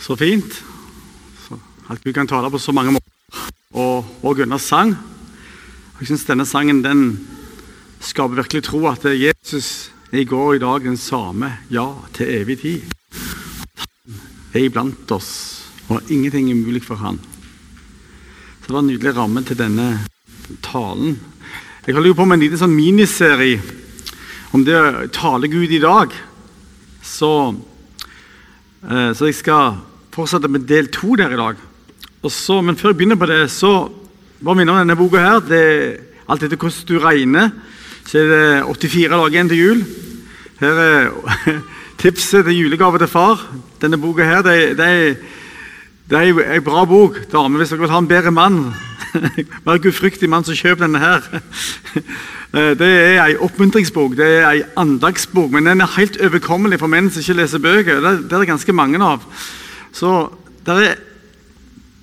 Så 0.00 0.16
fint. 0.16 0.62
Så, 1.46 1.58
at 1.90 2.00
Gud 2.04 2.14
kan 2.16 2.28
tale 2.28 2.50
på 2.50 2.58
så 2.58 2.72
mange 2.72 2.94
måter. 2.96 3.06
Og, 3.76 4.06
og 4.22 4.36
Gunnar 4.36 4.58
sang. 4.58 4.96
Jeg 6.00 6.08
syns 6.08 6.24
denne 6.24 6.46
sangen 6.48 6.80
den 6.80 7.02
skaper 8.00 8.40
virkelig 8.40 8.64
tro 8.64 8.86
at 8.88 9.04
Jesus 9.04 9.90
er 10.10 10.22
i 10.22 10.28
går 10.28 10.46
og 10.46 10.56
i 10.56 10.62
dag 10.62 10.86
den 10.88 10.96
samme, 10.96 11.52
ja, 11.70 11.86
til 12.16 12.32
evig 12.40 12.56
tid. 12.62 12.94
Han 14.50 14.56
er 14.56 14.64
iblant 14.64 15.12
oss, 15.12 15.32
og 15.92 16.08
ingenting 16.08 16.48
er 16.48 16.56
umulig 16.56 16.82
for 16.82 16.98
han. 16.98 17.20
Så 18.60 18.66
det 18.66 18.74
var 18.74 18.80
en 18.80 18.88
nydelig 18.88 19.12
ramme 19.16 19.44
til 19.44 19.58
denne 19.58 19.90
talen. 20.64 21.20
Jeg 21.86 21.94
holder 21.94 22.10
jo 22.10 22.16
på 22.18 22.24
med 22.24 22.38
en 22.38 22.44
liten 22.46 22.60
sånn 22.60 22.74
miniserie 22.74 23.60
om 24.56 24.64
det 24.66 24.74
å 24.74 25.06
tale 25.14 25.52
Gud 25.52 25.70
i 25.70 25.82
dag. 25.82 26.16
Så, 27.04 27.30
eh, 28.88 29.12
så 29.12 29.28
jeg 29.28 29.38
skal 29.38 29.78
fortsette 30.14 30.50
med 30.50 30.66
del 30.68 30.90
to 30.92 31.16
der 31.18 31.32
i 31.34 31.40
dag. 31.40 31.56
Så, 32.28 32.60
men 32.60 32.76
før 32.76 32.92
jeg 32.92 33.00
begynner 33.00 33.20
på 33.20 33.28
det, 33.30 33.42
så 33.50 33.88
bare 34.44 34.58
minne 34.58 34.72
om 34.72 34.80
denne 34.82 34.98
boka 34.98 35.22
her. 35.22 35.40
Det 35.40 35.64
alt 36.30 36.44
etter 36.46 36.58
hvordan 36.60 36.88
du 36.88 36.98
regner. 37.02 37.50
Så 38.06 38.22
er 38.22 38.30
det 38.30 38.90
84 38.90 39.10
dager 39.10 39.34
igjen 39.34 39.50
til 39.50 39.62
jul. 39.62 39.84
Her 40.60 40.80
er 40.84 41.10
tipset 42.02 42.44
til 42.44 42.58
julegave 42.58 42.98
til 42.98 43.10
far. 43.10 43.46
Denne 43.82 44.00
boka 44.00 44.26
her, 44.26 44.42
det, 44.46 44.78
det 44.78 44.90
det 46.10 46.18
er 46.18 46.56
en 46.56 46.64
bra 46.64 46.84
bok. 46.84 47.20
Dame, 47.32 47.56
hvis 47.56 47.70
dere 47.70 47.84
vil 47.84 47.92
ha 47.92 47.98
en 48.02 48.08
bedre 48.10 48.32
mann, 48.34 48.72
vær 49.66 49.78
gudfryktig 49.78 50.26
mann, 50.30 50.42
så 50.42 50.56
kjøp 50.58 50.82
denne 50.82 50.98
her. 50.98 51.22
Det 52.50 52.82
er 52.82 53.20
en 53.22 53.44
oppmuntringsbok, 53.46 54.16
det 54.18 54.26
er 54.26 54.48
en 54.50 54.72
andagsbok, 54.82 55.52
men 55.54 55.68
den 55.68 55.84
er 55.84 55.92
helt 55.94 56.16
overkommelig 56.18 56.80
for 56.80 56.90
menn 56.90 57.06
som 57.06 57.22
ikke 57.22 57.36
leser 57.38 57.62
bøker. 57.62 58.00
Det 58.02 58.32
er 58.32 58.42
det 58.42 58.48
ganske 58.48 58.74
mange 58.74 58.98
av. 58.98 59.22
Så 59.92 60.30
det 60.66 60.76
er 60.86 60.98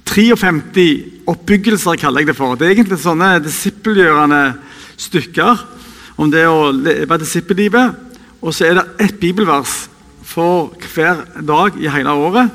53 0.07 0.87
oppbyggelser, 1.27 1.99
kaller 1.99 2.23
jeg 2.23 2.31
det 2.31 2.37
for. 2.37 2.55
Det 2.55 2.67
er 2.67 2.75
egentlig 2.75 2.99
sånne 3.01 3.37
disippelgjørende 3.43 4.41
stykker 4.97 5.65
om 6.17 6.31
det 6.31 6.45
å 6.49 6.71
leve 6.73 7.19
disippellivet. 7.21 7.97
Og 8.41 8.55
så 8.55 8.69
er 8.69 8.79
det 8.79 8.87
ett 9.07 9.19
bibelvers 9.21 9.85
for 10.27 10.73
hver 10.93 11.25
dag 11.45 11.77
i 11.81 11.89
hele 11.91 12.13
året. 12.13 12.51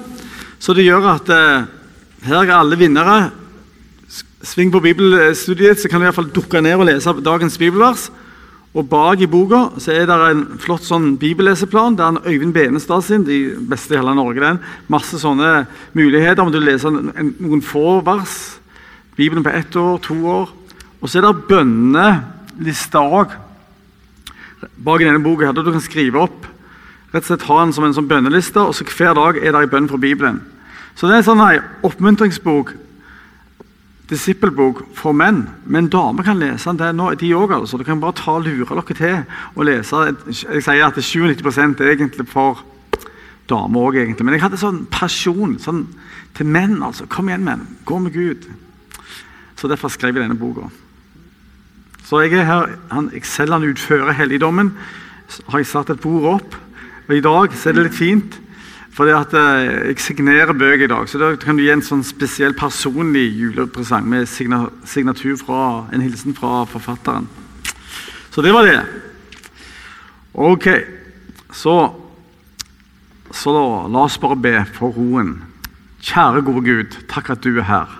Så 0.62 0.74
det 0.76 0.86
gjør 0.86 1.08
at 1.16 1.30
eh, 1.32 1.64
her 2.28 2.44
er 2.44 2.56
alle 2.56 2.78
vinnere. 2.78 3.32
Sving 4.42 4.72
på 4.74 4.82
bibelstudiet, 4.82 5.80
så 5.80 5.90
kan 5.90 6.00
du 6.00 6.06
i 6.06 6.10
hvert 6.10 6.18
fall 6.18 6.32
dukke 6.34 6.62
ned 6.62 6.78
og 6.78 6.86
lese 6.88 7.14
dagens 7.22 7.58
bibelvers. 7.58 8.08
Og 8.72 8.86
Bak 8.88 9.20
i 9.20 9.28
boka 9.28 9.66
så 9.82 9.92
er 9.92 10.06
det 10.08 10.16
en 10.30 10.46
flott 10.60 10.86
sånn 10.86 11.18
bibelleseplan. 11.20 11.96
Det 11.98 12.06
er 12.06 12.30
Øyvind 12.32 12.54
Benestad 12.56 13.04
sin, 13.04 13.24
de 13.26 13.52
beste 13.68 13.92
i 13.92 13.98
hele 13.98 14.14
Norge. 14.16 14.40
den. 14.40 14.60
Masse 14.88 15.18
sånne 15.20 15.66
muligheter 15.92 16.40
om 16.42 16.52
du 16.52 16.58
leser 16.58 16.90
noen 16.90 17.60
få 17.60 18.00
vers. 18.00 18.58
Bibelen 19.16 19.44
på 19.44 19.52
ett 19.52 19.76
år, 19.76 19.98
to 20.00 20.16
år. 20.24 20.48
Og 21.02 21.08
så 21.08 21.18
er 21.18 21.26
det 21.26 21.48
bønnelister 21.48 22.98
òg 23.00 23.36
bak 24.76 25.00
i 25.00 25.04
denne 25.04 25.22
boka. 25.22 25.52
der 25.52 25.62
Du 25.62 25.72
kan 25.72 25.80
skrive 25.80 26.18
opp 26.18 26.46
rett 27.12 27.24
og 27.24 27.28
slett 27.28 27.48
ha 27.48 27.58
den 27.60 27.72
som 27.72 27.84
en 27.84 27.92
sånn 27.92 28.08
bønneliste, 28.08 28.58
og 28.58 28.74
så 28.74 28.84
hver 28.88 29.14
dag 29.14 29.36
er 29.36 29.52
det 29.52 29.62
en 29.62 29.68
bønn 29.68 29.88
fra 29.88 30.00
Bibelen. 30.00 30.40
Så 30.96 31.06
det 31.06 31.14
er 31.14 31.18
en 31.18 31.28
sånn 31.28 31.44
en 31.44 31.66
oppmuntringsbok 31.84 32.72
disippelbok 34.12 34.82
for 34.96 35.16
menn, 35.16 35.46
men 35.64 35.88
damer 35.92 36.26
kan 36.26 36.40
lese 36.40 36.68
den 36.68 36.80
det 36.80 36.90
nå, 36.96 37.08
de 37.20 37.30
òg. 37.36 37.54
Altså. 37.56 37.78
Du 37.80 37.84
kan 37.86 38.00
bare 38.02 38.16
ta 38.18 38.36
og 38.36 38.44
lure 38.46 38.68
dere 38.68 38.96
til 38.98 39.22
å 39.56 39.66
lese. 39.66 40.02
Jeg 40.28 40.64
sier 40.66 40.84
at 40.86 41.00
97 41.00 41.80
er 41.80 41.94
egentlig 41.94 42.28
for 42.30 42.62
damer 43.50 43.88
òg, 43.88 44.00
egentlig. 44.02 44.26
Men 44.28 44.36
jeg 44.36 44.44
hadde 44.44 44.60
sånn 44.60 44.84
pasjon 44.92 45.56
sånn, 45.62 45.86
til 46.36 46.48
menn. 46.48 46.80
altså. 46.82 47.08
Kom 47.10 47.30
igjen, 47.30 47.46
menn. 47.46 47.64
Gå 47.88 47.98
med 48.02 48.12
Gud. 48.16 48.48
Så 49.56 49.70
derfor 49.70 49.92
skrev 49.92 50.16
jeg 50.16 50.26
denne 50.26 50.38
boka. 50.38 50.68
Så 52.04 52.20
jeg 52.24 52.34
er 52.36 52.48
her, 52.48 52.76
han, 52.90 53.08
jeg 53.14 53.24
selv 53.24 53.56
han 53.56 53.64
utfører 53.64 54.16
helligdommen. 54.18 54.74
Har 55.48 55.62
jeg 55.62 55.70
satt 55.70 55.92
et 55.94 56.02
bord 56.02 56.28
opp. 56.36 56.56
Og 57.08 57.16
i 57.16 57.24
dag 57.24 57.54
så 57.56 57.70
er 57.70 57.78
det 57.78 57.88
litt 57.88 57.98
fint. 57.98 58.41
Fordi 58.92 59.14
at 59.16 59.32
eh, 59.34 59.88
Jeg 59.88 60.00
signerer 60.04 60.52
bøker 60.52 60.84
i 60.84 60.90
dag, 60.90 61.08
så 61.08 61.20
da 61.20 61.32
kan 61.40 61.56
du 61.56 61.64
gi 61.64 61.72
en 61.72 61.84
sånn 61.84 62.04
spesiell 62.04 62.52
personlig 62.56 63.30
julepresang 63.38 64.04
med 64.08 64.28
signatur 64.28 65.38
fra, 65.40 65.62
en 65.92 66.04
hilsen 66.04 66.36
fra 66.36 66.66
forfatteren. 66.68 67.28
Så 68.32 68.44
det 68.44 68.52
var 68.52 68.68
det. 68.68 68.82
Ok, 70.32 70.68
så, 71.52 71.76
så 73.32 73.56
da, 73.56 73.64
la 73.92 74.04
oss 74.04 74.20
bare 74.20 74.40
be 74.40 74.54
for 74.76 74.92
roen. 74.96 75.34
Kjære, 76.02 76.44
gode 76.44 76.64
Gud, 76.66 77.00
takk 77.08 77.32
at 77.32 77.44
du 77.44 77.56
er 77.56 77.68
her. 77.68 77.98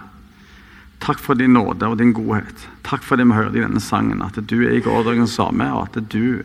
Takk 1.03 1.21
for 1.21 1.39
din 1.39 1.57
nåde 1.57 1.89
og 1.89 1.99
din 2.01 2.13
godhet. 2.15 2.69
Takk 2.87 3.05
for 3.05 3.17
det 3.19 3.27
vi 3.29 3.37
hørte 3.37 3.59
i 3.59 3.65
denne 3.65 3.81
sangen, 3.83 4.23
at 4.25 4.37
du 4.37 4.59
er 4.61 4.77
i 4.77 4.85
går 4.85 5.09
den 5.09 5.29
samme, 5.29 5.73
og 5.73 5.89
at 5.89 6.01
du 6.13 6.45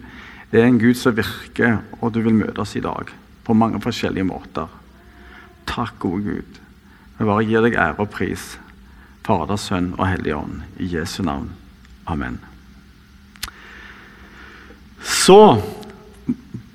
er 0.51 0.63
en 0.63 0.79
Gud 0.79 0.95
som 0.95 1.15
virker, 1.17 1.81
og 1.99 2.15
du 2.15 2.23
vil 2.23 2.35
møte 2.35 2.63
oss 2.63 2.77
i 2.79 2.83
dag 2.83 3.11
på 3.47 3.55
mange 3.55 3.79
forskjellige 3.81 4.27
måter. 4.27 4.67
Takk, 5.67 5.95
gode 6.03 6.23
Gud. 6.23 6.59
Vi 7.17 7.25
bare 7.25 7.45
gir 7.47 7.63
deg 7.65 7.77
ære 7.79 8.03
og 8.03 8.11
pris, 8.13 8.57
Fader, 9.27 9.59
Sønn 9.59 9.93
og 9.97 10.05
Hellig 10.07 10.35
Ånd, 10.35 10.61
i 10.79 10.87
Jesu 10.91 11.21
navn. 11.25 11.49
Amen. 12.07 12.37
Så 15.03 15.59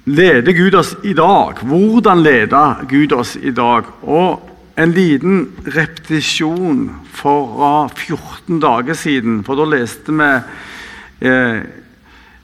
leder 0.04 0.52
Gud 0.56 0.74
oss 0.76 0.94
i 1.04 1.14
dag. 1.16 1.62
Hvordan 1.64 2.24
leder 2.24 2.82
Gud 2.90 3.12
oss 3.16 3.36
i 3.36 3.52
dag? 3.56 3.88
Og 4.02 4.48
en 4.76 4.92
liten 4.92 5.46
repetisjon 5.64 6.88
fra 7.12 7.88
14 7.88 8.60
dager 8.60 8.96
siden, 8.96 9.40
for 9.44 9.60
da 9.60 9.68
leste 9.68 10.12
vi 10.16 10.30
eh, 11.28 11.62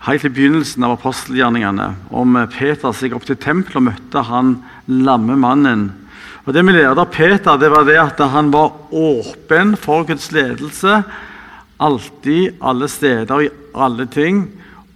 helt 0.06 0.24
i 0.24 0.30
begynnelsen 0.30 0.84
av 0.86 0.96
apostelgjerningene 0.96 1.88
om 2.14 2.36
Peter 2.52 2.92
som 2.92 3.06
gikk 3.06 3.16
opp 3.18 3.26
til 3.28 3.38
tempelet 3.40 3.80
og 3.80 3.86
møtte 3.88 4.26
han 4.28 4.52
lamme 4.86 5.36
mannen. 5.40 5.88
Og 6.46 6.54
Det 6.54 6.62
vi 6.64 6.72
lærte 6.72 7.02
av 7.02 7.10
Peter, 7.12 7.58
det 7.60 7.68
var 7.68 7.84
det 7.84 7.98
at 8.00 8.20
han 8.32 8.50
var 8.54 8.72
åpen 8.94 9.74
for 9.76 10.06
Guds 10.08 10.30
ledelse. 10.32 11.02
Alltid, 11.76 12.56
alle 12.64 12.88
steder, 12.88 13.42
i 13.42 13.50
alle 13.74 14.06
ting. 14.06 14.46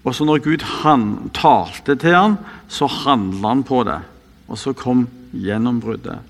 Og 0.02 0.14
så 0.16 0.24
når 0.24 0.40
Gud 0.46 0.64
han, 0.82 1.30
talte 1.36 1.94
til 2.00 2.16
ham, 2.16 2.38
så 2.72 2.88
handla 2.88 3.52
han 3.52 3.66
på 3.69 3.82
det. 3.84 4.00
Og 4.48 4.58
så 4.58 4.72
kom 4.72 5.04
gjennombruddet. 5.32 6.24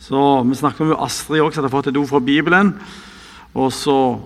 Så 0.00 0.42
Vi 0.42 0.58
snakket 0.58 0.80
om 0.80 1.04
Astrid 1.04 1.40
også, 1.40 1.54
som 1.54 1.64
hadde 1.64 1.72
fått 1.76 1.86
et 1.92 1.96
ord 1.96 2.08
fra 2.10 2.18
Bibelen. 2.18 2.74
Og 3.54 3.70
så 3.72 4.18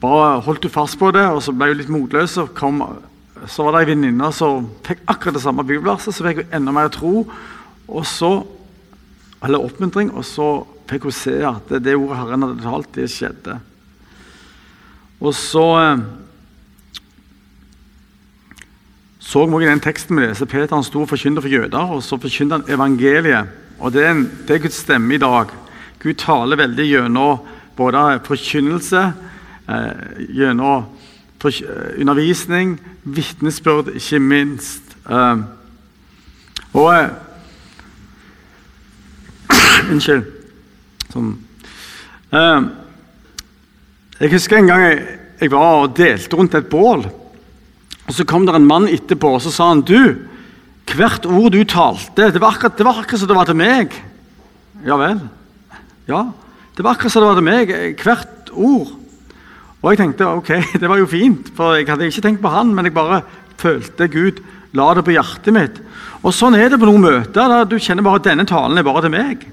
bare 0.00 0.40
holdt 0.44 0.64
du 0.64 0.68
fast 0.72 0.98
på 1.00 1.10
det, 1.14 1.24
og 1.30 1.42
så 1.44 1.54
ble 1.54 1.70
hun 1.72 1.80
litt 1.80 1.92
motløs. 1.92 2.36
og 2.42 2.54
kom, 2.56 2.82
så 3.46 3.66
var 3.66 3.76
det 3.76 3.84
ei 3.84 3.90
venninne 3.94 4.30
som 4.32 4.68
fikk 4.86 5.04
akkurat 5.06 5.38
det 5.38 5.44
samme 5.44 5.64
bibelverset, 5.64 6.14
så 6.14 6.26
fikk 6.26 6.42
hun 6.42 6.58
enda 6.60 6.74
mer 6.76 6.90
tro. 6.92 7.24
Og 7.88 8.06
så, 8.08 8.32
eller 9.44 9.64
oppmuntring, 9.64 10.12
og 10.12 10.24
så 10.28 10.50
fikk 10.90 11.08
hun 11.08 11.16
se 11.16 11.38
at 11.44 11.70
det, 11.70 11.84
det 11.86 11.96
ordet 11.96 12.20
Herren 12.20 12.46
hadde 12.46 12.66
talt, 12.66 12.92
det 12.96 13.08
skjedde. 13.12 13.58
Og 15.24 15.32
så 15.36 15.64
eh, 15.80 16.04
så 19.24 19.46
vi 19.48 19.64
i 19.64 19.68
den 19.68 19.80
teksten 19.80 20.18
vi 20.18 20.26
leser 20.26 20.46
Peter 20.46 20.76
han 20.76 20.84
sto 20.84 21.00
og 21.00 21.08
forkynte 21.08 21.40
for 21.40 21.52
jøder, 21.52 21.92
og 21.96 22.02
så 22.04 22.18
forkynte 22.20 22.58
han 22.58 22.68
evangeliet. 22.68 23.48
Og 23.80 23.94
det 23.94 24.04
er, 24.04 24.10
en, 24.12 24.26
det 24.46 24.56
er 24.56 24.60
Guds 24.66 24.82
stemme 24.84 25.16
i 25.16 25.20
dag. 25.20 25.48
Gud 26.02 26.18
taler 26.20 26.60
veldig 26.60 26.84
gjennom 26.84 27.46
både 27.74 28.02
forkynnelse 28.28 29.00
gjennom 29.66 30.84
eh, 31.44 32.00
undervisning, 32.00 32.78
vitnesbyrd, 33.04 33.94
ikke 33.96 34.20
minst. 34.20 34.96
Eh, 35.08 35.36
og 36.74 36.88
eh, 36.94 37.10
Unnskyld. 39.92 40.24
Sånn. 41.12 41.34
Eh, 42.34 42.60
jeg 44.20 44.32
husker 44.32 44.60
en 44.60 44.70
gang 44.70 44.84
jeg, 44.86 45.02
jeg 45.42 45.52
var 45.52 45.82
og 45.82 45.96
delte 45.98 46.38
rundt 46.38 46.56
et 46.58 46.70
bål. 46.70 47.04
og 48.04 48.14
Så 48.14 48.26
kom 48.28 48.46
det 48.46 48.54
en 48.56 48.68
mann 48.68 48.88
etterpå 48.88 49.34
og 49.36 49.42
så 49.44 49.52
sa 49.52 49.70
han, 49.72 49.84
du, 49.86 50.30
hvert 50.94 51.26
ord 51.26 51.50
du 51.54 51.62
talte, 51.66 52.30
det 52.30 52.40
var 52.42 52.54
akkurat, 52.54 52.76
det 52.78 52.86
var 52.86 53.00
akkurat 53.00 53.20
som 53.20 53.30
det 53.30 53.36
var 53.38 53.48
til 53.48 53.58
meg. 53.58 53.94
Ja 54.84 54.98
vel? 55.00 55.22
Ja, 56.06 56.26
det 56.76 56.84
var 56.84 56.94
akkurat 56.94 57.12
som 57.14 57.24
det 57.24 57.30
var 57.30 57.40
til 57.40 57.48
meg. 57.48 57.72
Hvert 58.04 58.52
ord. 58.52 58.92
Og 59.84 59.92
jeg 59.92 60.00
tenkte 60.00 60.30
ok, 60.40 60.50
det 60.80 60.88
var 60.88 61.00
jo 61.00 61.10
fint, 61.10 61.50
for 61.56 61.76
jeg 61.76 61.88
hadde 61.90 62.08
ikke 62.08 62.24
tenkt 62.24 62.42
på 62.44 62.52
han, 62.52 62.72
men 62.72 62.88
jeg 62.88 62.96
bare 62.96 63.20
følte 63.60 64.08
Gud 64.08 64.40
la 64.74 64.88
det 64.96 65.04
på 65.06 65.12
hjertet 65.14 65.54
mitt. 65.54 65.76
Og 66.24 66.32
Sånn 66.34 66.56
er 66.56 66.72
det 66.72 66.80
på 66.80 66.88
noen 66.88 67.04
møter 67.04 67.52
der 67.52 67.68
du 67.68 67.76
kjenner 67.76 68.06
bare 68.06 68.22
at 68.22 68.30
denne 68.30 68.46
talen 68.48 68.80
er 68.80 68.86
bare 68.86 69.04
til 69.04 69.12
meg. 69.12 69.44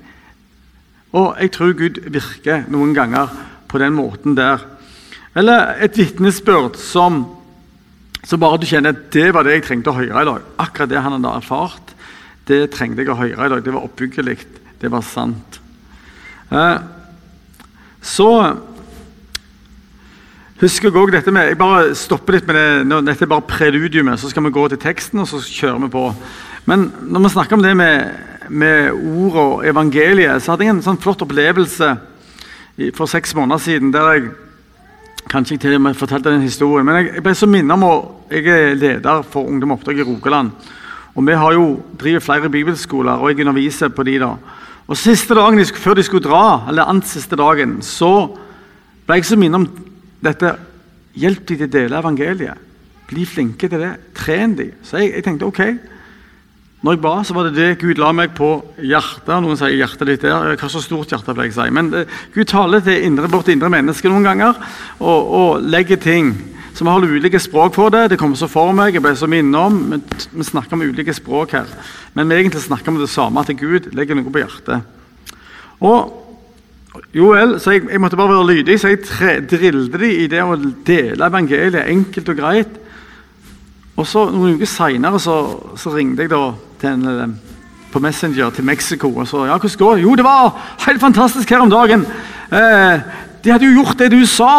Og 1.11 1.35
jeg 1.35 1.51
tror 1.51 1.75
Gud 1.75 1.99
virker 2.15 2.63
noen 2.71 2.95
ganger 2.95 3.33
på 3.67 3.81
den 3.81 3.93
måten 3.97 4.37
der. 4.39 4.63
Eller 5.35 5.75
et 5.83 5.99
vitnesbyrd 5.99 6.79
som, 6.79 7.25
så 8.23 8.39
bare 8.39 8.61
du 8.61 8.67
kjenner 8.69 8.95
at 8.95 9.03
det 9.11 9.27
var 9.35 9.43
det 9.43 9.57
jeg 9.57 9.67
trengte 9.67 9.91
å 9.91 9.99
høre 9.99 10.23
i 10.23 10.29
dag. 10.31 10.47
Akkurat 10.63 10.91
det 10.91 11.03
han 11.03 11.17
hadde 11.17 11.35
erfart, 11.43 11.93
det 12.47 12.63
trengte 12.71 13.03
jeg 13.03 13.11
å 13.11 13.19
høre 13.19 13.35
i 13.35 13.51
dag. 13.51 13.63
Det 13.63 13.75
var 13.75 13.85
oppbyggelig. 13.87 14.39
Det 14.81 14.89
var 14.91 15.03
sant. 15.05 15.59
Eh, 16.51 16.77
så 18.01 18.31
jeg 20.61 20.93
også 20.93 21.11
dette 21.11 21.31
med, 21.31 21.47
Jeg 21.47 21.57
bare 21.57 21.95
stopper 21.95 22.33
litt 22.33 22.47
med 22.47 22.55
det. 22.55 23.05
Dette 23.05 23.25
er 23.25 23.29
bare 23.31 23.41
preludiumet, 23.41 24.19
så 24.19 24.29
skal 24.29 24.43
vi 24.43 24.51
gå 24.53 24.67
til 24.69 24.77
teksten, 24.77 25.19
og 25.19 25.27
så 25.27 25.39
kjører 25.41 25.79
vi 25.81 25.89
på. 25.89 26.03
Men 26.65 26.91
når 27.01 27.23
vi 27.23 27.29
snakker 27.33 27.57
om 27.57 27.63
det 27.63 27.77
med, 27.77 28.11
med 28.49 28.91
ord 28.91 29.35
og 29.35 29.65
evangeliet, 29.65 30.41
så 30.41 30.51
hadde 30.51 30.67
jeg 30.67 30.75
en 30.75 30.83
sånn 30.85 31.01
flott 31.01 31.23
opplevelse 31.25 31.95
for 32.93 33.09
seks 33.09 33.33
måneder 33.35 33.57
siden 33.61 33.93
der 33.93 34.13
jeg 34.13 34.31
Kanskje 35.31 35.53
jeg 35.53 35.61
til 35.61 35.75
og 35.77 35.81
med 35.85 35.95
fortalte 35.95 36.31
den 36.33 36.41
historien. 36.41 36.83
Men 36.85 36.97
jeg, 36.97 37.11
jeg 37.15 37.23
ble 37.23 37.31
så 37.37 37.47
minnet 37.47 37.71
om 37.71 37.83
at 37.87 38.33
jeg 38.35 38.47
er 38.51 38.73
leder 38.75 39.21
for 39.23 39.47
Ungdom 39.47 39.71
Oppdrag 39.77 40.01
i 40.01 40.03
Rogaland. 40.03 40.49
Og 41.15 41.23
vi 41.27 41.35
har 41.37 41.53
jo 41.53 41.67
driver 41.99 42.19
flere 42.19 42.49
bibelskoler, 42.49 43.21
og 43.21 43.29
jeg 43.29 43.45
underviser 43.45 43.93
på 43.93 44.03
de 44.03 44.17
da. 44.19 44.33
Og 44.87 44.97
siste 44.97 45.37
dagen 45.37 45.61
før 45.65 45.95
de 45.95 46.03
skulle 46.03 46.25
dra, 46.25 46.65
eller 46.67 46.89
annet 46.89 47.07
siste 47.07 47.37
dagen, 47.39 47.77
så 47.85 48.27
ble 49.07 49.21
jeg 49.21 49.29
så 49.29 49.37
minnet 49.39 49.61
om 49.61 49.90
dette. 50.23 50.55
Hjelp 51.17 51.47
de 51.47 51.57
til 51.57 51.67
å 51.67 51.71
dele 51.71 51.99
evangeliet. 51.99 52.67
Bli 53.11 53.25
flinke 53.27 53.67
til 53.67 53.81
det. 53.83 53.95
Tren 54.15 54.55
de. 54.55 54.69
Så 54.87 55.01
jeg, 55.01 55.15
jeg 55.17 55.25
tenkte 55.25 55.49
ok, 55.49 55.63
når 56.81 56.95
jeg 56.95 57.01
ba, 57.03 57.11
så 57.21 57.35
var 57.37 57.45
det 57.45 57.57
det 57.59 57.81
Gud 57.83 57.99
la 58.01 58.09
meg 58.15 58.31
på 58.33 58.55
hjertet. 58.81 59.35
Noen 59.43 59.59
sier 59.59 59.75
hjertet 59.75 60.07
ditt 60.09 60.23
der. 60.25 60.55
Hva 60.57 60.69
så 60.71 60.81
stort 60.81 61.11
hjerte, 61.13 61.35
vil 61.37 61.45
jeg 61.45 61.53
si. 61.53 61.67
Men 61.69 61.91
det, 61.91 62.07
eh, 62.07 62.21
Gud 62.33 62.49
taler 62.49 62.81
til 62.81 63.03
indre, 63.05 63.29
vårt 63.29 63.51
indre 63.53 63.69
menneske 63.69 64.09
noen 64.09 64.25
ganger 64.25 64.57
og, 64.97 65.19
og 65.29 65.61
legger 65.61 66.01
ting. 66.01 66.31
Så 66.73 66.81
vi 66.81 66.89
har 66.89 67.05
ulike 67.05 67.37
språk 67.37 67.75
for 67.77 67.93
det. 67.93 68.09
Det 68.09 68.17
kommer 68.17 68.39
så 68.39 68.49
for 68.49 68.73
meg. 68.73 68.95
jeg 68.95 69.03
ble 69.03 69.13
så 69.15 69.29
minnet 69.29 69.59
om, 69.61 70.01
Vi 70.31 70.43
snakker 70.43 70.73
om 70.73 70.81
ulike 70.81 71.13
språk 71.13 71.51
her. 71.51 71.67
Men 72.15 72.27
vi 72.29 72.35
egentlig 72.39 72.63
snakker 72.63 72.89
om 72.89 72.97
det 72.97 73.09
samme, 73.09 73.39
at 73.39 73.53
Gud 73.53 73.93
legger 73.93 74.15
noe 74.15 74.31
på 74.31 74.41
hjertet. 74.41 74.81
Og 75.81 76.20
Joel, 77.13 77.57
så 77.59 77.73
jeg, 77.75 77.89
jeg 77.91 77.99
måtte 77.99 78.15
bare 78.15 78.31
være 78.31 78.47
lydig, 78.53 78.77
så 78.79 78.93
jeg 78.93 79.01
tre, 79.03 79.33
drillte 79.43 79.99
de 79.99 80.11
i 80.23 80.27
det 80.31 80.43
å 80.43 80.55
dele 80.87 81.27
evangeliet 81.27 81.89
enkelt 81.91 82.29
og 82.31 82.37
greit. 82.39 82.77
Og 83.99 84.07
så 84.07 84.23
Noen 84.31 84.55
uker 84.55 84.69
seinere 84.69 85.19
så, 85.19 85.35
så, 85.77 85.91
ringte 85.91 86.23
jeg 86.23 86.31
da 86.31 86.45
til 86.79 86.93
en, 86.93 87.09
eh, 87.11 87.33
på 87.91 87.99
Messenger 87.99 88.53
til 88.55 88.63
Mexico 88.63 89.09
og 89.11 89.27
så 89.27 89.43
ja, 89.49 89.57
hvordan 89.59 89.81
går 89.81 89.97
det? 89.97 90.05
Jo, 90.05 90.15
det 90.15 90.23
var 90.23 90.55
helt 90.85 91.03
fantastisk 91.03 91.51
her 91.51 91.65
om 91.65 91.73
dagen. 91.73 92.05
Eh, 92.51 93.03
de 93.43 93.51
hadde 93.51 93.67
jo 93.67 93.81
gjort 93.81 93.99
det 93.99 94.11
du 94.13 94.21
sa. 94.25 94.53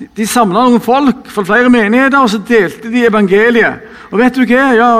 De, 0.00 0.08
de 0.16 0.26
samla 0.26 0.64
noen 0.64 0.80
folk 0.82 1.28
fra 1.28 1.44
flere 1.44 1.70
menigheter, 1.70 2.18
og 2.18 2.32
så 2.32 2.40
delte 2.48 2.88
de 2.88 3.04
evangeliet. 3.06 3.84
Og 4.10 4.18
vet 4.22 4.40
du 4.40 4.46
hva? 4.48 4.70
Ja, 4.78 4.90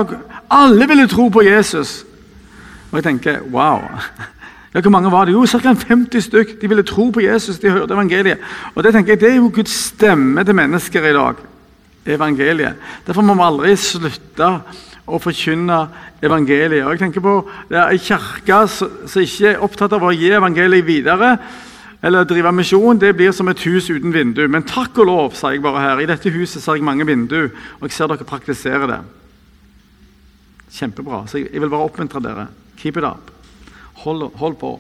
alle 0.53 0.89
ville 0.93 1.09
tro 1.09 1.31
på 1.33 1.47
Jesus. 1.47 2.03
Og 2.91 3.01
jeg 3.01 3.09
tenker 3.09 3.41
wow. 3.49 3.81
Ja, 4.75 4.81
Hvor 4.81 4.91
mange 4.91 5.11
var 5.13 5.25
det? 5.25 5.33
Jo, 5.33 5.47
Ca. 5.47 5.75
50 5.75 6.21
stykk. 6.21 6.61
De 6.61 6.69
ville 6.69 6.83
tro 6.83 7.11
på 7.11 7.21
Jesus. 7.21 7.59
De 7.59 7.71
hørte 7.71 7.95
evangeliet. 7.95 8.39
Og 8.75 8.85
Det 8.85 8.93
tenker 8.93 9.13
jeg, 9.13 9.21
det 9.21 9.31
er 9.31 9.37
jo 9.37 9.51
Guds 9.55 9.75
stemme 9.93 10.45
til 10.45 10.55
mennesker 10.55 11.05
i 11.05 11.13
dag 11.13 11.35
evangeliet. 12.07 12.75
Derfor 13.07 13.23
må 13.23 13.35
vi 13.35 13.47
aldri 13.47 13.75
slutte 13.79 14.49
å 15.07 15.19
forkynne 15.23 15.79
evangeliet. 16.23 16.85
Og 16.85 16.95
jeg 16.95 17.03
tenker 17.05 17.25
på 17.25 17.35
det 17.71 17.83
En 17.83 17.99
kirke 17.99 18.63
som 18.69 19.23
ikke 19.23 19.53
er 19.53 19.63
opptatt 19.63 19.93
av 19.93 20.03
å 20.03 20.15
gi 20.15 20.31
evangeliet 20.31 20.87
videre, 20.87 21.37
eller 22.03 22.27
drive 22.27 22.51
misjon, 22.53 22.99
det 22.99 23.15
blir 23.15 23.31
som 23.33 23.49
et 23.49 23.61
hus 23.63 23.91
uten 23.91 24.13
vindu. 24.13 24.43
Men 24.49 24.67
takk 24.67 24.99
og 24.99 25.07
lov, 25.07 25.35
sier 25.39 25.55
jeg 25.55 25.63
bare 25.63 25.85
her, 25.85 26.01
i 26.03 26.09
dette 26.11 26.33
huset 26.35 26.63
ser 26.63 26.75
jeg 26.75 26.87
mange 26.87 27.07
vindu, 27.07 27.53
og 27.79 27.87
jeg 27.87 27.95
ser 27.95 28.11
dere 28.11 28.27
praktiserer 28.27 28.91
det. 28.91 29.03
Kjempebra. 30.73 31.27
Så 31.29 31.45
jeg 31.45 31.61
vil 31.61 31.71
bare 31.71 31.87
oppmuntre 31.87 32.23
dere. 32.25 32.49
Keep 32.81 32.99
it 32.99 33.07
up. 33.07 33.32
Hold, 34.03 34.31
hold 34.41 34.59
på. 34.61 34.75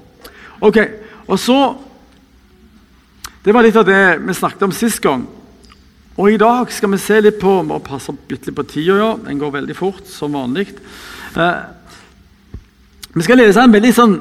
Ok, 0.60 0.78
og 1.26 1.38
så 1.38 1.58
Det 3.42 3.50
var 3.50 3.64
litt 3.66 3.74
av 3.74 3.86
det 3.88 4.20
vi 4.22 4.34
snakket 4.38 4.60
om 4.62 4.72
sist 4.72 5.00
gang. 5.02 5.24
Og 6.14 6.30
I 6.30 6.38
dag 6.38 6.70
skal 6.70 6.92
vi 6.92 6.98
se 7.02 7.16
litt 7.18 7.40
på 7.42 7.56
Vi 7.58 7.66
må 7.66 7.80
passe 7.82 8.14
litt 8.30 8.46
på 8.54 8.64
tida, 8.70 8.98
ja. 9.00 9.08
Den 9.18 9.40
går 9.40 9.56
veldig 9.56 9.74
fort, 9.74 10.06
som 10.06 10.36
vanlig. 10.36 10.68
Eh, 11.34 11.62
vi 13.14 13.24
skal 13.26 13.40
lese 13.42 13.64
en 13.64 13.74
veldig 13.74 13.92
sånn 13.96 14.14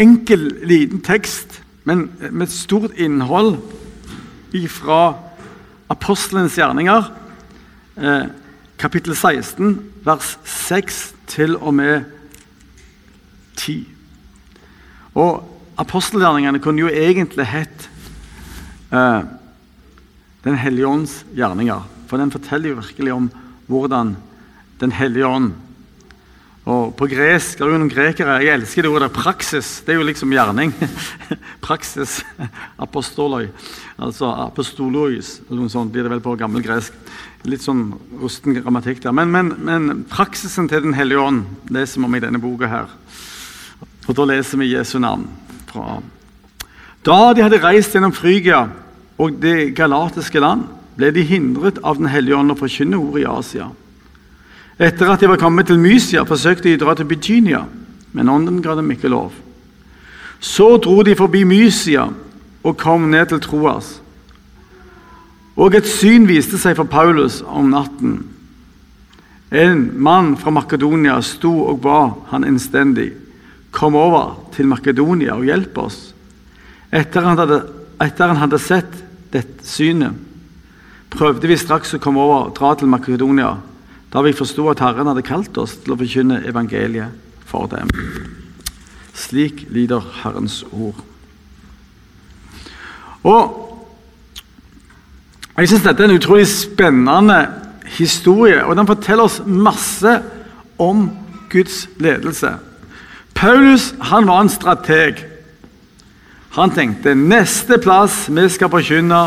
enkel, 0.00 0.48
liten 0.66 1.02
tekst, 1.04 1.60
men 1.84 2.08
med 2.30 2.50
stort 2.50 2.96
innhold 2.98 3.58
fra 4.70 5.16
Apostelens 5.90 6.56
gjerninger, 6.56 7.10
eh, 7.96 8.26
kapittel 8.78 9.14
16, 9.14 9.78
vers 10.04 10.38
6 10.44 11.14
til 11.26 11.56
og 11.56 11.74
med 11.74 12.04
10. 13.56 13.93
Og 15.14 15.50
Apostelgjerningene 15.74 16.60
kunne 16.62 16.84
jo 16.84 16.90
egentlig 16.90 17.48
hett 17.50 17.88
eh, 18.94 19.24
den 20.44 20.58
hellige 20.60 20.86
ånds 20.86 21.16
gjerninger. 21.34 21.82
For 22.06 22.22
den 22.22 22.30
forteller 22.30 22.70
jo 22.70 22.78
virkelig 22.82 23.14
om 23.14 23.30
hvordan 23.66 24.16
Den 24.78 24.92
hellige 24.92 25.26
ånd 25.26 25.52
og 26.64 26.94
På 26.96 27.06
gresk 27.08 27.58
det 27.58 27.64
er 27.64 27.72
jo 27.72 27.78
noen 27.80 27.92
grekere 27.92 28.38
Jeg 28.44 28.56
elsker 28.56 28.84
det 28.84 28.92
ordet 28.92 29.10
praksis. 29.12 29.82
Det 29.84 29.92
er 29.92 29.98
jo 30.00 30.06
liksom 30.08 30.32
gjerning. 30.32 30.72
praksis. 31.66 32.22
Apostoloi. 32.80 33.50
Altså 33.98 34.30
apostolois. 34.46 35.40
eller 35.48 35.66
noe 35.66 35.72
sånt 35.72 35.92
blir 35.92 36.06
det 36.06 36.14
vel 36.14 36.24
på 36.24 36.36
gammel 36.40 36.64
gresk. 36.64 36.96
Litt 37.44 37.64
sånn 37.64 37.90
rusten 38.20 38.56
grammatikk 38.56 39.02
der. 39.04 39.12
Men, 39.12 39.32
men, 39.34 39.52
men 39.60 40.04
praksisen 40.08 40.70
til 40.70 40.86
Den 40.86 40.96
hellige 40.96 41.20
ånd 41.20 41.44
leser 41.74 42.00
vi 42.00 42.08
om 42.08 42.16
i 42.16 42.22
denne 42.24 42.40
boka 42.40 42.70
her. 42.70 42.88
Og 44.08 44.16
da 44.16 44.26
leser 44.28 44.60
vi 44.60 44.72
Jesu 44.74 44.98
navn. 44.98 45.28
Fra. 45.70 45.98
Da 47.04 47.20
de 47.34 47.44
hadde 47.44 47.62
reist 47.62 47.94
gjennom 47.94 48.14
Frygia 48.14 48.66
og 49.20 49.38
det 49.42 49.74
galatiske 49.76 50.40
land 50.42 50.66
ble 50.98 51.10
de 51.14 51.24
hindret 51.26 51.80
av 51.82 51.98
Den 51.98 52.10
hellige 52.10 52.36
ånd 52.38 52.54
å 52.54 52.58
forkynne 52.58 52.98
ordet 52.98 53.24
i 53.24 53.30
Asia. 53.30 53.70
Etter 54.78 55.10
at 55.10 55.22
de 55.22 55.30
var 55.30 55.38
kommet 55.38 55.68
til 55.70 55.78
Mysia, 55.78 56.24
forsøkte 56.26 56.68
de 56.68 56.76
å 56.78 56.82
dra 56.82 56.94
til 56.98 57.06
Byginia, 57.06 57.64
men 58.12 58.30
ånden 58.30 58.62
ga 58.62 58.74
dem 58.74 58.90
ikke 58.90 59.10
lov. 59.10 59.32
Så 60.40 60.76
dro 60.82 61.02
de 61.06 61.14
forbi 61.14 61.44
Mysia 61.46 62.08
og 62.64 62.78
kom 62.78 63.08
ned 63.10 63.30
til 63.30 63.42
Troas. 63.42 63.98
Og 65.54 65.76
et 65.78 65.86
syn 65.86 66.26
viste 66.26 66.58
seg 66.58 66.74
for 66.78 66.90
Paulus 66.90 67.40
om 67.46 67.70
natten. 67.70 68.16
En 69.54 69.84
mann 70.02 70.34
fra 70.36 70.50
Makedonia 70.50 71.20
sto 71.22 71.52
og 71.68 71.78
ba 71.84 72.00
han 72.32 72.46
innstendig. 72.48 73.12
Kom 73.74 73.96
over 73.98 74.36
til 74.54 74.68
Makedonia 74.70 75.34
og 75.34 75.48
hjelp 75.48 75.78
oss. 75.82 75.98
Etter 76.94 77.26
han 77.26 77.40
hadde, 77.40 77.58
etter 78.04 78.30
han 78.30 78.38
hadde 78.38 78.60
sett 78.62 79.00
dette 79.34 79.66
synet, 79.66 80.14
prøvde 81.14 81.50
vi 81.50 81.58
straks 81.58 81.96
å 81.96 82.02
komme 82.02 82.22
over 82.22 82.48
og 82.48 82.54
dra 82.54 82.74
til 82.78 82.90
Makedonia, 82.90 83.56
da 84.14 84.22
vi 84.22 84.34
forsto 84.36 84.68
at 84.70 84.82
Herren 84.82 85.10
hadde 85.10 85.26
kalt 85.26 85.58
oss 85.58 85.74
til 85.82 85.94
å 85.94 85.98
forkynne 85.98 86.44
evangeliet 86.46 87.14
for 87.50 87.66
dem. 87.70 87.90
Slik 89.14 89.64
lyder 89.74 90.06
Herrens 90.22 90.62
ord. 90.70 91.02
Og 93.24 93.60
Jeg 95.54 95.68
syns 95.70 95.84
dette 95.84 96.02
er 96.02 96.10
en 96.10 96.18
utrolig 96.18 96.48
spennende 96.50 97.36
historie, 97.94 98.58
og 98.66 98.74
den 98.74 98.88
forteller 98.88 99.28
oss 99.28 99.36
masse 99.46 100.16
om 100.82 101.04
Guds 101.52 101.84
ledelse. 102.02 102.56
Paulus 103.34 103.92
han 104.10 104.28
var 104.28 104.44
en 104.44 104.52
strateg. 104.52 105.24
Han 106.54 106.70
tenkte 106.70 107.16
neste 107.18 107.80
plass 107.82 108.28
vi 108.30 108.46
skal 108.52 108.70
forkynne, 108.70 109.24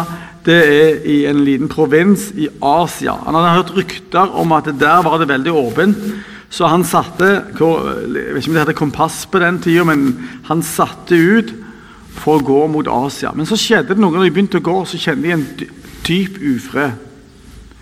det 0.48 0.58
er 0.64 1.02
i 1.04 1.18
en 1.28 1.42
liten 1.44 1.68
provins 1.68 2.30
i 2.40 2.48
Asia. 2.64 3.18
Han 3.26 3.36
hadde 3.36 3.56
hørt 3.58 3.74
rykter 3.76 4.32
om 4.40 4.54
at 4.56 4.70
der 4.80 5.04
var 5.04 5.20
det 5.20 5.28
veldig 5.28 5.54
åpent. 5.60 6.04
Så 6.50 6.70
han 6.72 6.86
satte 6.88 7.28
jeg 7.28 7.56
vet 7.60 8.40
ikke 8.40 8.52
om 8.54 8.56
det 8.56 8.62
hadde 8.62 8.78
kompass 8.78 9.26
på 9.28 9.42
den 9.44 9.60
tida, 9.60 9.84
men 9.84 10.14
han 10.48 10.64
satte 10.64 11.18
ut 11.20 11.52
for 12.18 12.40
å 12.40 12.46
gå 12.48 12.62
mot 12.72 12.88
Asia. 12.88 13.34
Men 13.36 13.50
så 13.50 13.60
skjedde 13.60 13.92
det 13.92 14.00
noe 14.00 14.16
når 14.16 14.30
de 14.30 14.34
begynte 14.38 14.62
å 14.62 14.64
gå, 14.64 14.78
så 14.88 15.00
kjente 15.00 15.28
de 15.28 15.36
en 15.36 15.46
dyp 16.08 16.40
ufred. 16.40 16.96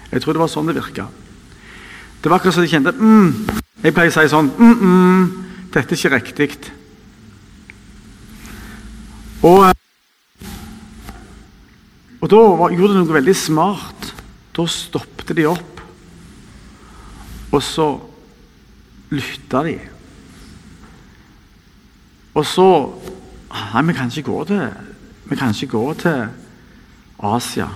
Jeg 0.09 0.23
tror 0.23 0.33
det 0.33 0.41
var 0.41 0.51
sånn 0.51 0.71
det 0.71 0.77
virka. 0.79 1.05
Det 2.21 2.31
var 2.31 2.39
akkurat 2.39 2.57
som 2.57 2.65
de 2.65 2.71
kjente 2.71 2.93
mm, 2.97 3.25
Jeg 3.83 3.93
pleier 3.93 4.09
å 4.09 4.13
si 4.15 4.29
sånn 4.31 4.47
mm, 4.49 4.77
mm, 4.81 5.25
Dette 5.75 5.91
er 5.91 6.13
ikke 6.15 6.39
riktig. 6.39 6.71
Og, 9.43 9.73
og 12.21 12.29
da 12.31 12.43
var, 12.61 12.71
gjorde 12.71 12.93
de 12.93 13.01
noe 13.01 13.17
veldig 13.17 13.35
smart. 13.35 14.13
Da 14.55 14.63
stoppet 14.71 15.33
de 15.35 15.43
opp, 15.49 15.81
og 17.51 17.59
så 17.63 17.89
lytta 19.11 19.65
de. 19.67 19.75
Og 22.35 22.47
så 22.47 22.69
Nei, 23.55 23.81
vi 23.87 23.93
kan 23.95 24.09
ikke 24.11 24.27
gå 24.27 24.41
til 24.49 24.63
Vi 25.29 25.35
kan 25.39 25.53
ikke 25.55 25.71
gå 25.71 25.93
til 25.99 26.25
Asia. 27.23 27.67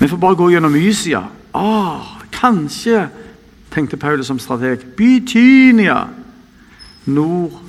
Vi 0.00 0.08
får 0.10 0.18
bare 0.18 0.38
gå 0.38 0.48
gjennom 0.50 0.72
Mysia. 0.74 1.20
Ah, 1.54 2.18
kanskje, 2.32 3.08
tenkte 3.70 3.96
Paulus 3.96 4.26
som 4.26 4.38
strateg. 4.42 4.82
Bytynia 4.96 6.19
nord 7.04 7.60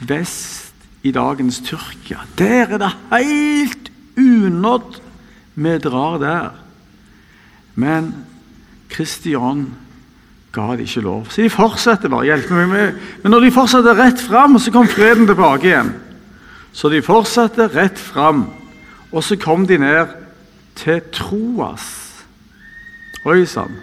vest 0.00 0.74
i 1.04 1.12
dagens 1.12 1.60
Tyrkia. 1.64 2.24
Der 2.38 2.74
er 2.74 2.78
det 2.78 2.92
helt 3.12 3.90
unådd 4.18 5.00
vi 5.54 5.78
drar 5.78 6.18
der. 6.18 6.50
Men 7.74 8.12
Kristian 8.90 9.66
ga 10.54 10.76
de 10.76 10.86
ikke 10.86 11.02
lov. 11.02 11.26
Så 11.30 11.42
de 11.42 11.50
fortsetter 11.50 12.08
bare. 12.08 12.26
hjelpe 12.30 12.54
meg 12.54 12.68
med. 12.68 12.98
Men 13.22 13.34
når 13.34 13.46
de 13.46 13.54
fortsatte 13.54 13.94
rett 13.98 14.20
fram, 14.20 14.58
så 14.58 14.70
kom 14.70 14.88
freden 14.88 15.26
tilbake 15.26 15.66
igjen. 15.66 15.94
Så 16.72 16.90
de 16.90 17.02
fortsatte 17.02 17.68
rett 17.74 17.98
fram, 17.98 18.48
og 19.12 19.22
så 19.22 19.36
kom 19.38 19.66
de 19.66 19.78
ned 19.78 20.14
til 20.78 21.00
Troas. 21.14 21.86
Oi 23.26 23.44
sann. 23.46 23.74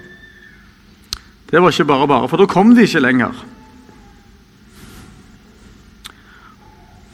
Det 1.51 1.59
var 1.61 1.71
ikke 1.71 1.87
bare 1.87 2.07
bare, 2.07 2.27
for 2.31 2.39
da 2.39 2.47
kom 2.47 2.75
de 2.75 2.83
ikke 2.87 3.03
lenger. 3.03 3.35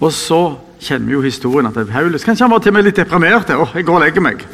Og 0.07 0.13
så 0.15 0.39
kjenner 0.79 1.09
vi 1.09 1.17
jo 1.17 1.25
historien 1.25 1.67
at 1.67 1.77
Paulus 1.89 2.23
kanskje 2.23 2.45
han 2.45 2.53
var 2.53 2.61
til 2.63 2.71
og 2.71 2.77
med 2.77 2.87
litt 2.87 2.99
deprimert. 3.01 3.51
Oh, 3.51 3.73
jeg 3.75 3.83
går 3.87 3.97
og 3.97 4.05
legger 4.05 4.23
meg. 4.23 4.45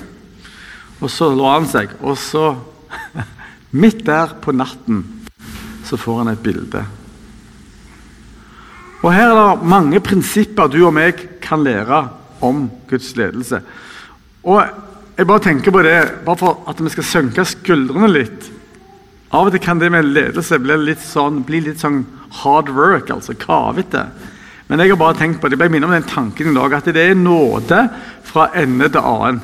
Og 1.03 1.11
så 1.11 1.29
lå 1.29 1.45
han 1.51 1.67
seg. 1.69 1.93
Og 2.01 2.17
så, 2.17 2.55
midt 3.83 4.01
der 4.07 4.33
på 4.41 4.55
natten, 4.55 5.03
så 5.85 5.99
får 5.99 6.23
han 6.23 6.33
et 6.33 6.41
bilde. 6.43 6.81
Og 9.03 9.11
Her 9.11 9.29
er 9.29 9.35
det 9.35 9.67
mange 9.67 9.99
prinsipper 10.01 10.71
du 10.71 10.79
og 10.87 10.95
meg 10.95 11.19
kan 11.43 11.61
lære 11.61 12.05
om 12.43 12.65
Guds 12.89 13.11
ledelse. 13.19 13.59
Og 14.47 14.63
jeg 15.17 15.27
bare 15.29 15.43
tenker 15.43 15.75
på 15.75 15.83
det, 15.85 15.97
bare 16.25 16.39
for 16.39 16.63
at 16.71 16.79
vi 16.81 16.91
skal 16.95 17.05
synke 17.05 17.45
skuldrene 17.45 18.09
litt. 18.09 18.47
Av 19.33 19.49
og 19.49 19.53
til 19.53 19.61
kan 19.61 19.81
det 19.81 19.91
med 19.93 20.07
ledelse 20.15 20.57
bli 20.61 20.79
litt 20.81 21.03
sånn, 21.03 21.43
bli 21.45 21.61
litt 21.67 21.83
sånn 21.83 22.05
hard 22.41 22.71
work, 22.73 23.11
altså 23.13 23.35
kavete. 23.37 24.07
Men 24.69 24.79
jeg 24.79 24.93
har 24.93 24.99
bare 24.99 25.17
tenkt 25.19 25.41
på 25.41 25.49
det, 25.49 25.57
jeg 25.57 25.63
ble 25.63 25.73
minnet 25.73 25.89
om 25.89 25.95
den 25.95 26.07
tanken 26.07 26.51
i 26.51 26.55
dag, 26.55 26.77
at 26.77 26.87
det 26.95 27.03
er 27.03 27.19
nåde 27.19 27.81
fra 28.25 28.47
ende 28.57 28.87
til 28.89 29.03
annen. 29.03 29.41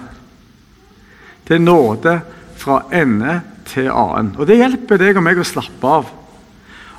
Det 1.47 1.57
er 1.57 1.65
nåde 1.65 2.15
fra 2.59 2.83
ende 2.93 3.39
til 3.69 3.89
annen. 3.91 4.33
Og 4.38 4.47
Det 4.47 4.59
hjelper 4.59 5.01
deg 5.01 5.19
og 5.19 5.25
meg 5.25 5.41
å 5.41 5.47
slappe 5.47 5.93
av. 5.99 6.15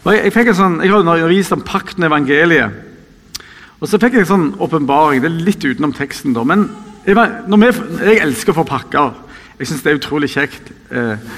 Og 0.00 0.12
Jeg, 0.14 0.32
jeg 0.32 0.56
sånn, 0.56 0.80
jeg 0.80 0.92
har 0.92 1.02
undervist 1.02 1.52
om 1.56 1.64
pakten 1.64 2.06
evangeliet. 2.08 2.86
Og 3.80 3.88
så 3.88 4.00
fikk 4.00 4.18
jeg 4.18 4.26
en 4.26 4.30
sånn 4.30 4.48
åpenbaring. 4.60 5.22
Det 5.22 5.28
er 5.30 5.44
litt 5.48 5.64
utenom 5.64 5.92
teksten, 5.96 6.34
da. 6.36 6.44
Men 6.44 6.66
jeg, 7.06 7.16
vi, 7.16 7.70
jeg 8.04 8.20
elsker 8.24 8.52
å 8.52 8.60
få 8.60 8.66
pakker. 8.68 9.14
Jeg 9.60 9.68
syns 9.68 9.84
det 9.84 9.92
er 9.92 10.00
utrolig 10.00 10.28
kjekt. 10.32 10.72
Eh, 10.92 11.30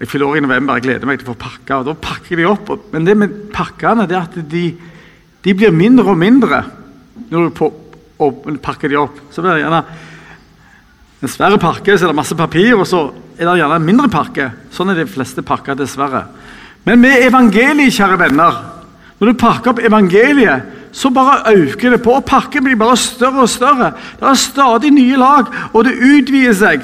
jeg 0.00 0.08
fyller 0.10 0.32
år 0.32 0.40
i 0.40 0.44
november, 0.44 0.76
jeg 0.80 0.86
gleder 0.88 1.08
meg 1.08 1.20
til 1.20 1.28
å 1.28 1.34
få 1.34 1.40
pakker. 1.44 1.80
og 1.80 1.90
Da 1.90 1.94
pakker 2.08 2.40
de 2.40 2.48
opp. 2.48 2.72
Men 2.92 3.08
det 3.08 3.16
med 3.20 3.36
pakkene 3.52 4.08
det 4.08 4.16
er 4.16 4.24
at 4.24 4.38
de 4.50 4.64
de 5.42 5.54
blir 5.54 5.74
mindre 5.74 6.12
og 6.12 6.18
mindre 6.18 6.62
når 7.32 7.48
du 7.48 8.58
pakker 8.62 8.90
de 8.92 8.98
opp. 9.00 9.18
Så 9.32 9.42
blir 9.42 9.56
det 9.56 9.64
gjerne 9.64 9.82
en 11.22 11.30
svære 11.30 11.58
pakke, 11.62 11.96
så 11.96 12.06
er 12.06 12.12
det 12.12 12.18
masse 12.18 12.36
papir, 12.36 12.74
og 12.76 12.86
så 12.86 13.06
er 13.38 13.46
det 13.46 13.58
gjerne 13.60 13.78
en 13.78 13.86
mindre 13.86 14.10
pakke. 14.12 14.50
Sånn 14.74 14.92
er 14.92 15.02
de 15.02 15.08
fleste 15.10 15.44
pakker, 15.46 15.78
dessverre. 15.78 16.26
Men 16.86 17.02
med 17.02 17.22
evangeliet, 17.28 17.94
kjære 17.94 18.18
venner 18.18 18.56
Når 19.22 19.28
du 19.30 19.38
pakker 19.38 19.70
opp 19.70 19.78
evangeliet, 19.78 20.64
så 20.92 21.10
bare 21.14 21.52
øker 21.54 21.90
det 21.94 22.02
på. 22.02 22.10
og 22.10 22.24
Pakken 22.26 22.64
blir 22.64 22.76
bare 22.76 22.96
større 22.96 23.44
og 23.44 23.48
større. 23.48 23.92
Det 24.18 24.26
er 24.28 24.34
stadig 24.34 24.90
nye 24.90 25.16
lag, 25.16 25.46
og 25.72 25.84
det 25.84 25.94
utvider 25.94 26.56
seg. 26.58 26.82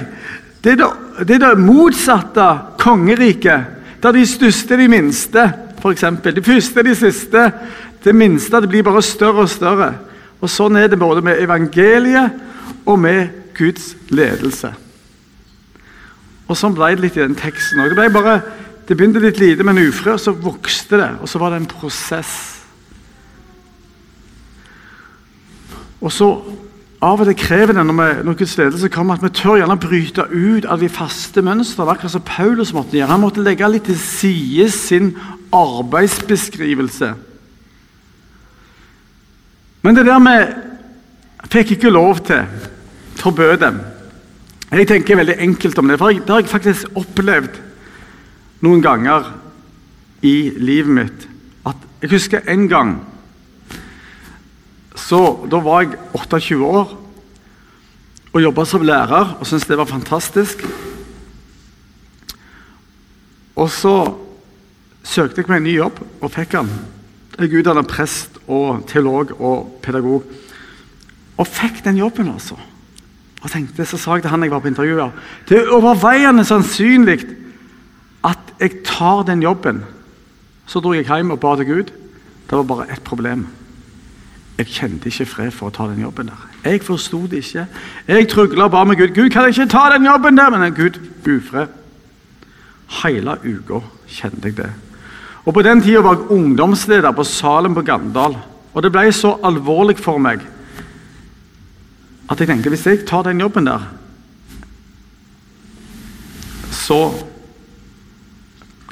Det 0.62 0.72
er 0.72 0.76
det, 0.78 0.88
det, 1.26 1.34
er 1.34 1.48
det 1.48 1.66
motsatte 1.66 2.46
kongeriket, 2.78 3.66
der 4.02 4.14
de 4.14 4.22
største 4.26 4.74
er 4.74 4.84
de 4.84 4.88
minste, 4.88 5.48
f.eks. 5.82 6.04
De 6.24 6.42
første 6.46 6.78
er 6.78 6.86
de 6.86 6.94
siste. 6.94 7.44
Det 8.04 8.14
minste 8.14 8.60
det 8.62 8.70
blir 8.70 8.86
bare 8.86 9.02
større 9.02 9.44
og 9.46 9.50
større. 9.50 9.92
Og 10.38 10.50
Sånn 10.50 10.78
er 10.78 10.90
det 10.90 11.00
både 11.00 11.22
med 11.24 11.40
evangeliet 11.42 12.36
og 12.86 12.98
med 13.00 13.32
Guds 13.58 13.94
ledelse. 14.14 14.70
Og 16.48 16.56
Sånn 16.56 16.76
ble 16.76 16.94
det 16.94 17.04
litt 17.04 17.18
i 17.18 17.24
den 17.24 17.36
teksten 17.38 17.82
òg. 17.82 17.96
Det, 17.98 18.36
det 18.88 18.96
begynte 18.96 19.22
litt 19.22 19.42
lite 19.42 19.66
med 19.66 19.76
en 19.76 19.90
ufrø, 19.90 20.14
så 20.16 20.32
vokste 20.32 21.00
det. 21.00 21.10
Og 21.20 21.28
så 21.28 21.42
var 21.42 21.52
det 21.52 21.62
en 21.62 21.70
prosess. 21.70 22.32
Og 26.00 26.14
så 26.14 26.32
Av 26.98 27.20
og 27.22 27.28
til 27.28 27.36
krever 27.38 27.76
det 27.76 27.82
når, 27.86 27.94
vi, 27.94 28.22
når 28.26 28.36
Guds 28.40 28.56
ledelse 28.58 28.88
kommer, 28.90 29.14
at 29.14 29.22
vi 29.22 29.28
tør 29.30 29.60
gjerne 29.60 29.76
bryte 29.78 30.24
ut 30.32 30.64
av 30.66 30.80
de 30.82 30.88
faste 30.90 31.44
mønstrene. 31.46 31.92
Akkurat 31.92 32.10
som 32.10 32.24
Paulus 32.26 32.72
måtte 32.74 32.96
gjøre. 32.98 33.12
Han 33.12 33.22
måtte 33.22 33.44
legge 33.46 33.68
litt 33.70 33.86
til 33.86 34.00
side 34.02 34.66
sin 34.74 35.12
arbeidsbeskrivelse 35.54 37.12
men 39.82 39.97
det 39.97 40.06
der 40.06 40.18
med 40.18 40.54
fikk 41.49 41.76
ikke 41.76 41.92
lov 41.94 42.18
til, 42.26 42.44
forbød 43.18 43.56
dem. 43.62 43.80
Jeg 44.70 44.88
tenker 44.88 45.16
veldig 45.16 45.38
enkelt 45.40 45.78
om 45.78 45.88
det, 45.88 45.99
for 45.99 46.12
det 46.12 46.28
har 46.28 46.42
jeg 46.42 46.50
faktisk 46.50 46.99
opplevd 46.99 47.56
noen 48.64 48.82
ganger 48.85 49.30
i 50.23 50.50
livet 50.61 50.92
mitt. 50.92 51.28
At 51.66 51.78
jeg 52.02 52.12
husker 52.12 52.44
en 52.49 52.68
gang 52.68 52.99
så, 54.99 55.47
Da 55.50 55.61
var 55.62 55.85
jeg 55.85 55.99
28 56.12 56.64
år 56.66 56.97
og 58.32 58.42
jobba 58.42 58.64
som 58.66 58.82
lærer 58.85 59.37
og 59.38 59.47
syntes 59.47 59.68
det 59.70 59.78
var 59.78 59.88
fantastisk. 59.88 60.64
Og 63.56 63.70
så 63.70 63.94
søkte 65.02 65.40
jeg 65.40 65.49
meg 65.49 65.62
en 65.62 65.66
ny 65.70 65.76
jobb 65.78 66.02
og 66.20 66.32
fikk 66.35 66.58
den. 66.58 66.68
Jeg 67.38 67.52
er 67.52 67.61
utdanna 67.61 67.85
prest 67.87 68.40
og 68.50 68.83
teolog 68.90 69.30
og 69.38 69.78
pedagog. 69.83 70.25
Og 71.38 71.47
fikk 71.47 71.85
den 71.85 72.00
jobben, 72.00 72.33
altså. 72.33 72.57
Og 73.42 73.50
tenkte, 73.50 73.85
Så 73.87 73.97
sa 73.97 74.14
jeg 74.14 74.23
til 74.23 74.30
han 74.30 74.42
jeg 74.42 74.50
var 74.50 74.59
på 74.59 74.68
intervju 74.68 75.12
Det 75.49 75.59
er 75.59 75.71
overveiende 75.71 76.45
sannsynlig 76.45 77.26
at 78.25 78.38
jeg 78.61 78.83
tar 78.85 79.23
den 79.23 79.42
jobben. 79.42 79.85
Så 80.66 80.80
dro 80.80 80.92
jeg 80.92 81.07
hjem 81.07 81.30
og 81.30 81.40
ba 81.40 81.57
til 81.57 81.66
Gud. 81.66 81.92
Det 82.50 82.57
var 82.57 82.62
bare 82.62 82.90
ett 82.92 83.04
problem. 83.04 83.47
Jeg 84.59 84.66
kjente 84.66 85.07
ikke 85.07 85.26
fred 85.26 85.50
for 85.54 85.68
å 85.68 85.71
ta 85.71 85.87
den 85.87 86.02
jobben 86.02 86.26
der. 86.26 86.49
Jeg 86.64 86.83
forsto 86.83 87.26
det 87.30 87.45
ikke. 87.45 87.66
Jeg 88.09 88.28
trygla 88.28 88.64
og 88.64 88.71
ba 88.71 88.85
med 88.85 88.97
Gud. 88.97 89.14
Gud, 89.14 89.30
kan 89.30 89.42
jeg 89.42 89.54
ikke 89.54 89.71
ta 89.71 89.95
den 89.95 90.07
jobben 90.07 90.37
der? 90.37 90.50
Men 90.50 90.75
Gud, 90.75 90.99
ufred. 91.23 91.68
Hele 93.04 93.38
uka 93.45 93.85
kjente 94.09 94.49
jeg 94.49 94.57
det. 94.57 94.71
Og 95.48 95.54
På 95.54 95.62
den 95.64 95.80
tida 95.80 96.02
var 96.04 96.18
jeg 96.18 96.28
ungdomsleder 96.34 97.14
på 97.16 97.24
Salem 97.24 97.74
på 97.74 97.82
Gandal. 97.82 98.36
Og 98.74 98.82
Det 98.84 98.92
ble 98.92 99.08
så 99.16 99.38
alvorlig 99.42 99.96
for 99.98 100.20
meg 100.20 100.44
at 102.28 102.40
jeg 102.42 102.50
tenkte 102.50 102.68
hvis 102.68 102.84
jeg 102.84 103.06
tar 103.08 103.22
den 103.24 103.40
jobben 103.40 103.64
der, 103.64 103.86
så 106.68 106.98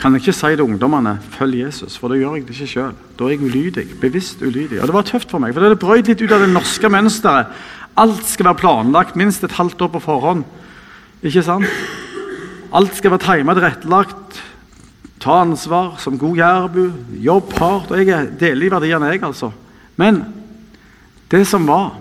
kan 0.01 0.15
jeg 0.17 0.23
ikke 0.23 0.33
si 0.33 0.57
til 0.57 0.63
ungdommene 0.65 1.19
'følg 1.21 1.67
Jesus', 1.67 1.99
for 1.99 2.09
da 2.09 2.15
gjør 2.15 2.35
jeg 2.35 2.49
det 2.49 2.55
ikke 2.57 2.67
sjøl. 2.67 2.95
Da 3.19 3.25
er 3.25 3.29
jeg 3.29 3.41
ulydig, 3.41 4.01
bevisst 4.01 4.41
ulydig. 4.41 4.81
Og 4.81 4.87
Det 4.87 4.95
var 4.95 5.03
tøft 5.03 5.31
for 5.31 5.39
meg, 5.39 5.53
for 5.53 5.61
det 5.61 5.79
brøt 5.79 6.09
litt 6.09 6.23
ut 6.23 6.33
av 6.33 6.41
det 6.41 6.49
norske 6.49 6.89
mønsteret. 6.89 7.47
Alt 7.97 8.25
skal 8.25 8.47
være 8.47 8.55
planlagt 8.55 9.17
minst 9.17 9.45
et 9.45 9.53
halvt 9.53 9.83
år 9.83 9.89
på 9.89 10.01
forhånd. 10.01 10.45
Ikke 11.23 11.43
sant? 11.43 11.67
Alt 12.73 12.97
skal 12.97 13.11
være 13.11 13.37
timet 13.37 13.57
tilrettelagt 13.57 14.43
ta 15.27 15.41
ansvar 15.43 15.97
som 15.99 16.19
god 16.19 16.39
jærbu, 16.39 16.83
jobb 17.19 17.53
hardt. 17.59 17.91
og 17.91 17.99
Jeg 17.99 18.29
deler 18.39 18.69
i 18.69 18.71
verdiene, 18.71 19.11
jeg, 19.11 19.23
altså. 19.27 19.51
Men 19.99 20.23
det 21.31 21.43
som 21.51 21.67
var, 21.67 21.97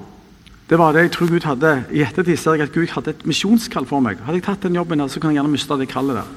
det 0.70 0.77
var 0.77 0.94
det 0.94 1.08
jeg 1.08 1.12
tror 1.15 1.32
Gud 1.34 1.46
hadde 1.46 1.72
I 1.94 2.03
ettertid 2.05 2.38
ser 2.38 2.60
jeg 2.60 2.67
at 2.67 2.74
Gud 2.74 2.91
hadde 2.94 3.15
et 3.15 3.25
misjonskall 3.25 3.86
for 3.89 4.03
meg. 4.03 4.22
Hadde 4.22 4.38
jeg 4.38 4.46
tatt 4.46 4.67
den 4.67 4.77
jobben, 4.77 5.01
der, 5.01 5.10
så 5.10 5.20
kunne 5.20 5.34
jeg 5.34 5.41
gjerne 5.41 5.53
miste 5.55 5.79
det 5.79 5.89
kallet 5.89 6.22
der. 6.22 6.29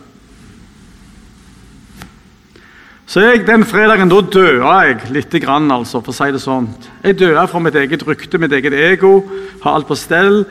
Så 3.09 3.21
jeg, 3.25 3.45
Den 3.47 3.65
fredagen 3.65 4.09
da 4.09 4.21
døde 4.21 4.65
jeg 4.65 5.13
litt, 5.13 5.39
grann, 5.45 5.71
altså, 5.73 6.01
for 6.01 6.13
å 6.13 6.17
si 6.17 6.33
det 6.33 6.41
sånn. 6.45 6.73
Jeg 7.05 7.21
døde 7.21 7.47
fra 7.49 7.61
mitt 7.61 7.77
eget 7.77 8.05
rykte, 8.09 8.41
mitt 8.41 8.53
eget 8.53 8.73
ego, 8.73 9.23
har 9.63 9.77
alt 9.77 9.89
på 9.89 9.97
stell. 9.97 10.45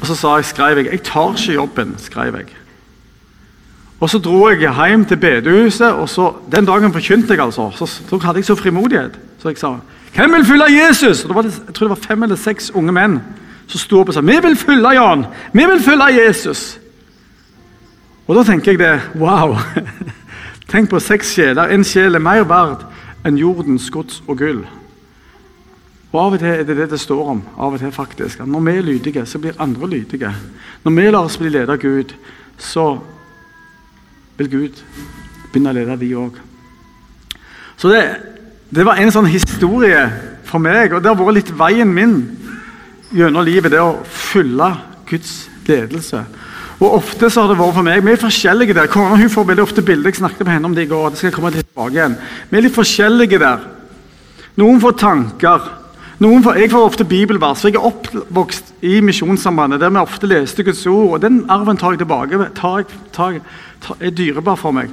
Og 0.00 0.08
så 0.08 0.16
sa 0.16 0.36
jeg, 0.36 0.52
skrev 0.52 0.80
jeg 0.80 0.92
jeg 0.92 1.04
tar 1.08 1.36
ikke 1.36 1.56
jobben. 1.56 1.96
skrev 2.00 2.36
jeg. 2.36 2.59
Og 4.00 4.10
Så 4.10 4.18
dro 4.18 4.48
jeg 4.48 4.74
hjem 4.88 5.04
til 5.04 5.16
bedehuset, 5.16 5.92
og 5.92 6.08
så, 6.08 6.32
den 6.52 6.64
dagen 6.66 6.92
forkynte 6.92 7.34
jeg. 7.34 7.40
altså. 7.44 7.70
Så, 7.76 7.86
så 7.86 8.18
hadde 8.18 8.38
jeg 8.38 8.44
så 8.44 8.54
frimodighet. 8.54 9.18
Så 9.38 9.48
jeg 9.48 9.58
sa 9.58 9.76
hvem 10.14 10.32
vil 10.32 10.44
følge 10.44 10.86
Jesus? 10.86 11.24
Og 11.24 11.44
det 11.44 11.52
jeg 11.66 11.74
tror 11.74 11.86
det 11.86 11.90
var 11.90 12.06
fem 12.08 12.22
eller 12.22 12.36
seks 12.36 12.70
unge 12.74 12.92
menn 12.92 13.20
som 13.66 13.78
sto 13.78 14.00
opp 14.00 14.08
og 14.10 14.14
sa 14.14 14.20
vi 14.20 14.34
vil 14.42 14.56
følge 14.58 14.90
Jan, 14.96 15.26
vi 15.52 15.66
vil 15.70 15.82
følge 15.82 16.08
Jesus. 16.26 16.78
Og 18.26 18.36
Da 18.36 18.42
tenker 18.42 18.72
jeg 18.72 18.78
det 18.78 19.00
Wow! 19.20 19.56
Tenk 20.70 20.90
på 20.90 20.98
seks 21.02 21.32
sjeler. 21.34 21.70
En 21.70 21.84
sjel 21.84 22.14
er 22.14 22.22
mer 22.22 22.44
verd 22.46 22.84
enn 23.26 23.38
jordens 23.38 23.88
gods 23.90 24.22
og 24.26 24.38
gull. 24.38 24.60
Og 26.12 26.20
Av 26.20 26.34
og 26.34 26.38
til 26.38 26.48
er 26.48 26.62
det 26.66 26.76
det 26.76 26.90
det 26.90 27.00
står 27.00 27.30
om. 27.30 27.42
av 27.58 27.72
og 27.74 27.78
til 27.78 27.92
faktisk. 27.92 28.40
Når 28.46 28.60
vi 28.60 28.76
er 28.76 28.82
lydige, 28.82 29.26
så 29.26 29.38
blir 29.38 29.58
andre 29.58 29.88
lydige. 29.88 30.34
Når 30.84 30.92
vi 30.92 31.10
lar 31.10 31.26
oss 31.26 31.38
bli 31.38 31.48
ledet 31.48 31.70
av 31.70 31.78
Gud, 31.78 32.14
så 32.58 32.98
vil 34.40 34.50
Gud 34.50 34.82
begynne 35.50 35.72
å 35.72 35.76
lede 35.76 35.96
de 36.00 36.10
òg. 36.16 36.36
Så 37.80 37.90
det, 37.92 38.02
det, 38.72 38.84
var 38.86 39.00
en 39.00 39.12
sånn 39.12 39.28
historie 39.28 40.02
for 40.48 40.62
meg, 40.62 40.94
og 40.94 41.02
det 41.02 41.10
har 41.10 41.18
vært 41.18 41.40
litt 41.40 41.52
veien 41.56 41.90
min 41.92 42.20
gjennom 43.12 43.44
livet, 43.44 43.72
det 43.72 43.82
å 43.82 44.00
følge 44.04 44.70
Guds 45.10 45.34
ledelse. 45.68 46.22
Og 46.80 46.96
ofte 46.96 47.28
så 47.28 47.44
har 47.44 47.52
det 47.52 47.58
vært 47.60 47.76
for 47.76 47.84
meg, 47.84 48.04
Vi 48.04 48.14
er 48.14 48.22
forskjellige 48.22 48.76
der. 48.76 48.88
Kona 48.88 49.18
hun 49.20 49.32
får 49.32 49.48
veldig 49.50 49.66
ofte 49.66 49.84
bilder. 49.84 50.08
Jeg 50.08 50.22
snakket 50.22 50.46
med 50.46 50.54
henne 50.54 50.70
om 50.70 50.74
det 50.74 50.86
i 50.86 50.88
går. 50.88 51.10
det 51.10 51.18
skal 51.18 51.28
jeg 51.28 51.34
komme 51.36 51.52
tilbake 51.52 51.92
igjen. 51.92 52.16
Vi 52.48 52.56
er 52.56 52.64
litt 52.64 52.78
forskjellige 52.78 53.40
der. 53.42 53.66
Noen 54.56 54.80
får 54.80 54.96
tanker. 54.96 55.68
Noen 56.20 56.44
jeg 56.58 56.68
får 56.68 56.84
ofte 56.84 57.04
bibelvers. 57.08 57.62
for 57.62 57.68
Jeg 57.68 57.78
er 57.80 57.86
oppvokst 57.88 58.74
i 58.84 59.00
Misjonssambandet, 59.00 59.80
der 59.80 59.88
vi 59.88 59.96
ofte 59.96 60.28
leste 60.28 60.62
Guds 60.62 60.86
ord. 60.86 61.14
og 61.14 61.22
Den 61.22 61.46
arven 61.48 61.76
tar 61.76 61.94
jeg 61.94 61.98
tilbake. 62.02 62.38
Tar, 62.54 62.84
tar, 63.12 63.40
tar, 63.80 63.96
er 64.00 64.10
dyrebar 64.10 64.56
for 64.56 64.70
meg. 64.70 64.90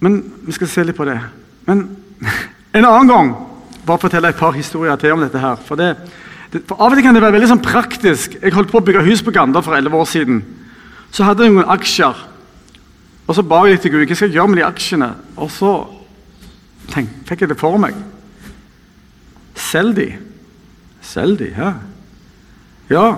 Men 0.00 0.22
vi 0.46 0.52
skal 0.52 0.68
se 0.68 0.84
litt 0.84 0.96
på 0.96 1.04
det. 1.04 1.18
Men 1.66 1.96
en 2.76 2.84
annen 2.84 3.10
gang 3.10 3.34
bare 3.86 3.98
fortelle 3.98 4.30
et 4.30 4.38
par 4.38 4.54
historier 4.54 4.96
til 4.96 5.12
om 5.12 5.20
dette. 5.20 5.38
her. 5.38 5.56
For 5.56 5.74
det, 5.74 5.96
for 6.68 6.78
Av 6.78 6.92
og 6.92 6.94
til 6.94 7.02
kan 7.02 7.14
det 7.14 7.22
være 7.22 7.34
veldig 7.34 7.50
sånn 7.56 7.64
praktisk. 7.64 8.38
Jeg 8.40 8.54
holdt 8.54 8.70
på 8.70 8.78
å 8.78 8.86
bygge 8.86 9.02
hus 9.02 9.22
på 9.22 9.34
Ganda 9.34 9.60
for 9.60 9.74
11 9.74 9.98
år 9.98 10.06
siden. 10.06 10.44
Så 11.10 11.26
hadde 11.26 11.42
jeg 11.42 11.56
noen 11.56 11.74
aksjer. 11.74 12.14
Og 13.26 13.34
så 13.34 13.42
ba 13.42 13.64
jeg 13.66 13.82
til 13.82 13.96
Gud 13.96 14.06
hva 14.06 14.14
skal 14.14 14.28
jeg 14.28 14.38
gjøre 14.38 14.52
med 14.52 14.62
de 14.62 14.68
aksjene. 14.70 15.14
Og 15.42 15.50
så 15.50 15.78
tenk, 16.94 17.10
fikk 17.26 17.42
jeg 17.42 17.50
det 17.50 17.58
for 17.58 17.82
meg. 17.82 17.98
Selg 19.58 19.96
de. 19.96 20.08
Selg 21.04 21.38
de, 21.40 21.50
hæ? 21.54 21.72
Ja. 22.90 23.08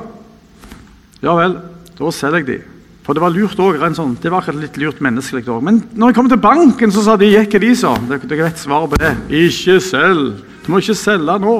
Ja 1.25 1.35
vel, 1.39 1.57
da 1.99 2.11
selger 2.15 2.43
jeg 2.43 2.49
de. 2.49 2.59
For 3.07 3.15
det 3.15 3.23
var 3.23 3.31
lurt 3.31 3.61
òg. 3.63 3.79
Sånn, 3.95 4.17
det 4.19 4.33
var 4.33 4.43
akkurat 4.43 4.65
litt 4.65 4.79
lurt 4.83 5.01
menneskelig 5.05 5.47
òg. 5.47 5.63
Men 5.65 5.81
når 5.95 6.11
jeg 6.11 6.19
kom 6.19 6.31
til 6.31 6.43
banken, 6.43 6.93
så 6.93 7.05
sa 7.07 7.15
de 7.21 7.31
gikk 7.31 7.55
de 7.63 7.71
så. 7.79 7.95
Dere 8.11 8.41
vet 8.43 8.59
svaret 8.59 8.93
på 8.93 8.99
det. 8.99 9.13
Ikke 9.47 9.79
selg. 9.85 10.41
Du 10.65 10.73
må 10.75 10.83
ikke 10.83 10.97
selge 10.99 11.37
nå. 11.43 11.57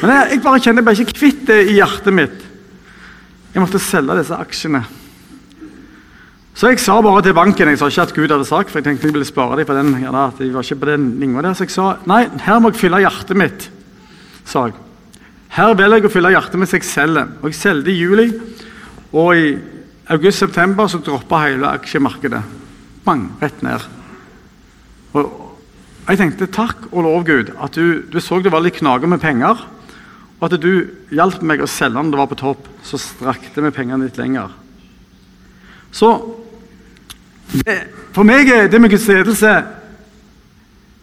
Men 0.00 0.14
jeg, 0.14 0.30
jeg 0.32 0.42
bare 0.46 0.62
kjenner 0.64 0.80
jeg 0.80 0.88
bare 0.88 1.04
ikke 1.04 1.18
kvitt 1.18 1.42
det 1.50 1.58
i 1.68 1.76
hjertet 1.76 2.16
mitt. 2.16 2.46
Jeg 3.52 3.60
måtte 3.60 3.82
selge 3.82 4.16
disse 4.22 4.40
aksjene. 4.40 4.82
Så 6.58 6.72
jeg 6.72 6.80
sa 6.82 6.96
bare 6.98 7.22
til 7.22 7.36
banken 7.36 7.68
Jeg 7.70 7.78
sa 7.78 7.86
ikke 7.86 8.04
at 8.08 8.14
Gud 8.16 8.32
hadde 8.34 8.46
sagt, 8.48 8.70
for 8.72 8.80
jeg 8.80 8.88
tenkte 8.88 9.06
jeg 9.06 9.14
ville 9.14 9.26
spare 9.26 9.60
dem 9.60 9.66
på 9.66 9.74
den, 9.76 9.92
ja, 10.02 10.10
de 10.10 10.48
var 10.50 10.64
ikke 10.66 10.80
på 10.80 10.88
den 10.90 11.34
der. 11.36 11.54
Så 11.54 11.68
jeg 11.68 11.70
sa 11.70 11.92
nei, 12.10 12.24
her 12.42 12.58
må 12.58 12.72
jeg 12.72 12.80
fylle 12.80 12.98
hjertet 13.04 13.38
mitt. 13.38 13.68
sa 14.44 14.66
jeg. 14.66 14.74
Her 15.54 15.74
velger 15.78 16.02
jeg 16.02 16.08
å 16.08 16.10
fylle 16.10 16.32
hjertet 16.34 16.58
mitt 16.58 16.70
så 16.72 16.80
jeg 16.80 16.88
selger. 16.88 17.28
Og 17.42 17.46
jeg 17.52 17.58
solgte 17.60 17.92
i 17.92 17.94
juli. 17.94 18.26
Og 19.12 19.36
i 19.36 19.52
august-september 20.10 20.88
så 20.90 20.98
droppa 20.98 21.44
hele 21.44 21.70
aksjemarkedet. 21.78 22.42
Bang, 23.04 23.28
rett 23.40 23.62
ned. 23.62 23.86
Og 25.14 25.30
jeg 26.08 26.18
tenkte 26.18 26.50
takk 26.50 26.88
og 26.90 27.06
lov, 27.06 27.22
Gud, 27.28 27.54
at 27.54 27.78
du, 27.78 28.02
du 28.10 28.18
så 28.18 28.40
det 28.42 28.50
var 28.50 28.64
litt 28.64 28.80
knager 28.80 29.06
med 29.06 29.22
penger. 29.22 29.62
Og 30.40 30.50
at 30.50 30.58
du 30.58 30.90
hjalp 31.14 31.38
meg 31.46 31.62
å 31.62 31.70
selge 31.70 32.02
når 32.02 32.16
det 32.16 32.22
var 32.24 32.32
på 32.34 32.42
topp, 32.42 32.68
så 32.82 32.98
strakte 32.98 33.62
vi 33.62 33.74
pengene 33.78 34.08
litt 34.08 34.18
lenger. 34.18 34.50
Så 35.94 36.10
For 38.12 38.26
meg 38.28 38.50
er 38.52 38.66
det 38.68 38.80
med 38.80 38.92
Guds 38.92 39.06
ledelse 39.08 39.52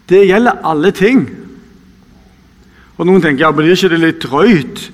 Det 0.06 0.20
gjelder 0.28 0.60
alle 0.62 0.92
ting. 0.94 1.24
Og 2.96 3.08
Noen 3.08 3.22
tenker 3.22 3.48
ja, 3.48 3.50
blir 3.52 3.74
ikke 3.74 3.90
det 3.90 3.98
litt 3.98 4.22
drøyt? 4.22 4.84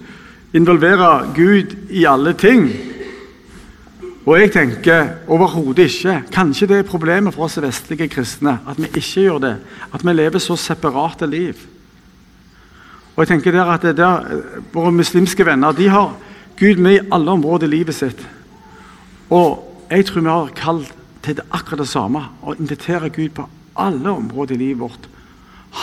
Involvere 0.56 1.10
Gud 1.36 1.74
i 1.92 2.06
alle 2.08 2.32
ting? 2.36 2.70
Og 4.24 4.38
jeg 4.38 4.52
tenker 4.54 5.08
overhodet 5.28 5.90
ikke. 5.90 6.16
Kanskje 6.32 6.68
det 6.70 6.78
er 6.78 6.88
problemet 6.88 7.34
for 7.34 7.44
oss 7.44 7.58
vestlige 7.60 8.08
kristne 8.08 8.56
at 8.68 8.80
vi 8.80 8.88
ikke 8.88 9.04
gjør 9.26 9.42
det. 9.42 9.54
At 9.92 10.04
vi 10.06 10.14
lever 10.14 10.40
så 10.42 10.56
separate 10.56 11.26
liv. 11.26 11.60
Og 13.12 13.22
jeg 13.22 13.34
tenker 13.34 13.52
der 13.52 13.68
at 13.74 13.84
der, 13.96 14.42
Våre 14.72 14.92
muslimske 14.92 15.46
venner 15.46 15.72
de 15.76 15.88
har 15.88 16.14
Gud 16.56 16.80
med 16.80 16.94
i 16.94 17.06
alle 17.12 17.30
områder 17.30 17.66
i 17.66 17.76
livet 17.76 17.94
sitt. 17.94 18.28
Og 19.30 19.84
jeg 19.90 20.06
tror 20.06 20.20
vi 20.20 20.28
har 20.28 20.56
kalt 20.56 21.01
til 21.22 21.38
det 21.38 21.46
akkurat 21.50 21.82
det 21.82 21.88
samme. 21.88 22.24
Å 22.42 22.56
invitere 22.58 23.10
Gud 23.14 23.34
på 23.36 23.46
alle 23.78 24.10
områder 24.10 24.56
i 24.56 24.62
livet 24.66 24.82
vårt. 24.82 25.08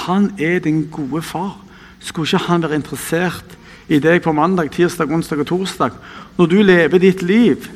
Han 0.05 0.31
er 0.39 0.59
din 0.63 0.85
gode 0.91 1.21
far. 1.25 1.57
Skulle 1.99 2.27
ikke 2.27 2.45
han 2.47 2.63
være 2.63 2.79
interessert 2.79 3.57
i 3.89 3.99
deg 3.99 4.21
på 4.23 4.33
mandag, 4.35 4.71
tirsdag, 4.71 5.11
onsdag 5.11 5.41
og 5.43 5.49
torsdag? 5.49 5.97
Når 6.37 6.45
du 6.45 6.61
lever 6.61 6.99
ditt 6.99 7.21
liv. 7.21 7.69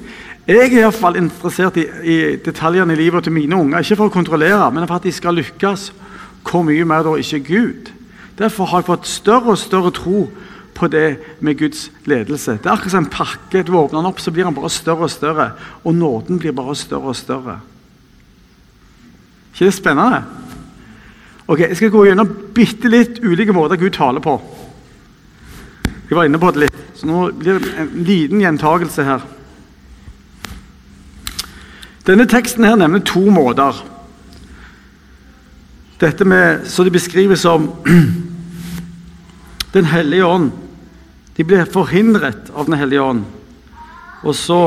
Jeg 0.48 0.60
er 0.60 0.72
i 0.76 0.82
hvert 0.84 1.00
fall 1.00 1.16
interessert 1.16 1.78
i, 1.80 1.88
i 2.04 2.16
detaljene 2.36 2.94
i 2.94 3.00
livet 3.00 3.24
til 3.24 3.32
mine 3.32 3.56
unger. 3.56 3.80
Ikke 3.80 3.96
for 3.96 4.12
å 4.12 4.14
kontrollere, 4.14 4.68
men 4.76 4.88
for 4.88 5.00
at 5.00 5.08
de 5.08 5.12
skal 5.16 5.40
lykkes. 5.40 5.92
Hvor 6.44 6.66
mye 6.68 6.86
mer 6.86 7.06
da 7.08 7.16
ikke 7.16 7.40
Gud? 7.48 7.94
Derfor 8.38 8.68
har 8.68 8.82
jeg 8.82 8.90
fått 8.90 9.08
større 9.08 9.54
og 9.54 9.62
større 9.62 9.94
tro 9.96 10.26
på 10.74 10.88
det 10.88 11.18
med 11.40 11.58
Guds 11.58 11.92
ledelse. 12.06 12.58
Det 12.58 12.66
er 12.66 12.74
akkurat 12.74 12.92
som 12.92 13.06
en 13.06 13.12
pakke. 13.12 13.64
Du 13.64 13.74
åpner 13.78 14.00
den 14.00 14.10
opp, 14.10 14.20
så 14.20 14.32
blir 14.32 14.48
den 14.48 14.56
bare 14.56 14.72
større 14.74 15.08
og 15.08 15.12
større. 15.12 15.52
Og 15.84 15.96
nåden 15.96 16.40
blir 16.40 16.56
bare 16.56 16.76
større 16.76 17.14
og 17.14 17.16
større. 17.16 17.60
ikke 19.54 19.66
det 19.66 19.74
spennende? 19.74 20.24
Ok, 21.48 21.60
Jeg 21.60 21.78
skal 21.78 21.90
gå 21.90 22.06
gjennom 22.06 22.30
bitte 22.56 22.90
litt 22.90 23.20
ulike 23.24 23.54
måter 23.54 23.76
Gud 23.76 23.92
taler 23.92 24.20
på. 24.20 24.42
Jeg 26.10 26.18
var 26.18 26.26
inne 26.26 26.40
på 26.40 26.52
det 26.52 26.66
litt, 26.66 26.80
så 26.96 27.08
nå 27.08 27.32
blir 27.32 27.60
det 27.60 27.74
en 27.80 28.04
liten 28.04 28.42
gjentagelse 28.42 29.04
her. 29.04 29.22
Denne 32.08 32.26
teksten 32.28 32.64
her 32.64 32.76
nevner 32.76 33.00
to 33.00 33.24
måter. 33.32 33.80
Dette 36.00 36.26
med, 36.26 36.68
så 36.68 36.84
det 36.84 36.92
beskrives 36.92 37.40
som 37.46 37.72
Den 39.74 39.86
hellige 39.86 40.26
ånd. 40.26 40.52
De 41.34 41.46
ble 41.48 41.64
forhindret 41.66 42.52
av 42.54 42.68
Den 42.68 42.78
hellige 42.78 43.02
ånd. 43.02 43.24
Og 44.24 44.36
så 44.38 44.60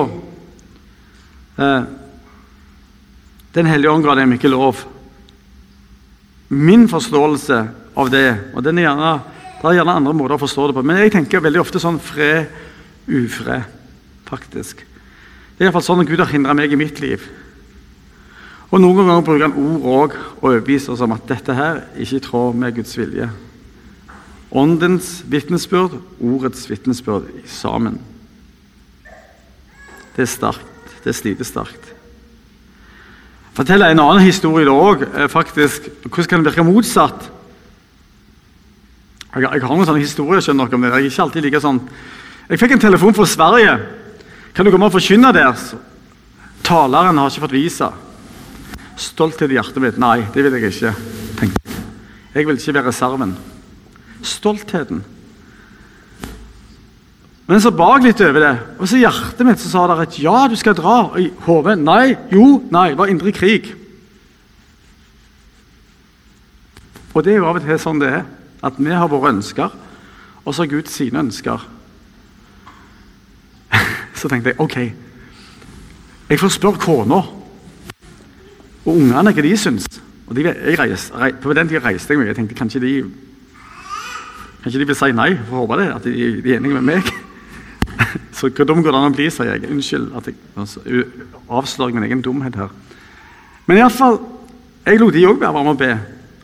eh, 1.59 1.87
Den 3.55 3.71
hellige 3.71 3.93
ånd 3.93 4.05
ga 4.05 4.17
dem 4.19 4.35
ikke 4.37 4.53
lov. 4.53 4.83
Min 6.49 6.87
forståelse 6.91 7.63
av 7.97 8.11
det 8.13 8.29
og 8.55 8.63
den 8.63 8.79
er 8.79 8.91
gjerne, 8.91 9.15
Det 9.57 9.71
er 9.71 9.79
gjerne 9.79 9.97
andre 9.99 10.13
måter 10.15 10.37
å 10.37 10.43
forstå 10.43 10.67
det 10.69 10.75
på, 10.77 10.83
men 10.85 10.99
jeg 11.01 11.15
tenker 11.15 11.41
veldig 11.41 11.63
ofte 11.63 11.81
sånn 11.81 11.97
fred, 11.99 12.51
ufred, 13.09 13.65
faktisk. 14.29 14.83
Det 15.57 15.65
er 15.65 15.71
iallfall 15.71 15.83
sånn 15.87 16.03
at 16.05 16.11
Gud 16.11 16.21
har 16.21 16.29
hindra 16.29 16.55
meg 16.55 16.71
i 16.71 16.79
mitt 16.79 17.01
liv. 17.01 17.25
Og 18.69 18.83
Noen 18.83 19.01
ganger 19.01 19.25
bruker 19.25 19.47
han 19.47 19.57
ord 19.57 20.13
og 20.13 20.45
overbeviser 20.45 20.93
oss 20.93 21.03
om 21.03 21.15
at 21.17 21.25
dette 21.31 21.57
her 21.57 21.81
ikke 21.97 22.19
er 22.19 22.21
i 22.21 22.25
tråd 22.29 22.61
med 22.61 22.77
Guds 22.77 22.93
vilje. 22.99 23.31
Åndens 24.51 25.25
vitnesbyrd, 25.27 25.99
ordets 26.23 26.69
vitnesbyrd 26.71 27.31
sammen. 27.51 27.99
Det 30.17 30.25
er 30.25 30.31
sterkt. 30.31 30.73
Det 31.03 31.13
er 31.13 31.19
slitesterkt. 31.19 31.93
Fortell 33.57 33.85
en 33.87 34.03
annen 34.03 34.25
historie 34.25 34.69
òg. 34.69 35.07
Eh, 35.07 35.29
hvordan 35.33 36.29
kan 36.29 36.45
det 36.45 36.51
virke 36.53 36.65
motsatt? 36.67 37.31
Jeg, 39.37 39.45
jeg 39.45 39.63
har 39.65 39.73
noen 39.73 39.89
sånne 39.89 40.03
historier 40.03 40.45
skjønner 40.45 40.69
dere 40.69 40.79
om 40.79 40.85
det. 40.85 40.93
Jeg 40.93 41.03
er 41.07 41.11
ikke 41.11 41.25
alltid 41.27 41.47
like 41.47 41.63
sånn. 41.65 41.81
Jeg 42.47 42.63
fikk 42.63 42.77
en 42.77 42.85
telefon 42.87 43.17
fra 43.17 43.27
Sverige. 43.29 43.77
Kan 44.57 44.67
du 44.67 44.73
komme 44.73 44.89
og 44.89 44.95
forkynne 44.95 45.33
der? 45.37 45.57
Taleren 46.65 47.19
har 47.21 47.33
ikke 47.33 47.45
fått 47.47 47.57
visa. 47.57 47.91
Stolthet 48.97 49.53
i 49.53 49.59
hjertet 49.59 49.83
mitt? 49.83 49.99
Nei, 50.01 50.23
det 50.33 50.47
vil 50.47 50.57
jeg 50.57 50.73
ikke. 50.73 50.95
Tenk. 51.41 51.59
Jeg 52.33 52.49
vil 52.49 52.61
ikke 52.61 52.77
være 52.79 52.89
reserven. 52.89 53.37
Stoltheten. 54.23 55.03
Men 57.47 57.63
så 57.63 57.71
bak 57.71 58.03
litt 58.03 58.21
over 58.27 58.43
det, 58.43 58.55
og 58.81 58.89
så 58.91 58.99
hjertet 58.99 59.47
mitt 59.47 59.61
så 59.63 59.71
sa 59.71 59.85
der 59.87 60.03
et 60.03 60.19
ja, 60.19 60.47
du 60.51 60.57
skal 60.59 60.75
dra. 60.75 60.97
Og 61.13 61.21
i 61.23 61.29
hodet 61.47 61.77
nei, 61.79 62.17
jo, 62.35 62.57
nei. 62.75 62.89
Det 62.91 62.99
var 62.99 63.13
indre 63.13 63.33
krig. 63.35 63.71
Og 67.15 67.23
det 67.25 67.33
er 67.33 67.39
jo 67.39 67.47
av 67.49 67.61
og 67.61 67.65
til 67.65 67.79
sånn 67.81 68.03
det 68.03 68.11
er. 68.19 68.25
At 68.67 68.81
vi 68.83 68.91
har 68.91 69.07
våre 69.13 69.31
ønsker, 69.31 69.71
og 70.43 70.55
så 70.55 70.65
har 70.65 70.73
Gud 70.73 70.91
sine 70.91 71.23
ønsker. 71.23 71.63
Så 74.17 74.31
tenkte 74.33 74.55
jeg 74.55 74.61
OK, 74.65 74.77
jeg 76.31 76.41
får 76.41 76.55
spørre 76.55 76.81
kona 76.81 77.19
og 78.87 78.89
ungene 78.91 79.33
hva 79.37 79.45
de 79.45 79.53
syns. 79.61 79.87
Og 80.27 80.35
de, 80.35 80.47
jeg 80.49 80.79
reis, 80.81 81.11
rei, 81.15 81.31
på 81.37 81.55
den 81.55 81.69
tida 81.69 81.83
reiste 81.85 82.15
jeg 82.15 82.23
mye. 82.23 82.31
Jeg 82.31 82.39
tenkte 82.41 82.59
kanskje 82.59 82.83
de 82.83 82.93
kanskje 84.67 84.83
de 84.83 84.89
vil 84.91 84.99
si 84.99 85.13
nei. 85.15 85.31
for 85.47 85.61
å 85.61 85.63
håpe 85.63 85.79
det, 85.79 85.87
at 85.95 86.07
de, 86.11 86.27
de 86.43 86.51
er 86.51 86.59
enige 86.59 86.75
med 86.81 86.89
meg. 86.91 87.11
Så 88.37 88.51
hvor 88.51 88.67
dum 88.67 88.83
går 88.83 88.91
det 88.91 88.99
an 88.99 89.13
å 89.13 89.15
bli, 89.15 89.29
sier 89.31 89.53
jeg. 89.53 89.71
Unnskyld 89.71 90.11
at 90.19 90.27
jeg 90.27 91.05
avslører 91.47 91.95
min 91.95 92.09
egen 92.09 92.25
dumhet 92.25 92.59
her. 92.59 92.75
Men 93.71 93.79
iallfall, 93.79 94.19
jeg 94.87 94.99
lot 94.99 95.15
de 95.15 95.23
òg 95.31 95.39
være 95.39 95.63
med 95.63 95.73
å 95.73 95.79
be. 95.79 95.93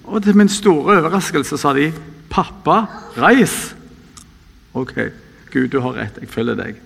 Og 0.06 0.22
til 0.22 0.38
min 0.38 0.50
store 0.50 1.00
overraskelse 1.00 1.58
sa 1.58 1.74
de 1.74 1.90
'Pappa, 2.30 2.86
reis'. 3.18 3.74
Ok, 4.72 4.94
Gud, 5.50 5.68
du 5.68 5.80
har 5.80 5.92
rett. 5.98 6.18
Jeg 6.20 6.28
følger 6.28 6.54
deg. 6.54 6.78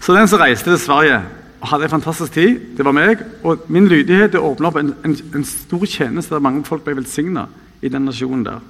Så 0.00 0.16
den 0.16 0.28
som 0.28 0.40
reiste 0.40 0.70
til 0.70 0.78
Sverige 0.78 1.20
hadde 1.62 1.84
en 1.84 1.90
fantastisk 1.90 2.32
tid. 2.32 2.60
Det 2.76 2.84
var 2.84 2.92
meg. 2.96 3.20
Og 3.44 3.68
min 3.68 3.86
lydighet 3.88 4.34
åpna 4.34 4.72
opp 4.72 4.76
en, 4.76 4.94
en, 5.04 5.16
en, 5.34 5.44
stor 5.44 5.84
tjeneste 5.86 6.34
der 6.34 6.42
mange 6.42 6.64
folk 6.64 6.82
ble 6.84 6.96
velsigna 6.96 7.46
i 7.82 7.88
den 7.88 8.08
nasjonen 8.08 8.44
der. 8.44 8.60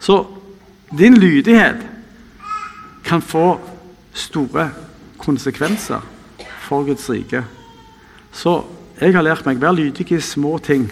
Så 0.00 0.26
din 0.98 1.18
lydighet 1.18 1.86
kan 3.04 3.22
få 3.22 3.58
store 4.12 4.70
konsekvenser 5.18 6.00
for 6.66 6.84
Guds 6.86 7.10
rike. 7.10 7.44
Så 8.32 8.60
jeg 9.00 9.14
har 9.14 9.24
lært 9.24 9.46
meg 9.46 9.58
å 9.60 9.66
være 9.66 9.80
lydig 9.80 10.08
i 10.16 10.22
små 10.22 10.56
ting 10.62 10.88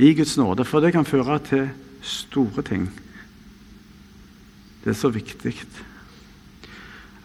i 0.00 0.12
Guds 0.16 0.36
nåde, 0.40 0.64
for 0.64 0.82
det 0.82 0.94
kan 0.94 1.06
føre 1.06 1.38
til 1.44 1.68
store 2.02 2.64
ting. 2.66 2.86
Det 4.84 4.94
er 4.94 4.98
så 4.98 5.10
viktig. 5.12 5.54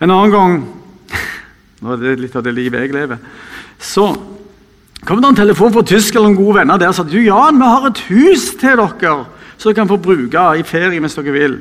En 0.04 0.12
annen 0.12 0.34
gang 0.34 0.58
Nå 1.84 1.94
er 1.94 2.02
det 2.02 2.16
litt 2.20 2.36
av 2.36 2.44
det 2.44 2.56
livet 2.56 2.86
jeg 2.86 2.96
lever. 2.96 3.20
Så 3.80 4.10
kom 5.06 5.22
det 5.22 5.30
en 5.30 5.38
telefon 5.38 5.74
fra 5.76 5.84
Tyskland 5.86 6.30
noen 6.30 6.38
gode 6.40 6.60
venner 6.62 6.80
der 6.82 6.92
og 6.92 6.98
sa 6.98 7.06
du, 7.08 7.20
Jan, 7.22 7.60
vi 7.60 7.70
har 7.70 7.88
et 7.90 8.04
hus 8.10 8.48
til 8.60 8.80
dere 8.80 9.16
som 9.58 9.70
dere 9.70 9.80
kan 9.80 9.90
få 9.90 9.98
bruke 10.02 10.44
i 10.60 10.66
ferie 10.68 11.02
hvis 11.02 11.18
dere 11.20 11.36
vil. 11.36 11.58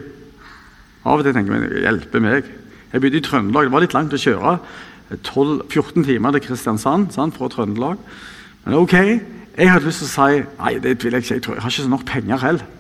Av 1.05 1.21
og 1.21 1.27
til 1.27 1.37
tenker 1.37 1.61
jeg 1.61 1.85
hjelpe 1.85 2.23
meg. 2.25 2.51
Jeg 2.93 3.03
bodde 3.03 3.19
i 3.19 3.25
Trøndelag. 3.25 3.69
Det 3.69 3.75
var 3.75 3.85
litt 3.85 3.97
langt 3.97 4.15
å 4.15 4.21
kjøre. 4.21 4.59
12, 5.23 5.67
14 5.69 6.07
timer 6.07 6.35
til 6.35 6.45
Kristiansand 6.47 7.11
sant, 7.13 7.37
fra 7.37 7.51
Trøndelag. 7.53 8.01
Men 8.65 8.79
ok, 8.81 8.95
jeg 9.59 9.71
hadde 9.71 9.87
lyst 9.87 10.01
til 10.03 10.09
å 10.09 10.15
si 10.15 10.39
nei, 10.63 10.73
det 10.83 10.97
vil 11.03 11.13
jeg 11.15 11.27
ikke. 11.27 11.35
Jeg, 11.37 11.45
tror, 11.45 11.59
jeg 11.59 11.65
har 11.65 11.75
ikke 11.75 11.85
så 11.85 11.93
nok 11.93 12.07
penger 12.09 12.43
heller. 12.43 12.71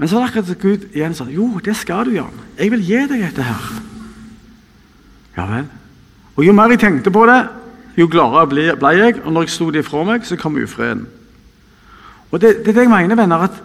Men 0.00 0.08
så 0.08 0.16
var 0.16 0.22
det 0.24 0.30
akkurat 0.30 0.62
Gud 0.62 0.84
igjen 0.96 1.14
sa 1.14 1.26
jo, 1.28 1.50
det 1.60 1.74
skal 1.76 2.08
du, 2.08 2.14
Jan. 2.16 2.42
Jeg 2.56 2.72
vil 2.72 2.86
gi 2.86 3.00
deg 3.10 3.24
dette 3.26 3.44
her. 3.44 3.66
Ja 5.36 5.44
vel. 5.50 5.68
Og 6.38 6.46
Jo 6.46 6.54
mer 6.56 6.72
jeg 6.72 6.80
tenkte 6.80 7.12
på 7.12 7.26
det, 7.28 7.42
jo 8.00 8.06
gladere 8.08 8.46
ble 8.80 8.94
jeg. 8.96 9.18
Og 9.24 9.32
når 9.32 9.44
jeg 9.44 9.52
sto 9.52 9.68
det 9.70 9.84
ifra 9.84 10.06
meg, 10.08 10.24
så 10.24 10.38
kom 10.40 10.56
ufreden. 10.56 11.04
Og 12.30 12.40
det, 12.40 12.60
det 12.64 12.72
er 12.72 12.78
det 12.78 12.86
jeg 12.86 12.92
mener, 12.92 13.18
venner, 13.18 13.48
at 13.48 13.62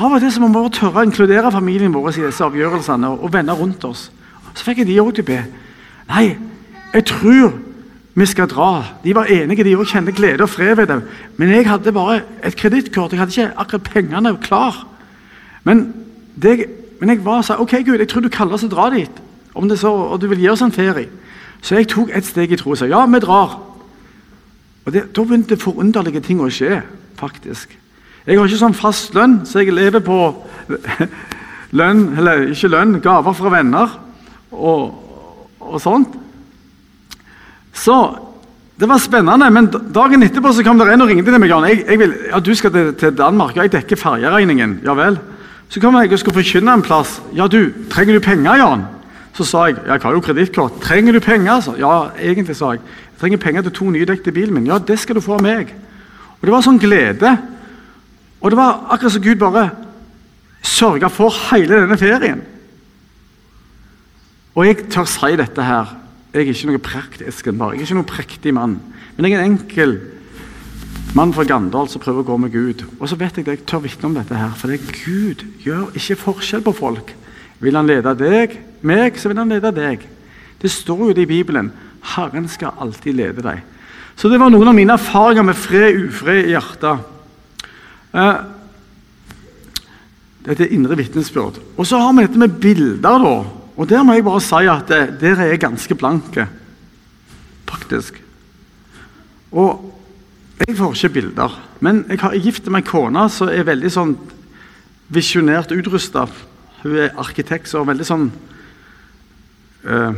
Av 0.00 0.12
og 0.14 0.22
til 0.22 0.44
må 0.46 0.62
vi 0.62 0.70
tørre 0.72 1.02
å 1.02 1.04
inkludere 1.04 1.50
familien 1.52 1.92
vår 1.92 2.12
i 2.12 2.22
disse 2.28 2.44
avgjørelsene 2.46 3.08
og, 3.10 3.24
og 3.26 3.32
venner 3.34 3.58
rundt 3.58 3.82
oss. 3.84 4.06
Så 4.54 4.64
fikk 4.64 4.82
jeg 4.82 4.88
de 4.88 5.00
òg 5.02 5.10
til 5.16 5.24
å 5.24 5.28
be. 5.28 5.40
Nei, 6.08 6.26
jeg 6.94 7.06
tror 7.10 7.56
vi 8.14 8.26
skal 8.26 8.48
dra. 8.50 8.70
De 9.04 9.14
var 9.14 9.30
enige, 9.30 9.66
de 9.66 9.74
òg 9.76 9.90
kjente 9.90 10.14
glede 10.14 10.46
og 10.46 10.50
fred 10.50 10.76
ved 10.78 10.88
det. 10.90 11.00
Men 11.36 11.52
jeg 11.52 11.66
hadde 11.68 11.94
bare 11.94 12.20
et 12.46 12.56
kredittkort. 12.56 13.12
Jeg 13.12 13.20
hadde 13.20 13.34
ikke 13.34 13.58
akkurat 13.64 13.90
pengene 13.90 14.32
klar. 14.42 14.78
Men, 15.66 15.90
det, 16.42 16.64
men 17.00 17.12
jeg 17.12 17.24
var 17.24 17.42
sa 17.46 17.58
ok 17.60 17.82
Gud, 17.84 17.98
jeg 17.98 18.08
tror 18.08 18.24
du 18.24 18.30
kaller 18.32 18.56
oss 18.56 18.66
å 18.66 18.70
dra 18.72 18.88
dit. 18.94 19.20
Om 19.54 19.68
det 19.68 19.80
så, 19.82 19.90
og 19.90 20.22
du 20.22 20.28
vil 20.30 20.40
gi 20.40 20.48
oss 20.54 20.62
en 20.62 20.74
ferie. 20.74 21.10
Så 21.60 21.76
jeg 21.76 21.90
tok 21.90 22.14
et 22.14 22.24
steg 22.24 22.54
i 22.54 22.58
tro 22.58 22.72
og 22.72 22.80
sa 22.80 22.88
ja, 22.88 23.02
vi 23.10 23.20
drar. 23.20 23.58
Og 24.86 24.94
det, 24.94 25.10
Da 25.16 25.26
begynte 25.26 25.60
forunderlige 25.60 26.22
ting 26.24 26.40
å 26.40 26.48
skje, 26.48 26.80
faktisk. 27.20 27.79
Jeg 28.30 28.38
har 28.38 28.46
ikke 28.46 28.60
sånn 28.60 28.76
fast 28.78 29.16
lønn, 29.16 29.40
så 29.42 29.58
jeg 29.58 29.72
lever 29.74 30.02
på 30.06 30.16
lønn, 31.78 32.02
eller 32.20 32.44
ikke 32.52 32.68
lønn, 32.70 33.00
gaver 33.02 33.34
fra 33.34 33.50
venner 33.50 33.96
og, 34.54 34.92
og 35.58 35.80
sånt. 35.82 36.14
Så 37.74 37.96
det 38.78 38.86
var 38.86 39.02
spennende, 39.02 39.50
men 39.50 39.66
dagen 39.90 40.22
etterpå 40.22 40.54
så 40.54 40.62
kom 40.62 40.78
det 40.78 40.86
en 40.92 41.02
og 41.02 41.10
ringte 41.10 41.34
til 41.34 41.42
meg. 41.42 41.50
Jeg, 41.50 41.82
jeg 41.88 41.98
vil, 42.04 42.14
ja, 42.30 42.38
'Du 42.38 42.54
skal 42.54 42.70
til, 42.70 42.94
til 42.94 43.18
Danmark, 43.18 43.56
og 43.56 43.66
jeg 43.66 43.72
dekker 43.72 43.98
ferjeregningen.' 43.98 44.80
Ja 44.86 44.94
vel. 44.94 45.18
Så 45.68 45.80
kom 45.80 45.98
jeg 45.98 46.12
og 46.12 46.18
skulle 46.22 46.38
forkynne 46.38 46.78
en 46.78 46.86
plass. 46.86 47.20
'Ja, 47.34 47.50
du, 47.50 47.72
trenger 47.90 48.14
du 48.14 48.20
penger, 48.20 48.54
Jan?' 48.62 48.86
Så 49.34 49.44
sa 49.44 49.66
jeg 49.66 49.76
jeg 49.86 50.00
har 50.02 50.12
jo 50.12 50.20
kredittkort. 50.20 50.80
'Trenger 50.80 51.12
du 51.12 51.20
penger?' 51.20 51.60
Så, 51.60 51.74
ja, 51.78 52.14
egentlig, 52.22 52.56
sa 52.56 52.70
jeg. 52.70 52.80
'Jeg 52.80 53.20
trenger 53.20 53.38
penger 53.38 53.62
til 53.62 53.72
to 53.72 53.90
nydekte 53.90 54.32
bilen 54.32 54.54
min.' 54.54 54.66
'Ja, 54.66 54.78
det 54.78 54.98
skal 54.98 55.14
du 55.14 55.20
få 55.20 55.34
av 55.34 55.42
meg.' 55.42 55.74
Og 56.40 56.46
Det 56.46 56.52
var 56.52 56.62
sånn 56.62 56.78
glede. 56.78 57.38
Og 58.40 58.50
det 58.50 58.58
var 58.58 58.86
akkurat 58.90 59.12
som 59.12 59.24
Gud 59.24 59.40
bare 59.40 59.68
sørga 60.64 61.08
for 61.12 61.34
hele 61.50 61.82
denne 61.82 61.98
ferien. 62.00 62.40
Og 64.56 64.66
jeg 64.66 64.86
tør 64.90 65.08
si 65.08 65.36
dette 65.38 65.64
her. 65.64 65.96
Jeg 66.32 66.46
er 66.46 66.52
ikke 66.52 66.70
noe 66.70 66.82
praktisk. 66.82 67.46
Jeg 67.46 67.56
er 67.56 67.84
ikke 67.84 67.98
noen 67.98 68.08
prektig 68.08 68.54
mann. 68.54 68.78
Men 69.16 69.26
jeg 69.26 69.36
er 69.36 69.44
en 69.44 69.52
enkel 69.54 69.96
mann 71.14 71.32
fra 71.34 71.44
Gandal 71.44 71.88
som 71.90 72.02
prøver 72.02 72.22
å 72.22 72.28
gå 72.28 72.36
med 72.44 72.52
Gud. 72.54 72.84
Og 72.98 73.10
så 73.10 73.18
vet 73.18 73.36
jeg 73.36 73.46
det, 73.46 73.58
jeg 73.58 73.66
tør 73.68 73.84
vitne 73.84 74.10
om 74.10 74.16
dette 74.16 74.36
her, 74.36 74.52
for 74.56 74.70
det 74.70 74.78
er 74.78 75.00
Gud 75.02 75.42
gjør 75.64 75.96
ikke 75.98 76.18
forskjell 76.20 76.62
på 76.66 76.74
folk. 76.76 77.14
Vil 77.60 77.76
han 77.76 77.88
lede 77.88 78.14
deg, 78.16 78.56
meg, 78.86 79.18
så 79.20 79.30
vil 79.30 79.42
han 79.42 79.50
lede 79.50 79.72
deg. 79.74 80.06
Det 80.60 80.70
står 80.70 81.08
jo 81.08 81.16
det 81.16 81.26
i 81.26 81.32
Bibelen. 81.32 81.72
Herren 82.14 82.46
skal 82.48 82.78
alltid 82.80 83.18
lede 83.18 83.44
deg. 83.44 83.64
Så 84.16 84.28
det 84.28 84.38
var 84.40 84.52
noen 84.52 84.70
av 84.70 84.76
mine 84.76 84.94
erfaringer 84.96 85.44
med 85.46 85.58
fred 85.58 85.98
ufred 86.06 86.46
i 86.46 86.54
hjertet. 86.54 87.04
Eh, 88.14 88.40
dette 90.46 90.64
er 90.64 90.74
indre 90.74 90.96
vitnesbyrd. 90.98 91.60
Og 91.76 91.86
så 91.86 92.00
har 92.00 92.14
vi 92.16 92.24
dette 92.24 92.40
med 92.40 92.60
bilder. 92.60 93.18
da. 93.18 93.44
Og 93.76 93.88
Der 93.88 94.02
må 94.02 94.12
jeg 94.12 94.24
bare 94.24 94.40
si 94.40 94.66
at 94.66 94.88
det, 94.88 95.20
der 95.20 95.40
er 95.40 95.46
jeg 95.46 95.60
ganske 95.60 95.94
blanke. 95.94 96.48
Faktisk. 97.68 98.22
Og 99.52 99.94
jeg 100.66 100.76
får 100.76 100.94
ikke 100.94 101.08
bilder. 101.08 101.60
Men 101.80 102.04
jeg 102.08 102.20
har 102.20 102.34
gift 102.34 102.66
meg 102.68 102.84
kone 102.84 103.28
som 103.30 103.48
er 103.48 103.64
veldig 103.64 103.90
sånn 103.90 104.16
visjonært 105.08 105.72
utrusta. 105.72 106.26
Hun 106.82 106.96
er 106.96 107.16
arkitekt 107.18 107.74
og 107.74 107.88
veldig 107.90 108.06
sånn 108.06 108.30
uh, 109.84 110.14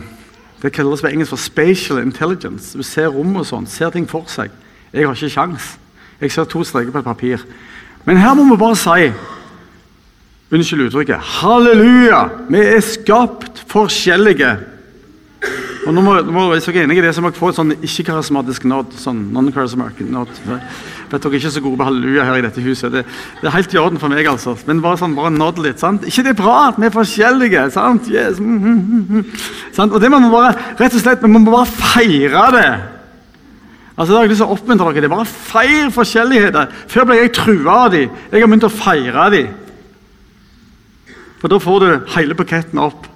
Det 0.62 0.70
kalles 0.72 1.00
på 1.02 1.08
engelsk 1.10 1.30
for 1.30 1.42
spatial 1.42 1.98
intelligence. 1.98 2.76
Hun 2.76 2.86
ser 2.86 3.08
rom 3.10 3.36
og 3.36 3.46
sånn, 3.46 3.66
ser 3.66 3.90
ting 3.90 4.06
for 4.06 4.28
seg. 4.30 4.50
Jeg 4.92 5.06
har 5.06 5.16
ikke 5.16 5.30
sjans. 5.30 5.72
Jeg 6.20 6.30
ser 6.30 6.46
to 6.46 6.62
streker 6.62 6.92
på 6.94 7.00
et 7.02 7.08
papir. 7.08 7.46
Men 8.06 8.18
her 8.18 8.34
må 8.34 8.48
vi 8.50 8.58
bare 8.60 8.78
si 8.78 9.12
Unnskyld 10.52 10.90
uttrykket. 10.90 11.16
Halleluja! 11.40 12.26
Vi 12.52 12.60
er 12.60 12.82
skapt 12.84 13.62
forskjellige. 13.70 14.50
Og 15.86 15.94
nå 15.96 16.02
må, 16.04 16.18
må 16.28 16.42
Hvis 16.52 16.66
dere 16.68 16.82
er 16.82 16.86
enige 16.86 17.00
i 17.00 17.06
det, 17.06 17.14
så 17.16 17.22
må 17.24 17.30
dere 17.32 17.40
få 17.40 17.48
et 17.50 17.56
sånn 17.58 17.72
ikke-karismatisk 17.78 18.66
not. 18.68 18.92
sånn 19.00 19.22
non-charismatic 19.32 20.10
nod. 20.12 20.28
Vet 21.10 21.24
dere 21.24 21.40
ikke 21.40 21.54
så 21.54 21.62
gode 21.64 21.80
på 21.80 21.86
halleluja 21.88 22.26
her 22.28 22.38
i 22.38 22.44
dette 22.44 22.62
huset. 22.62 22.92
Det, 22.92 23.02
det, 23.40 23.48
er 23.48 23.56
helt 23.56 23.74
i 23.74 23.80
orden 23.80 24.02
for 24.02 24.12
meg, 24.12 24.28
altså. 24.28 24.54
Men 24.68 24.84
bare 24.84 25.00
sånn, 25.00 25.16
bare 25.16 25.32
nod 25.32 25.58
litt. 25.64 25.80
sant? 25.80 26.04
Ikke 26.04 26.26
det 26.28 26.34
er 26.36 26.40
bra 26.42 26.58
at 26.68 26.78
vi 26.78 26.90
er 26.90 26.94
forskjellige? 26.94 27.66
sant? 27.74 28.12
Yes. 28.12 28.38
Mm, 28.38 28.60
mm, 28.60 28.82
mm. 28.92 29.06
mm. 29.08 29.46
sant? 29.72 29.92
Og 29.92 30.04
det 30.04 30.12
må 30.12 30.20
vi 30.22 30.30
bare 30.36 30.52
rett 30.78 31.00
og 31.00 31.02
slett, 31.02 31.24
vi 31.24 31.32
må 31.32 31.42
bare 31.48 31.66
feire 31.72 32.46
det. 32.58 32.68
Altså, 34.02 34.18
jeg 34.18 34.32
lyst 34.32 34.40
til 34.42 34.48
å 34.50 34.54
oppmuntre 34.56 34.88
dere. 34.90 35.04
det 35.04 35.06
er 35.06 35.12
Bare 35.12 35.28
feir 35.30 35.90
forskjelligheter. 35.94 36.72
Før 36.90 37.04
ble 37.06 37.18
jeg 37.20 37.34
trua 37.36 37.74
av 37.84 37.92
dem. 37.94 38.16
Jeg 38.32 38.42
har 38.42 38.50
begynt 38.50 38.66
å 38.66 38.72
feire 38.74 39.26
dem. 39.30 39.52
For 41.38 41.52
da 41.52 41.58
får 41.62 41.84
du 41.84 42.10
hele 42.16 42.34
buketten 42.38 42.80
opp. 42.82 43.06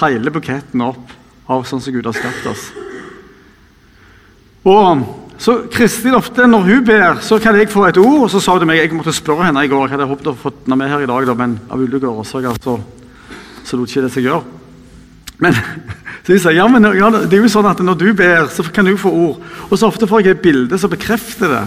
Hele 0.00 0.34
buketten 0.34 0.82
opp 0.82 1.14
av 1.46 1.62
sånn 1.68 1.82
som 1.82 1.94
Gud 1.94 2.08
har 2.10 2.16
skapt 2.16 2.50
oss. 2.50 2.64
Og 4.66 5.06
så 5.38 5.60
Kristin 5.70 6.16
ofte, 6.18 6.46
Når 6.46 6.66
hun 6.66 6.84
ber, 6.84 7.22
så 7.22 7.38
kan 7.38 7.54
jeg 7.54 7.70
få 7.70 7.86
et 7.86 7.98
ord. 8.02 8.22
og 8.26 8.30
Så 8.30 8.40
sa 8.40 8.58
hun 8.58 8.66
meg, 8.66 8.82
Jeg 8.82 8.98
måtte 8.98 9.14
spørre 9.14 9.46
henne 9.46 9.62
i 9.62 9.68
går. 9.68 9.86
Jeg 9.86 9.94
hadde 9.94 10.10
håpet 10.10 10.26
å 10.26 10.34
få 10.34 10.50
henne 10.64 10.76
med 10.76 10.90
her 10.90 11.06
i 11.06 11.06
dag, 11.06 11.26
da, 11.26 11.34
men 11.34 11.60
av 11.70 11.78
ulike 11.78 12.10
årsaker 12.10 12.58
så, 12.62 12.80
så 13.62 13.76
lot 13.76 13.88
ikke 13.88 14.02
det 14.02 14.12
seg 14.12 14.26
gjøre. 14.26 14.55
Men 15.42 15.56
så 16.26 16.32
de 16.32 16.38
sier, 16.42 16.56
ja, 16.58 16.66
men 16.66 16.82
ja, 16.96 17.10
det 17.14 17.36
er 17.36 17.44
jo 17.44 17.50
sånn 17.52 17.68
at 17.70 17.78
når 17.84 17.98
du 18.00 18.08
ber, 18.18 18.48
så 18.50 18.64
kan 18.74 18.88
du 18.88 18.96
få 18.98 19.12
ord. 19.14 19.42
Og 19.68 19.78
så 19.78 19.86
ofte 19.86 20.08
får 20.10 20.24
jeg 20.24 20.34
et 20.34 20.42
bilde 20.42 20.78
som 20.80 20.90
bekrefter 20.90 21.52
det. 21.52 21.66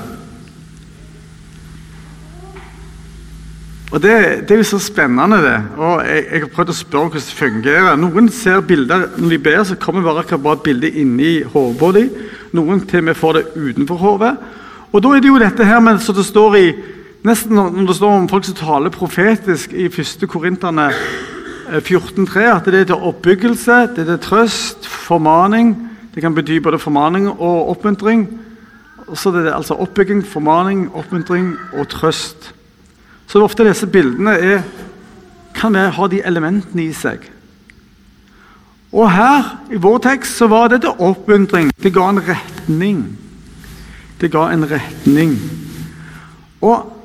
Og 3.90 4.02
det, 4.04 4.12
det, 4.46 4.54
er 4.54 4.60
jo 4.60 4.68
så 4.70 4.80
spennende, 4.84 5.40
det. 5.42 5.56
Og 5.80 6.04
jeg, 6.06 6.26
jeg, 6.28 6.42
har 6.44 6.52
prøvd 6.54 6.74
å 6.74 6.76
spørre 6.78 7.08
hvordan 7.08 7.24
det 7.24 7.38
fungerer. 7.40 7.96
Noen 7.98 8.28
ser 8.34 8.60
bilder 8.68 9.08
når 9.16 9.34
de 9.34 9.40
ber, 9.48 9.64
så 9.66 9.80
kommer 9.82 10.06
bare 10.06 10.26
akkurat 10.26 10.60
et 10.60 10.68
bilde 10.68 10.92
inni 11.02 11.32
hodet 11.56 11.96
dem. 11.96 12.28
Noen 12.60 12.84
til 12.84 13.02
og 13.02 13.08
med 13.08 13.18
får 13.18 13.40
det 13.40 13.46
utenfor 13.56 14.04
hodet. 14.04 14.36
Og 14.92 15.02
da 15.06 15.16
er 15.16 15.24
det 15.24 15.32
jo 15.32 15.42
dette 15.42 15.66
her 15.66 15.82
med, 15.86 16.04
så 16.04 16.14
det 16.14 16.28
står 16.28 16.60
i 16.60 16.68
nesten 17.26 17.56
når 17.56 17.90
det 17.90 17.98
står 17.98 18.14
om 18.16 18.30
folk 18.30 18.46
som 18.46 18.60
taler 18.60 18.94
profetisk 18.94 19.74
i 19.74 19.88
1. 19.90 20.28
Korinterne 20.30 20.92
14,3, 21.78 22.42
eh, 22.42 22.56
at 22.56 22.66
det 22.66 22.82
er 22.82 22.90
til 22.90 23.08
oppbyggelse, 23.10 23.72
det 23.96 24.04
er 24.04 24.12
til 24.16 24.20
trøst, 24.20 24.88
formaning. 24.88 25.76
Det 26.16 26.24
kan 26.24 26.36
bety 26.36 26.58
både 26.64 26.80
formaning 26.80 27.30
og 27.30 27.70
oppmuntring. 27.70 28.28
Så 29.14 29.32
det 29.32 29.48
er 29.48 29.56
altså 29.56 29.74
oppbygging, 29.74 30.26
formaning, 30.26 30.90
oppmuntring 30.94 31.56
og 31.74 31.88
trøst. 31.88 32.54
Så 33.28 33.44
ofte 33.44 33.66
disse 33.68 33.88
bildene 33.88 34.32
er, 34.32 34.62
kan 35.54 35.76
ha 35.76 36.08
de 36.08 36.22
elementene 36.26 36.88
i 36.90 36.94
seg. 36.94 37.26
Og 38.92 39.12
her 39.12 39.50
i 39.70 39.78
vår 39.78 39.98
tekst 40.02 40.38
så 40.38 40.48
var 40.50 40.70
det 40.72 40.82
til 40.82 40.98
oppmuntring. 40.98 41.70
Det 41.78 41.94
ga 41.94 42.10
en 42.10 42.22
retning. 42.26 43.04
Det 44.22 44.32
ga 44.34 44.48
en 44.54 44.66
retning. 44.72 45.36
Og 46.62 46.99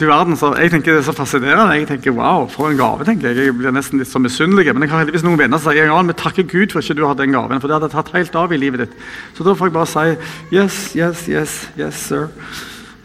du 0.00 0.06
verden, 0.08 0.36
så 0.36 0.50
jeg 0.56 0.70
tenker 0.72 0.94
Det 0.94 1.00
er 1.02 1.06
så 1.06 1.14
fascinerende. 1.16 1.76
Jeg 1.76 1.88
tenker, 1.88 2.14
wow, 2.16 2.46
For 2.48 2.70
en 2.70 2.78
gave. 2.78 3.04
tenker 3.04 3.28
Jeg 3.28 3.46
Jeg 3.46 3.56
blir 3.58 3.74
nesten 3.74 4.00
litt 4.00 4.08
så 4.08 4.18
misunnelig. 4.18 4.72
Men 4.72 4.82
jeg 4.82 4.90
har 4.90 5.04
heldigvis 5.04 5.24
noen 5.26 5.38
venner 5.38 5.60
som 5.60 5.72
sier 5.72 5.90
ja, 5.90 6.02
vi 6.02 6.16
takker 6.16 6.48
Gud 6.48 6.72
for 6.72 6.80
ikke 6.80 6.96
du 6.98 7.06
hadde 7.06 7.22
den 7.22 7.36
gaven. 7.36 7.60
For 7.60 7.68
det 7.68 7.78
hadde 7.78 7.92
tatt 7.92 8.12
helt 8.14 8.34
av 8.36 8.52
i 8.52 8.60
livet 8.60 8.86
ditt. 8.86 8.96
Så 9.36 9.44
da 9.44 9.54
får 9.54 9.70
jeg 9.70 9.76
bare 9.76 9.90
si 9.90 10.56
yes, 10.56 10.80
yes, 10.96 11.28
yes, 11.28 11.58
yes, 11.78 12.00
sir. 12.08 12.28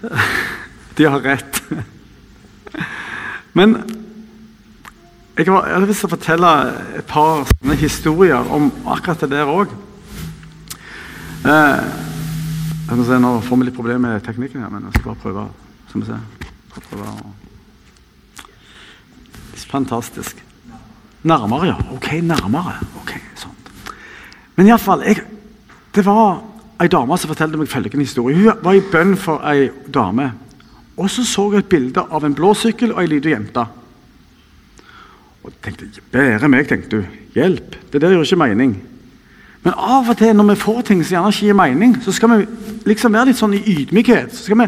De 0.95 1.07
har 1.09 1.19
rett. 1.19 1.61
Men 3.57 3.77
jeg 5.35 5.51
har, 5.51 5.83
lyst 5.83 5.99
til 5.99 6.07
å 6.07 6.13
fortelle 6.15 6.51
et 6.95 7.07
par 7.09 7.43
sånne 7.49 7.75
historier 7.75 8.51
om 8.55 8.69
akkurat 8.87 9.25
det 9.25 9.33
der 9.33 9.51
òg. 9.51 9.73
Eh, 11.43 13.19
nå 13.19 13.33
får 13.43 13.59
vi 13.59 13.67
litt 13.67 13.75
problemer 13.75 14.15
med 14.15 14.23
teknikken, 14.23 14.63
her, 14.63 14.71
men 14.71 14.87
jeg 14.87 15.01
skal 15.01 15.11
bare 15.11 15.21
prøve. 15.25 15.45
Skal 15.89 16.01
vi 16.01 16.07
se. 16.13 16.34
Prøve 16.75 17.05
var 17.05 17.33
Fantastisk. 19.75 20.43
Nærmere, 21.23 21.65
ja. 21.65 21.75
Ok, 21.95 22.11
nærmere. 22.21 22.75
Ok, 23.01 23.15
sånn. 23.35 23.55
Men 24.55 24.69
iallfall 24.69 25.03
Det 25.95 26.03
var 26.05 26.41
ei 26.79 26.87
dame 26.91 27.17
som 27.17 27.31
fortalte 27.31 27.57
meg 27.57 27.71
følgende 27.71 28.05
historie. 28.05 28.37
Hun 28.37 28.63
var 28.63 28.75
i 28.75 28.83
bønn 28.91 29.15
for 29.17 29.43
ei 29.47 29.69
dame. 29.93 30.31
Og 30.97 31.09
så 31.09 31.25
så 31.27 31.49
jeg 31.51 31.65
et 31.65 31.69
bilde 31.71 32.03
av 32.11 32.23
en 32.23 32.35
blå 32.35 32.53
sykkel 32.53 32.93
og 32.93 33.01
ei 33.01 33.07
lita 33.07 33.31
jente. 33.31 33.65
Og 35.43 35.53
tenkte, 35.63 35.87
Bære 36.11 36.49
meg, 36.49 36.67
tenkte 36.67 37.01
du. 37.01 37.17
Hjelp. 37.35 37.75
Det 37.91 38.01
der 38.01 38.15
gjør 38.15 38.23
ikke 38.23 38.43
mening. 38.43 38.75
Men 39.63 39.73
av 39.73 40.09
og 40.09 40.17
til 40.17 40.35
når 40.35 40.51
vi 40.51 40.61
får 40.61 40.81
ting 40.81 41.03
som 41.03 41.15
gjerne 41.15 41.33
ikke 41.33 41.47
gir 41.47 41.57
mening, 41.57 41.97
så 42.03 42.11
skal 42.11 42.31
vi 42.31 42.45
liksom 42.85 43.13
være 43.13 43.31
litt 43.31 43.39
sånn 43.39 43.55
i 43.57 43.63
ydmykhet. 43.75 44.35
Så 44.35 44.45
skal 44.45 44.61
vi, 44.61 44.67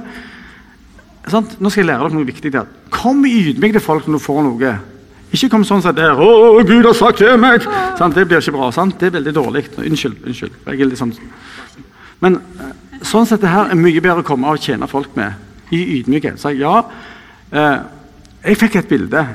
sant? 1.33 1.57
Nå 1.61 1.71
skal 1.71 1.83
jeg 1.83 1.89
lære 1.89 2.05
dere 2.05 2.17
noe 2.17 2.27
viktig. 2.27 2.51
der. 2.53 2.69
Kom 2.93 3.25
ydmyk 3.25 3.75
til 3.77 3.83
folk 3.83 4.07
når 4.07 4.19
du 4.19 4.23
får 4.23 4.43
noe. 4.45 4.75
Ikke 5.35 5.49
kom 5.51 5.65
sånn 5.67 5.81
som 5.83 5.95
det 5.95 6.05
er, 6.05 6.15
'Å, 6.15 6.63
Gud 6.65 6.85
har 6.85 6.93
sagt 6.93 7.17
til 7.17 7.37
meg!' 7.37 7.67
Sant? 7.97 8.15
Det 8.15 8.27
blir 8.27 8.39
ikke 8.39 8.55
bra. 8.55 8.71
sant? 8.71 8.97
Det 8.99 9.07
er 9.07 9.19
veldig 9.19 9.33
dårlig. 9.33 9.65
Unnskyld. 9.77 10.23
unnskyld. 10.25 10.51
Jeg 10.65 10.81
er 10.81 10.85
litt 10.85 10.97
sånn. 10.97 11.13
Men 12.21 12.35
eh, 12.35 12.71
sånn 13.01 13.25
sett 13.25 13.41
det 13.41 13.49
her 13.49 13.69
er 13.69 13.75
mye 13.75 14.01
bedre 14.01 14.23
å 14.23 14.25
komme 14.25 14.47
og 14.47 14.59
tjene 14.59 14.87
folk 14.87 15.15
med. 15.15 15.33
I 15.71 15.99
ydmykhet. 15.99 16.39
Så 16.39 16.57
ja, 16.57 16.85
eh, 17.51 17.79
jeg 18.45 18.57
fikk 18.57 18.75
et 18.75 18.89
bilde. 18.89 19.27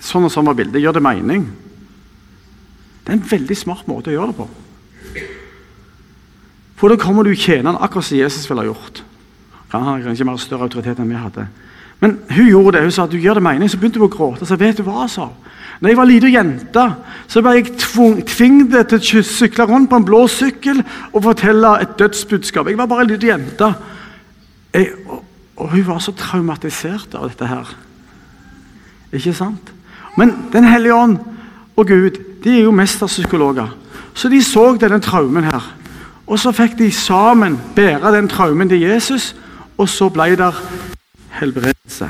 Sånn 0.00 0.24
og 0.24 0.32
sånn 0.32 0.46
var 0.46 0.54
bildet. 0.54 0.80
Gjør 0.80 0.94
det 0.94 1.02
mening? 1.02 1.46
Det 3.04 3.12
er 3.12 3.18
en 3.18 3.30
veldig 3.30 3.56
smart 3.56 3.86
måte 3.86 4.10
å 4.10 4.16
gjøre 4.16 4.32
det 4.32 4.36
på. 4.36 4.48
For 6.76 6.88
da 6.88 6.96
kommer 6.96 7.24
du 7.24 7.34
tjene 7.34 7.70
han 7.70 7.80
akkurat 7.80 8.04
som 8.04 8.18
Jesus 8.18 8.48
ville 8.48 8.64
ha 8.64 8.70
gjort. 8.70 9.02
Han 9.72 9.82
har 9.82 10.02
kanskje 10.04 10.26
mer 10.26 10.36
større 10.40 10.68
autoritet 10.68 11.00
enn 11.02 11.10
vi 11.10 11.18
hadde. 11.18 11.46
Men 12.00 12.18
hun 12.30 12.48
gjorde 12.48 12.76
det. 12.76 12.84
Hun 12.86 12.94
sa 12.94 13.06
du 13.06 13.18
gjør 13.18 13.40
det 13.40 13.42
mening. 13.42 13.70
Så 13.70 13.78
begynte 13.80 14.00
hun 14.00 14.08
å 14.08 14.12
gråte. 14.12 14.46
Så 14.46 14.58
vet 14.60 14.78
du 14.78 14.84
hva, 14.86 15.06
sa 15.08 15.30
Når 15.80 15.90
jeg 15.90 15.96
var 15.96 16.08
lita 16.08 16.28
jente, 16.32 16.82
så 17.28 17.42
ble 17.44 17.52
jeg 17.58 17.74
tvunget 17.76 18.88
til 18.88 19.20
å 19.20 19.22
sykle 19.28 19.66
rundt 19.68 19.90
på 19.90 19.98
en 19.98 20.06
blå 20.08 20.22
sykkel 20.32 20.80
og 21.12 21.22
fortelle 21.22 21.74
et 21.82 21.98
dødsbudskap. 21.98 22.70
Jeg 22.70 22.78
var 22.78 22.88
bare 22.88 23.04
ei 23.04 23.10
lita 23.10 23.28
jente. 23.28 23.68
Jeg, 24.72 24.94
og, 25.04 25.20
og, 25.56 25.68
hun 25.74 25.86
var 25.86 26.00
så 26.00 26.14
traumatisert 26.16 27.12
av 27.14 27.28
dette 27.28 27.48
her. 27.50 27.74
Ikke 29.12 29.34
sant? 29.36 29.72
Men 30.16 30.32
Den 30.52 30.64
hellige 30.64 30.94
ånd 30.96 31.18
og 31.76 31.86
Gud 31.86 32.22
de 32.44 32.54
er 32.56 32.64
jo 32.64 32.72
mesterpsykologer. 32.72 33.68
Så 34.14 34.28
de 34.32 34.40
så 34.42 34.70
denne 34.80 35.00
traumen 35.04 35.44
her. 35.44 35.64
Og 36.26 36.38
så 36.40 36.52
fikk 36.56 36.78
de 36.78 36.88
sammen 36.92 37.58
bære 37.76 38.14
den 38.16 38.28
traumen 38.28 38.68
til 38.68 38.80
Jesus, 38.80 39.34
og 39.76 39.88
så 39.88 40.08
ble 40.12 40.30
det 40.38 40.52
helbredelse. 41.36 42.08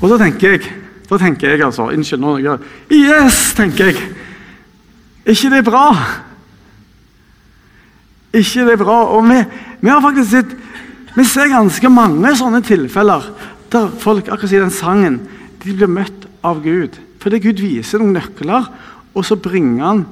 Og 0.00 0.08
da 0.10 0.20
tenker 0.24 0.56
jeg 0.56 0.76
da 1.10 1.18
tenker 1.18 1.50
jeg 1.50 1.64
altså, 1.66 1.88
Unnskyld, 1.90 2.20
nå 2.22 2.36
gjør 2.38 2.60
Yes, 2.94 3.52
tenker 3.58 3.90
jeg. 3.90 4.10
ikke 5.26 5.50
det 5.50 5.64
bra? 5.66 5.86
ikke 8.32 8.66
det 8.68 8.78
bra? 8.78 8.98
Og 9.16 9.24
vi, 9.26 9.40
vi 9.80 9.90
har 9.90 10.02
faktisk 10.04 10.30
sett 10.30 10.56
vi 11.16 11.24
ser 11.26 11.50
ganske 11.50 11.90
mange 11.90 12.30
sånne 12.38 12.60
tilfeller 12.62 13.24
der 13.70 13.88
folk 14.02 14.28
akkurat 14.30 14.52
i 14.54 14.60
den 14.62 14.72
sangen, 14.74 15.16
de 15.62 15.74
blir 15.74 15.90
møtt 15.90 16.26
av 16.46 16.62
Gud. 16.62 16.94
Fordi 17.22 17.40
Gud 17.42 17.60
viser 17.62 18.00
noen 18.00 18.14
nøkler, 18.16 18.68
og 19.14 19.26
så 19.26 19.36
bringer 19.38 19.84
han 19.84 20.04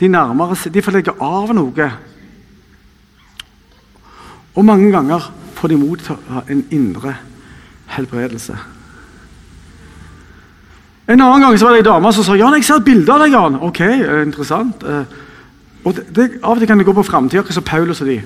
de 0.00 0.08
nærmere. 0.10 0.56
De 0.70 0.82
får 0.82 0.96
legge 0.96 1.14
av 1.22 1.50
noe. 1.54 1.88
Og 4.54 4.64
mange 4.66 4.90
ganger 4.92 5.30
får 5.54 5.68
de 5.68 5.78
motta 5.78 6.16
en 6.50 6.64
indre 6.70 7.14
helbredelse. 7.94 8.56
En 11.10 11.20
annen 11.20 11.42
gang 11.42 11.56
så 11.58 11.66
var 11.66 11.74
det 11.74 11.82
ei 11.82 11.88
dame 11.88 12.12
som 12.14 12.24
sa 12.24 12.36
Jan, 12.38 12.54
jeg 12.54 12.66
ser 12.66 12.78
et 12.78 12.86
bilde 12.86 13.12
av 13.12 13.24
deg. 13.24 13.32
Jan. 13.34 13.58
Ok, 13.66 13.80
eh, 13.80 14.22
interessant. 14.22 14.84
Eh, 14.86 15.16
og 15.84 15.96
det, 15.96 16.04
det, 16.14 16.26
Av 16.42 16.54
og 16.54 16.60
til 16.60 16.68
kan 16.70 16.78
det 16.78 16.86
gå 16.86 16.94
på 16.94 17.06
framtida, 17.06 17.42
som 17.50 17.66
Paulus 17.66 18.02
og 18.04 18.10
de. 18.12 18.20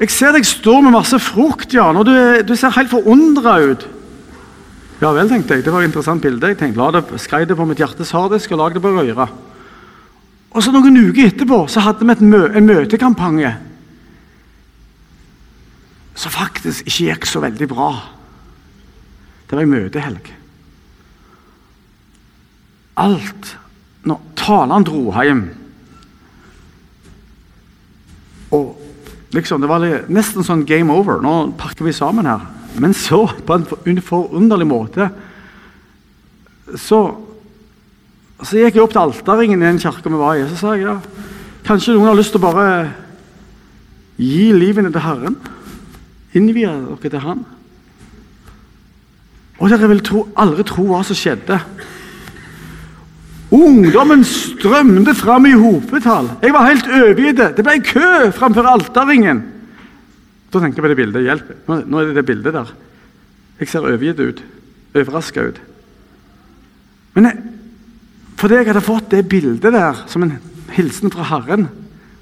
Jeg 0.00 0.10
ser 0.10 0.32
deg 0.32 0.46
stå 0.46 0.80
med 0.80 0.94
masse 0.94 1.18
frukt, 1.20 1.74
Jan, 1.74 1.96
og 1.96 2.06
du, 2.08 2.14
du 2.48 2.54
ser 2.56 2.72
helt 2.74 2.90
forundra 2.90 3.58
ut. 3.60 3.84
Ja 5.02 5.10
vel, 5.12 5.28
tenkte 5.28 5.58
jeg. 5.58 5.64
Det 5.66 5.72
var 5.74 5.82
et 5.82 5.90
interessant 5.90 6.22
bilde. 6.22 6.52
Jeg 6.52 6.60
tenkte, 6.60 6.78
la 6.78 6.90
det, 6.94 7.20
Skrev 7.20 7.48
det 7.48 7.58
på 7.58 7.66
mitt 7.68 7.82
hjertes 7.82 8.14
harddisk 8.14 8.54
og 8.54 8.62
lag 8.62 8.74
det 8.74 8.82
på 8.84 8.94
røyra. 8.94 9.28
Og 10.52 10.62
så 10.62 10.72
Noen 10.72 10.96
uker 11.08 11.26
etterpå 11.26 11.64
så 11.68 11.82
hadde 11.84 12.06
vi 12.06 12.28
mø 12.28 12.46
en 12.52 12.68
møtekampanje 12.68 13.52
som 16.14 16.34
faktisk 16.34 16.86
ikke 16.86 17.08
gikk 17.08 17.26
så 17.28 17.42
veldig 17.42 17.68
bra. 17.70 17.90
Det 19.48 19.56
var 19.56 19.64
ei 19.64 19.72
møtehelg. 19.72 20.32
Alt 23.02 23.56
Når 24.04 24.18
taleren 24.36 24.84
dro 24.84 25.12
hjem 25.14 25.42
Og 28.52 28.82
liksom, 29.32 29.62
Det 29.62 29.70
var 29.70 29.86
nesten 30.12 30.44
sånn 30.44 30.66
game 30.68 30.92
over. 30.92 31.22
Nå 31.24 31.54
pakker 31.56 31.86
vi 31.86 31.94
sammen 31.96 32.28
her. 32.28 32.44
Men 32.80 32.92
så, 32.96 33.26
på 33.46 33.56
en 33.56 34.00
forunderlig 34.04 34.66
måte, 34.68 35.08
så, 36.80 37.00
så 38.40 38.58
gikk 38.58 38.76
jeg 38.76 38.84
opp 38.84 38.92
til 38.94 39.02
alterringen 39.02 39.60
i 39.60 39.68
den 39.68 39.80
kirka 39.80 40.08
vi 40.08 40.20
var 40.20 40.36
i. 40.36 40.44
Så 40.48 40.60
sa 40.60 40.76
jeg 40.76 40.86
ja, 40.86 40.98
kanskje 41.66 41.96
noen 41.96 42.10
har 42.10 42.18
lyst 42.18 42.32
til 42.32 42.40
å 42.40 42.46
bare 42.46 42.68
gi 44.20 44.52
livet 44.56 44.88
til 44.88 45.04
Herren? 45.04 45.36
Innvie 46.38 46.68
dere 46.68 47.10
til 47.10 47.24
Han. 47.26 47.42
Og 49.60 49.70
dere 49.70 49.90
vil 49.92 50.02
tro, 50.04 50.26
aldri 50.40 50.64
tro 50.66 50.86
hva 50.88 51.02
som 51.06 51.18
skjedde. 51.18 51.58
Ungdommen 53.52 54.22
strømte 54.24 55.12
fram 55.14 55.46
i 55.46 55.52
hopetall. 55.52 56.30
Jeg 56.40 56.54
var 56.54 56.70
helt 56.70 56.88
overgitt. 56.88 57.42
Det 57.58 57.64
ble 57.66 57.76
kø 57.84 58.30
framfor 58.32 58.68
alterringen. 58.70 59.42
Da 60.52 60.60
tenker 60.60 60.80
jeg 60.80 60.86
på 60.86 60.92
det 60.92 60.96
bildet. 60.96 61.26
Hjelp. 61.26 61.52
Nå 61.68 62.00
er 62.00 62.08
det 62.08 62.16
det 62.20 62.28
bildet 62.30 62.56
der. 62.56 62.72
Jeg 63.60 63.68
ser 63.68 63.84
overgitt 63.84 64.22
ut. 64.24 64.40
Overraska 64.96 65.44
ut. 65.52 65.60
Men 67.12 67.28
jeg, 67.28 67.44
fordi 68.40 68.56
jeg 68.58 68.70
hadde 68.72 68.84
fått 68.84 69.12
det 69.12 69.26
bildet 69.28 69.76
der 69.76 70.00
som 70.08 70.24
en 70.24 70.38
hilsen 70.72 71.12
fra 71.12 71.28
Herren, 71.28 71.68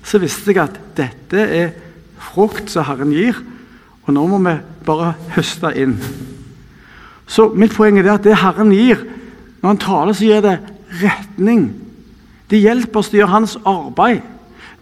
så 0.03 0.19
visste 0.19 0.51
jeg 0.51 0.65
at 0.65 0.79
dette 0.99 1.47
er 1.47 1.73
frukt 2.33 2.73
som 2.73 2.89
Herren 2.89 3.15
gir. 3.15 3.39
Og 4.07 4.15
nå 4.15 4.27
må 4.27 4.39
vi 4.45 4.57
bare 4.87 5.15
høste 5.37 5.73
inn. 5.77 5.97
Så 7.31 7.49
mitt 7.55 7.75
poeng 7.77 7.99
er 8.01 8.13
at 8.15 8.25
det 8.27 8.39
Herren 8.41 8.73
gir, 8.75 9.05
når 9.61 9.69
han 9.69 9.79
taler, 9.79 10.17
så 10.17 10.25
gir 10.25 10.43
det 10.45 10.59
retning. 11.03 11.69
Det 12.51 12.59
hjelper 12.59 13.01
oss 13.01 13.11
til 13.11 13.21
å 13.21 13.23
gjøre 13.23 13.35
hans 13.37 13.57
arbeid. 13.69 14.23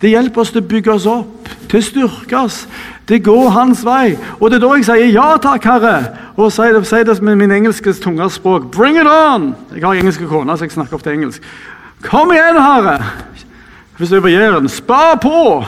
Det 0.00 0.12
hjelper 0.12 0.40
oss 0.40 0.52
til 0.54 0.62
å 0.62 0.68
bygge 0.70 0.94
oss 0.94 1.06
opp, 1.10 1.48
til 1.68 1.80
å 1.80 1.84
styrke 1.84 2.38
oss. 2.38 2.62
Det 3.08 3.18
går 3.26 3.50
hans 3.50 3.82
vei. 3.84 4.14
Og 4.38 4.50
det 4.50 4.58
er 4.58 4.66
da 4.66 4.74
jeg 4.76 4.84
sier 4.84 5.12
'ja 5.12 5.36
takk, 5.36 5.64
Herre'. 5.64 6.16
Og 6.36 6.52
sier 6.52 6.72
det, 6.72 6.86
sier 6.86 7.04
det 7.04 7.22
med 7.22 7.36
min 7.36 7.50
engelske 7.50 7.92
tunge 7.92 8.30
språk. 8.30 8.70
'Bring 8.70 8.96
it 8.96 9.06
on!' 9.06 9.54
Jeg 9.74 9.82
har 9.82 9.94
engelske 9.94 10.26
kone, 10.26 10.56
så 10.56 10.64
jeg 10.64 10.70
snakker 10.70 10.94
ofte 10.94 11.12
engelsk. 11.12 11.42
Kom 12.02 12.30
igjen, 12.32 12.56
Herre! 12.56 13.02
Hvis 13.98 14.08
du 14.08 14.16
er 14.16 14.28
Jæren, 14.28 14.68
spar 14.68 15.18
på! 15.22 15.64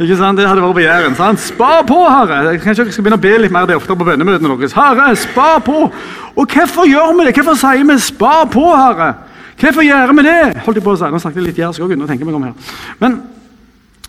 Ikke 0.00 0.16
sant? 0.16 0.38
Det 0.38 0.46
hadde 0.48 0.62
vært 0.64 0.78
på 0.78 0.80
Jæren. 0.80 1.16
sant? 1.16 1.40
Spar 1.40 1.82
på, 1.84 1.98
Herre! 2.08 2.58
Kanskje 2.58 2.84
dere 2.84 2.92
skal 2.92 3.04
begynne 3.04 3.18
å 3.18 3.20
be 3.20 3.32
litt 3.42 3.52
mer 3.52 3.66
det 3.68 3.76
oftere 3.76 3.98
på 4.00 4.06
bønnemøtene 4.08 4.54
deres. 4.56 4.72
Herre, 4.72 5.10
spar 5.16 5.58
på! 5.60 5.90
Og 6.36 6.54
hvorfor 6.54 6.88
gjør 6.88 7.18
vi 7.18 7.26
det? 7.26 7.34
Hvorfor 7.36 7.58
sier 7.60 7.84
vi 7.84 7.98
'spar 7.98 8.46
på', 8.48 8.76
Herre? 8.76 9.14
Hvorfor 9.60 9.82
gjør 9.82 10.12
vi 10.16 10.22
det? 10.22 10.62
Holdt 10.64 10.76
jeg 10.76 10.84
på 10.84 10.92
å 10.92 10.96
si. 10.96 11.04
Nå 11.04 11.18
snakket 11.18 11.36
jeg 11.36 11.44
litt 11.44 11.58
jærsk 11.58 11.80
òg. 11.80 11.98
meg 11.98 12.34
om 12.34 12.42
her. 12.42 12.52
Men 12.98 13.22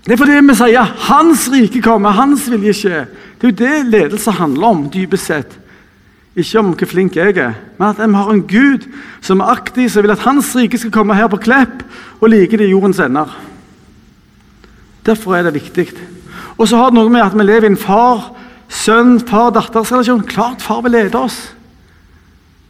det 0.05 0.13
er 0.13 0.17
fordi 0.17 0.39
vi 0.47 0.55
sier 0.55 0.85
'Hans 0.97 1.49
rike 1.49 1.81
kommer', 1.81 2.13
'Hans 2.13 2.49
vilje 2.49 2.73
skje'. 2.73 3.05
Det 3.41 3.43
er 3.43 3.51
jo 3.51 3.81
det 3.81 3.91
ledelse 3.91 4.31
handler 4.31 4.67
om, 4.67 4.89
dypest 4.89 5.25
sett. 5.25 5.59
Ikke 6.37 6.59
om 6.59 6.73
hvor 6.73 6.87
flink 6.87 7.15
jeg 7.15 7.37
er, 7.37 7.53
men 7.77 7.89
at 7.89 7.97
vi 7.97 8.13
har 8.13 8.31
en 8.31 8.47
Gud 8.47 8.87
som 9.21 9.41
er 9.41 9.45
aktiv, 9.51 9.89
som 9.89 10.03
vil 10.03 10.11
at 10.11 10.19
Hans 10.19 10.55
rike 10.55 10.77
skal 10.77 10.91
komme 10.91 11.13
her 11.13 11.27
på 11.27 11.37
Klepp 11.37 11.83
og 12.21 12.29
like 12.29 12.57
det 12.57 12.67
i 12.67 12.71
jordens 12.71 12.99
ender. 12.99 13.50
Derfor 15.05 15.35
er 15.35 15.47
det 15.47 15.55
viktig. 15.57 15.87
Og 16.57 16.67
så 16.69 16.77
har 16.77 16.91
det 16.91 16.99
noe 16.99 17.09
med 17.09 17.23
at 17.23 17.35
vi 17.37 17.45
lever 17.45 17.69
i 17.69 17.71
en 17.73 17.79
far, 17.79 18.31
sønn, 18.69 19.17
far-datters-relasjon. 19.19 20.25
Klart 20.29 20.61
far 20.61 20.83
vil 20.85 20.95
lede 20.95 21.17
oss. 21.17 21.39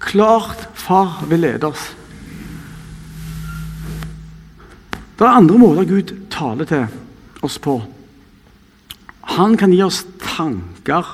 Klart 0.01 0.67
far 0.79 1.21
vil 1.29 1.43
lede 1.43 1.67
oss. 1.67 1.91
Det 5.19 5.27
er 5.27 5.37
andre 5.37 5.57
måter 5.61 5.85
Gud 5.85 6.15
taler 6.33 6.65
til 6.65 6.87
oss 7.45 7.59
på. 7.61 7.75
Han 9.37 9.57
kan 9.57 9.73
gi 9.73 9.83
oss 9.85 10.01
tanker 10.23 11.05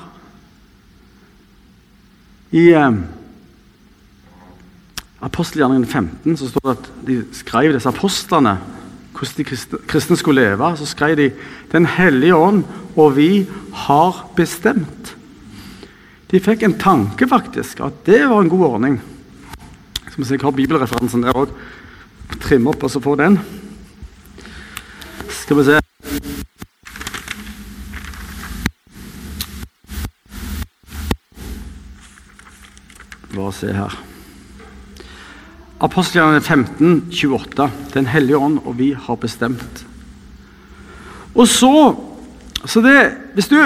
I 2.55 2.69
eh, 2.71 2.93
apostelgjerningen 5.19 5.83
15 5.83 6.37
så 6.39 6.47
står 6.47 6.63
det 6.63 6.75
at 6.77 6.89
de 7.09 7.17
skrev 7.35 7.73
disse 7.75 7.91
apostlene 7.91 8.55
hvordan 9.17 9.37
de 9.37 9.79
kristne, 9.87 10.17
skulle 10.17 10.41
leve. 10.41 10.77
Så 10.77 10.85
skrev 10.85 11.17
de 11.17 11.31
'Den 11.71 11.85
hellige 11.85 12.35
ånd 12.35 12.63
og 12.95 13.15
vi 13.15 13.47
har 13.73 14.29
bestemt'. 14.35 15.15
De 16.31 16.39
fikk 16.39 16.63
en 16.63 16.79
tanke, 16.79 17.27
faktisk, 17.27 17.79
at 17.79 18.05
det 18.05 18.29
var 18.29 18.41
en 18.41 18.49
god 18.49 18.65
ordning. 18.65 19.01
Skal 20.09 20.23
vi 20.23 20.27
se, 20.27 20.33
Jeg 20.33 20.41
har 20.41 20.51
bibelreferansen 20.51 21.23
der 21.23 21.31
òg. 21.31 21.49
Trimme 22.41 22.69
opp 22.69 22.83
og 22.83 22.91
så 22.91 22.99
få 22.99 23.15
den. 23.15 23.39
Skal 25.29 25.57
vi 25.57 25.63
se 25.63 25.79
Bare 33.35 33.53
se 33.53 33.73
her. 33.73 34.16
Apostelgjerne 35.79 36.41
15, 36.41 37.09
28. 37.11 37.69
Den 37.93 38.07
hellige 38.09 38.37
ånd 38.37 38.59
og 38.65 38.77
vi 38.79 38.93
har 38.97 39.15
bestemt. 39.15 39.85
Og 41.35 41.47
så, 41.47 41.95
så 42.65 42.81
det, 42.81 42.97
hvis 43.37 43.49
du, 43.51 43.59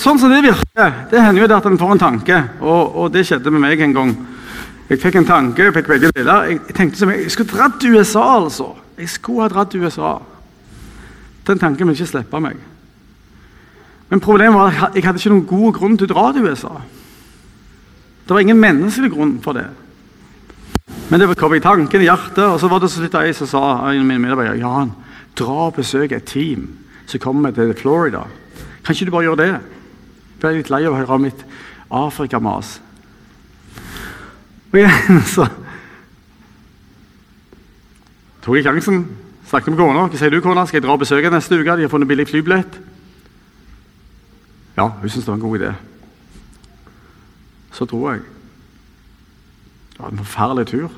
Sånn 0.00 0.16
som 0.18 0.32
det 0.32 0.40
virker, 0.46 0.94
det 1.10 1.20
hender 1.20 1.44
jo 1.44 1.48
at 1.52 1.66
en 1.68 1.76
får 1.78 1.90
en 1.92 2.00
tanke. 2.00 2.38
Og, 2.64 2.94
og, 2.96 3.10
det 3.12 3.26
skjedde 3.28 3.50
med 3.52 3.60
meg 3.62 3.82
en 3.84 3.92
gang. 3.94 4.14
Jeg 4.88 5.00
fikk 5.02 5.18
en 5.20 5.28
tanke, 5.28 5.66
jeg 5.66 5.74
fikk 5.76 5.90
begge 5.92 6.10
deler. 6.16 6.48
Jeg, 6.48 6.62
jeg 6.70 6.76
tenkte 6.78 7.02
som 7.02 7.12
jeg, 7.12 7.26
jeg 7.26 7.34
skulle 7.34 7.52
dratt 7.52 7.76
til 7.82 7.98
USA, 7.98 8.24
altså. 8.38 8.70
Jeg 8.96 9.10
skulle 9.12 9.44
ha 9.44 9.50
dratt 9.52 9.70
til 9.70 9.84
USA. 9.84 10.14
Den 11.44 11.60
tanken 11.60 11.86
vil 11.86 11.98
ikke 11.98 12.08
slippe 12.14 12.40
meg. 12.40 12.56
Men 14.08 14.24
problemet 14.24 14.56
var 14.56 14.72
at 14.88 14.96
jeg 14.96 15.04
hadde 15.04 15.20
ikke 15.20 15.34
noen 15.34 15.46
god 15.52 15.76
grunn 15.76 16.00
til 16.00 16.08
å 16.08 16.14
dra 16.14 16.26
til 16.32 16.48
USA. 16.48 16.74
Det 18.24 18.32
var 18.32 18.40
ingen 18.40 18.60
menneskelig 18.64 19.12
grunn 19.12 19.36
for 19.44 19.60
det. 19.60 19.68
Men 21.14 21.20
det 21.20 21.34
kom 21.38 21.54
i 21.54 21.60
tanken, 21.60 22.02
i 22.02 22.08
hjertet, 22.08 22.42
og 22.42 22.56
så 22.60 22.66
var 22.66 22.80
det 22.82 22.88
så 22.90 23.02
litt 23.04 23.14
ei 23.14 23.32
som 23.36 23.46
sa 23.46 23.60
en 23.90 24.00
av 24.00 24.06
mine 24.08 24.18
medarbeidere, 24.18 24.58
Jan, 24.58 24.90
dra 25.38 25.68
og 25.68 25.76
besøk 25.76 26.10
et 26.10 26.26
team 26.26 26.64
som 27.06 27.22
kommer 27.22 27.54
til 27.54 27.70
Florida. 27.78 28.24
Kan 28.82 28.96
ikke 28.96 29.06
du 29.06 29.12
bare 29.14 29.28
gjøre 29.28 29.40
det? 29.42 29.50
Jeg 29.52 30.40
ble 30.42 30.52
litt 30.56 30.72
lei 30.72 30.82
av 30.84 30.96
å 30.96 30.98
høre 30.98 31.14
om 31.14 31.24
mitt 31.28 31.44
Afrikamas. 31.94 32.78
Og 34.72 34.80
igjen 34.80 35.22
så 35.36 35.46
tok 38.42 38.58
jeg 38.58 38.66
sjansen. 38.66 39.04
Snakket 39.46 39.76
med 39.76 39.80
kona. 39.84 40.08
Hva 40.10 40.18
sier 40.18 40.34
du, 40.34 40.40
kona? 40.42 40.66
Skal 40.66 40.80
jeg 40.80 40.88
dra 40.88 40.96
og 40.96 41.04
besøke 41.04 41.30
neste 41.30 41.60
uke? 41.60 41.78
De 41.78 41.86
har 41.86 41.92
funnet 41.92 42.10
billig 42.10 42.26
flybillett. 42.26 42.80
Ja, 44.74 44.88
hun 44.88 45.06
syntes 45.06 45.28
det 45.28 45.30
var 45.30 45.38
en 45.38 45.46
god 45.46 45.60
idé. 45.62 45.74
Så 47.78 47.86
dro 47.86 48.08
jeg. 48.10 48.24
Det 49.94 50.02
var 50.02 50.10
en 50.10 50.18
forferdelig 50.18 50.66
tur. 50.66 50.90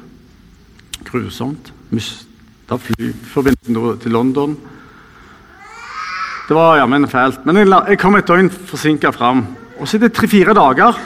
Grusomt. 1.04 1.72
Mista 1.90 2.76
flyforbindelsen 2.80 3.98
til 4.00 4.10
London. 4.10 4.56
Det 6.48 6.56
var 6.56 6.76
jammen 6.76 7.08
fælt. 7.08 7.46
Men 7.46 7.56
jeg, 7.56 7.68
jeg 7.88 7.98
kom 7.98 8.16
et 8.16 8.28
døgn 8.28 8.50
forsinka 8.50 9.10
fram. 9.10 9.44
Og 9.78 9.88
så 9.88 9.98
etter 9.98 10.08
tre-fire 10.08 10.54
dager 10.56 10.96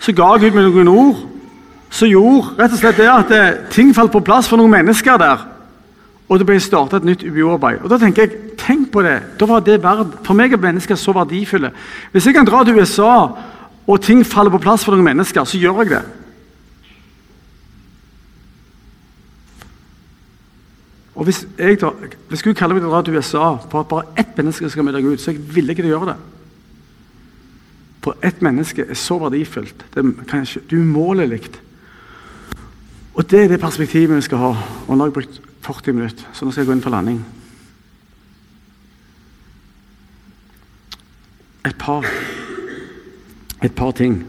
så 0.00 0.14
ga 0.14 0.30
Gud 0.38 0.54
meg 0.54 0.70
noen 0.70 0.88
ord 0.88 1.22
som 1.90 2.08
gjorde 2.08 2.54
rett 2.58 2.72
og 2.72 2.80
slett 2.80 3.00
det 3.00 3.08
at 3.10 3.30
det, 3.32 3.38
eh, 3.44 3.62
ting 3.72 3.94
falt 3.96 4.12
på 4.12 4.22
plass 4.24 4.48
for 4.48 4.60
noen 4.60 4.70
mennesker 4.70 5.18
der. 5.20 5.42
Og 6.28 6.38
det 6.38 6.46
ble 6.46 6.58
starta 6.60 6.96
et 6.96 7.08
nytt 7.08 7.24
UiO-arbeid. 7.24 7.82
Og 7.82 7.90
da 7.90 7.98
tenker 7.98 8.26
jeg, 8.26 8.44
Tenk 8.58 8.90
på 8.92 9.00
det! 9.02 9.22
Da 9.40 9.46
var 9.46 9.60
det 9.64 9.78
verd, 9.82 10.18
For 10.26 10.36
meg 10.36 10.52
er 10.52 10.60
mennesker 10.60 10.98
så 10.98 11.12
verdifulle. 11.16 11.70
Hvis 12.12 12.26
jeg 12.26 12.34
kan 12.34 12.44
dra 12.44 12.64
til 12.64 12.76
USA, 12.76 13.28
og 13.86 14.00
ting 14.02 14.26
faller 14.26 14.50
på 14.50 14.60
plass 14.60 14.84
for 14.84 14.92
noen 14.92 15.06
mennesker, 15.06 15.44
så 15.44 15.58
gjør 15.58 15.78
jeg 15.82 15.90
det. 15.94 16.02
Og 21.18 21.24
Hvis, 21.24 21.48
jeg 21.58 21.80
da, 21.80 21.90
hvis 22.28 22.42
Gud 22.42 22.54
kaller 22.54 22.76
meg 22.76 22.84
til 22.84 22.88
å 22.88 22.92
dra 22.92 23.02
til 23.02 23.16
USA 23.18 23.46
for 23.58 23.82
at 23.82 23.88
bare 23.90 24.20
ett 24.22 24.36
menneske 24.38 24.68
skal 24.70 24.84
møte 24.86 25.00
Gud, 25.02 25.16
så 25.18 25.32
jeg 25.32 25.40
vil 25.50 25.70
ikke 25.72 25.82
gjøre 25.82 26.12
det. 26.12 26.14
For 28.04 28.14
ett 28.22 28.38
menneske 28.42 28.84
er 28.86 28.94
så 28.94 29.16
verdifullt. 29.18 29.82
Det 29.94 30.04
er 30.04 30.28
kanskje 30.30 30.62
umålelig. 30.72 31.48
Og 33.18 33.26
det 33.30 33.40
er 33.40 33.50
det 33.50 33.58
perspektivet 33.60 34.14
vi 34.14 34.28
skal 34.28 34.38
ha. 34.38 34.52
Og 34.86 34.92
nå 34.94 35.02
har 35.02 35.10
jeg 35.10 35.16
brukt 35.16 35.40
40 35.66 35.96
minutter, 35.98 36.28
så 36.32 36.46
nå 36.46 36.54
skal 36.54 36.62
jeg 36.62 36.70
gå 36.70 36.76
inn 36.76 36.84
for 36.86 36.94
landing. 36.94 37.18
Et 41.66 41.74
par 41.78 42.06
Et 43.62 43.74
par 43.74 43.90
ting. 43.90 44.24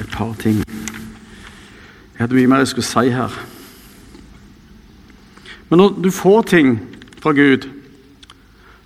Et 0.00 0.10
par 0.10 0.34
ting. 0.34 0.56
Jeg 0.58 2.18
hadde 2.18 2.34
mye 2.34 2.46
mer 2.46 2.64
jeg 2.64 2.74
skulle 2.74 2.84
si 2.84 3.14
her. 3.14 3.59
Men 5.70 5.78
når 5.78 6.00
du 6.02 6.10
får 6.10 6.42
ting 6.50 6.74
fra 7.22 7.32
Gud, 7.36 7.68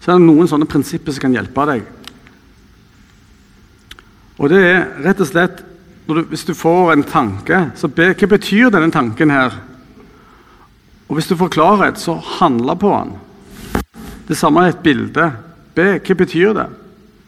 så 0.01 0.13
er 0.13 0.19
det 0.19 0.27
noen 0.27 0.49
sånne 0.51 0.69
prinsipper 0.69 1.15
som 1.17 1.25
kan 1.25 1.37
hjelpe 1.37 1.65
deg. 1.71 1.85
Og 4.37 4.51
det 4.53 4.61
er 4.61 4.83
rett 5.05 5.23
og 5.23 5.31
slett 5.31 5.63
du, 6.05 6.19
Hvis 6.29 6.45
du 6.45 6.53
får 6.53 6.93
en 6.93 7.07
tanke, 7.09 7.71
så 7.81 7.89
be 7.89 8.11
hva 8.13 8.29
betyr 8.29 8.69
denne 8.69 8.93
tanken 8.93 9.31
her? 9.33 9.55
Og 11.09 11.17
hvis 11.17 11.31
du 11.31 11.37
får 11.41 11.53
klarhet, 11.55 12.01
så 12.01 12.19
handle 12.39 12.77
på 12.77 12.91
den. 12.93 13.15
Det 14.29 14.37
samme 14.37 14.67
er 14.67 14.75
et 14.75 14.83
bilde. 14.85 15.31
Be. 15.75 15.87
Hva 16.05 16.17
betyr 16.21 16.53
det? 16.57 16.67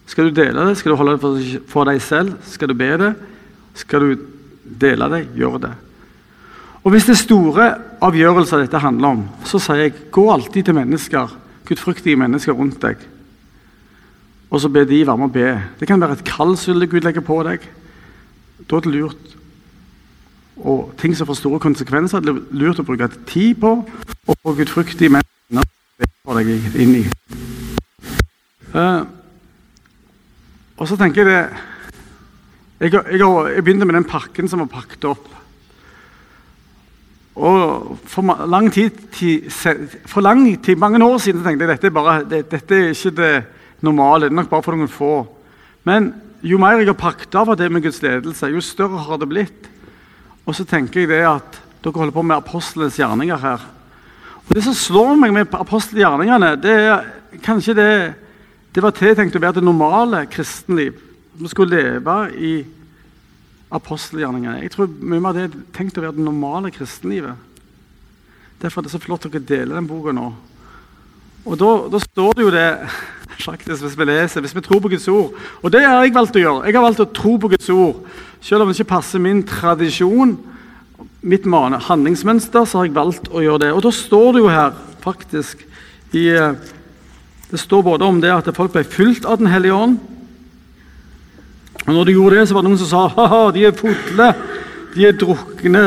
Skal 0.05 0.29
du 0.29 0.37
dele 0.37 0.67
det? 0.69 0.77
Skal 0.77 0.93
du 0.93 0.97
holde 0.99 1.15
det 1.15 1.23
for, 1.23 1.41
for 1.71 1.89
deg 1.89 2.01
selv? 2.01 2.37
Skal 2.45 2.69
du 2.69 2.77
be 2.77 2.91
det? 3.01 3.11
Skal 3.77 4.05
du 4.05 4.27
dele 4.81 5.09
det? 5.15 5.23
Gjør 5.37 5.57
det. 5.65 5.73
Og 6.83 6.93
Hvis 6.93 7.09
det 7.09 7.15
er 7.15 7.23
store 7.23 7.67
avgjørelser 8.03 8.63
dette 8.63 8.81
handler 8.81 9.15
om, 9.15 9.23
så 9.47 9.59
sier 9.61 9.87
jeg 9.87 9.95
gå 10.13 10.25
alltid 10.31 10.67
til 10.67 10.77
mennesker, 10.77 11.31
gudfryktige 11.67 12.19
mennesker 12.19 12.55
rundt 12.57 12.79
deg. 12.83 13.01
Og 14.47 14.61
så 14.63 14.69
be 14.71 14.85
de 14.87 15.01
være 15.07 15.19
med 15.19 15.27
å 15.27 15.33
be. 15.33 15.47
Det 15.79 15.87
kan 15.89 16.01
være 16.01 16.19
et 16.19 16.27
kall 16.27 16.55
som 16.59 16.79
Gud 16.79 17.03
legger 17.03 17.25
på 17.25 17.41
deg. 17.47 17.65
Da 18.63 18.77
er 18.77 18.85
det 18.85 18.93
lurt 18.93 19.33
og 20.57 20.93
ting 20.97 21.13
som 21.13 21.27
får 21.29 21.37
store 21.37 21.61
konsekvenser, 21.61 22.23
det 22.25 22.31
er 22.33 22.39
lurt 22.57 22.79
å 22.81 22.85
bruke 22.85 23.05
tid 23.29 23.59
på 23.61 23.75
og 23.77 24.39
få 24.41 24.55
gudfryktige 24.57 25.13
mennesker 25.13 26.09
for 26.25 26.39
deg 26.39 26.79
inn 26.81 26.95
i. 26.97 27.03
Uh, 28.73 29.05
og 30.77 30.89
så 30.89 30.97
tenker 30.97 31.23
jeg 31.23 31.29
det 31.29 31.41
jeg, 32.77 32.93
jeg, 32.93 33.21
jeg 33.21 33.63
begynte 33.65 33.87
med 33.89 33.97
den 33.97 34.09
pakken 34.09 34.49
som 34.49 34.61
var 34.61 34.69
pakket 34.69 35.07
opp. 35.09 35.29
Og 37.37 37.97
for 38.09 38.47
lang 38.49 38.71
tid, 38.73 38.97
for 40.09 40.25
lang 40.25 40.41
tid, 40.63 40.75
mange 40.75 41.03
år 41.05 41.19
siden 41.21 41.43
tenkte 41.45 41.67
jeg 41.67 41.75
dette, 41.75 41.93
bare, 41.93 42.23
det, 42.25 42.47
dette 42.49 42.75
er 42.75 42.95
ikke 42.95 43.13
det 43.17 43.33
normale. 43.85 44.25
Det 44.25 44.33
er 44.33 44.39
nok 44.39 44.49
bare 44.49 44.65
for 44.65 44.77
noen 44.77 44.89
få. 44.89 45.13
Men 45.85 46.09
jo 46.41 46.57
mer 46.61 46.79
jeg 46.79 46.89
har 46.89 46.97
pakket 46.97 47.37
av 47.37 47.53
det 47.57 47.69
med 47.71 47.85
Guds 47.85 48.01
ledelse, 48.01 48.49
jo 48.49 48.61
større 48.61 49.05
har 49.05 49.21
det 49.21 49.29
blitt. 49.29 49.69
Og 50.47 50.55
så 50.57 50.65
tenker 50.65 51.03
jeg 51.03 51.11
det 51.11 51.23
at 51.29 51.59
dere 51.83 52.01
holder 52.01 52.15
på 52.15 52.25
med 52.25 52.39
apostlenes 52.39 52.97
gjerninger 52.97 53.41
her. 53.41 53.65
Og 54.47 54.55
Det 54.55 54.63
som 54.63 54.73
slår 54.73 55.17
meg 55.19 55.33
med 55.35 55.53
apostelgjerningene, 55.53 56.55
det 56.61 56.73
er 56.87 57.05
kanskje 57.43 57.75
det 57.77 57.91
det 58.77 58.83
var 58.83 58.93
tiltenkt 58.93 59.33
å 59.33 59.39
være 59.41 59.57
det 59.57 59.65
normale 59.65 60.19
kristenliv. 60.29 60.99
Vi 61.33 61.49
skulle 61.49 61.79
leve 61.79 62.17
i 62.37 62.51
apostelgjerningene. 63.73 64.61
Jeg 64.63 64.73
tror 64.73 64.91
mye 65.01 65.23
av 65.27 65.35
det 65.35 65.47
er 65.47 65.57
tenkt 65.75 65.97
å 65.99 66.03
være 66.03 66.15
det 66.17 66.25
normale 66.25 66.71
kristenlivet. 66.71 67.35
Derfor 68.61 68.81
er 68.81 68.87
det 68.87 68.93
så 68.95 69.01
flott 69.01 69.27
at 69.27 69.33
dere 69.33 69.45
deler 69.47 69.77
den 69.77 69.89
boka 69.89 70.13
nå. 70.15 70.31
Og 71.47 71.55
da, 71.59 71.71
da, 71.93 72.01
står 72.03 72.35
det 72.35 72.45
jo 72.45 72.53
det 72.53 72.67
faktisk, 73.47 73.85
hvis 73.85 73.97
vi 73.99 74.07
leser, 74.09 74.43
hvis 74.43 74.55
vi 74.55 74.63
tror 74.65 74.81
på 74.83 74.91
Guds 74.91 75.07
ord. 75.11 75.35
Og 75.61 75.71
det 75.73 75.83
har 75.85 76.03
jeg 76.03 76.15
valgt 76.15 76.39
å 76.39 76.43
gjøre. 76.43 76.65
Jeg 76.67 76.77
har 76.77 76.87
valgt 76.87 77.03
å 77.03 77.11
tro 77.19 77.35
på 77.39 77.51
Guds 77.53 77.69
ord. 77.73 78.01
Selv 78.43 78.63
om 78.63 78.71
det 78.71 78.77
ikke 78.77 78.95
passer 78.95 79.23
min 79.23 79.43
tradisjon, 79.47 80.37
mitt 81.27 81.45
handlingsmønster, 81.45 82.65
så 82.65 82.79
har 82.79 82.87
jeg 82.87 82.97
valgt 82.97 83.29
å 83.31 83.43
gjøre 83.43 83.65
det. 83.65 83.71
Og 83.75 83.83
da 83.85 83.91
står 83.93 84.33
det 84.33 84.43
jo 84.43 84.51
her 84.51 84.75
faktisk 85.03 85.63
i, 86.15 86.29
eh, 86.29 86.55
Det 87.47 87.59
står 87.59 87.81
både 87.81 88.03
om 88.03 88.19
det 88.19 88.27
at 88.27 88.55
folk 88.55 88.73
ble 88.73 88.83
fylt 88.83 89.25
av 89.25 89.37
Den 89.37 89.47
hellige 89.47 89.73
ånd, 89.73 89.99
og 91.85 91.93
når 91.93 92.03
de 92.07 92.15
gjorde 92.17 92.39
det, 92.39 92.47
så 92.47 92.55
var 92.55 92.63
det 92.63 92.71
noen 92.71 92.79
som 92.81 92.89
sa 92.89 93.03
ha-ha, 93.13 93.41
de 93.55 93.65
er 93.67 93.75
fotle, 93.77 94.31
de 94.95 95.05
er 95.07 95.19
drukne. 95.19 95.85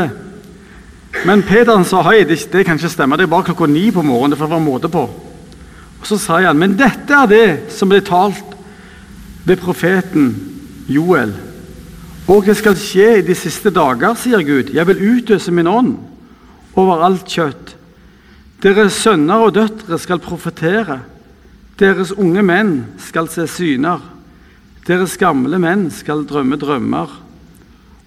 Men 1.26 1.42
Peter 1.42 1.82
sa 1.84 2.04
hei, 2.06 2.22
det, 2.24 2.38
det, 2.52 2.64
kan 2.64 2.78
ikke 2.78 2.92
stemme, 2.92 3.18
det 3.18 3.26
er 3.26 3.32
bare 3.32 3.50
klokka 3.50 3.66
ni 3.68 3.90
på 3.92 4.04
morgenen. 4.06 4.36
det 4.36 4.40
får 4.40 4.52
være 4.52 4.64
måte 4.64 4.88
på. 4.92 5.02
Og 6.00 6.06
Så 6.06 6.16
sa 6.18 6.40
han, 6.40 6.58
men 6.58 6.78
dette 6.78 7.12
er 7.12 7.28
det 7.28 7.72
som 7.74 7.90
ble 7.90 8.00
talt 8.00 8.56
ved 9.44 9.60
profeten 9.60 10.32
Joel. 10.88 11.34
Og 12.30 12.46
det 12.46 12.56
skal 12.56 12.78
skje 12.78 13.18
i 13.18 13.26
de 13.26 13.34
siste 13.34 13.72
dager, 13.74 14.14
sier 14.14 14.44
Gud. 14.46 14.70
Jeg 14.72 14.86
vil 14.86 15.02
utøse 15.16 15.52
min 15.52 15.68
ånd 15.68 15.96
over 16.78 17.02
alt 17.04 17.26
kjøtt. 17.28 17.74
Deres 18.62 18.98
sønner 19.02 19.46
og 19.46 19.54
døtre 19.56 19.98
skal 19.98 20.22
profetere. 20.22 21.00
Deres 21.80 22.12
unge 22.12 22.44
menn 22.44 22.74
skal 23.00 23.28
se 23.32 23.46
syner. 23.50 24.00
Deres 24.86 25.16
gamle 25.20 25.58
menn 25.60 25.88
skal 25.92 26.24
drømme 26.28 26.56
drømmer, 26.56 27.12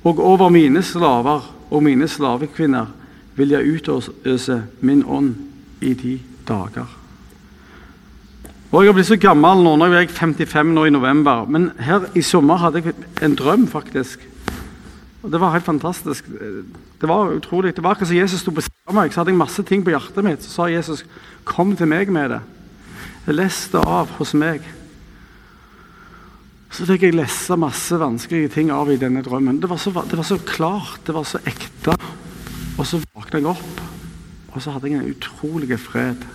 og 0.04 0.20
over 0.20 0.50
mine 0.50 0.82
slaver 0.84 1.46
og 1.70 1.84
mine 1.84 2.08
slavekvinner 2.10 2.90
vil 3.38 3.54
jeg 3.54 3.78
utøse 3.78 4.60
min 4.82 5.04
ånd 5.06 5.36
i 5.82 5.94
de 5.94 6.18
dager. 6.48 6.90
Og 8.74 8.82
Jeg 8.82 8.90
har 8.90 8.96
blitt 8.98 9.08
så 9.08 9.20
gammel 9.22 9.60
nå, 9.62 9.76
nå 9.78 9.86
er 9.86 10.00
jeg 10.02 10.10
55 10.10 10.72
nå 10.74 10.88
i 10.90 10.94
november, 10.94 11.46
men 11.46 11.70
her 11.78 12.08
i 12.18 12.24
sommer 12.26 12.58
hadde 12.58 12.82
jeg 12.82 12.96
en 13.22 13.36
drøm, 13.38 13.68
faktisk. 13.70 14.20
Og 15.22 15.32
Det 15.32 15.40
var 15.40 15.54
helt 15.54 15.66
fantastisk. 15.66 16.26
Det 17.02 17.10
var 17.10 17.36
utrolig. 17.36 17.76
Det 17.76 17.84
var 17.84 17.92
akkurat 17.92 18.08
som 18.08 18.18
Jesus 18.18 18.42
sto 18.42 18.52
på 18.52 18.62
siden 18.62 18.90
av 18.90 18.96
meg, 18.98 19.14
så 19.14 19.22
hadde 19.22 19.32
jeg 19.32 19.38
masse 19.38 19.64
ting 19.64 19.86
på 19.86 19.94
hjertet 19.94 20.26
mitt. 20.26 20.44
Så 20.44 20.50
sa 20.50 20.66
Jesus, 20.66 21.06
'Kom 21.46 21.76
til 21.76 21.88
meg 21.88 22.10
med 22.10 22.32
det'. 22.32 22.42
Jeg 23.28 23.36
leste 23.36 23.78
av 23.78 24.10
hos 24.18 24.34
meg. 24.34 24.62
Så 26.74 26.88
fikk 26.90 27.04
jeg 27.06 27.14
lese 27.14 27.54
masse 27.62 27.98
vanskelige 28.02 28.50
ting 28.56 28.72
av 28.74 28.90
i 28.90 28.98
denne 28.98 29.22
drømmen. 29.22 29.60
Det 29.62 29.70
var 29.70 29.78
så, 29.78 29.92
det 30.10 30.18
var 30.18 30.26
så 30.26 30.40
klart, 30.42 31.04
det 31.06 31.14
var 31.14 31.26
så 31.30 31.38
ekte. 31.46 31.94
Og 32.82 32.88
så 32.90 32.98
våkna 33.14 33.44
jeg 33.44 33.52
opp, 33.52 33.82
og 34.50 34.62
så 34.62 34.74
hadde 34.74 34.90
jeg 34.90 34.98
en 34.98 35.12
utrolig 35.12 35.78
fred. 35.78 36.26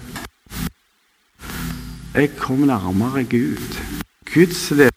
Jeg 2.14 2.30
kom 2.38 2.62
nærmere 2.70 3.24
Gud. 3.26 3.80
Guds 4.30 4.70
ledelse 4.70 4.94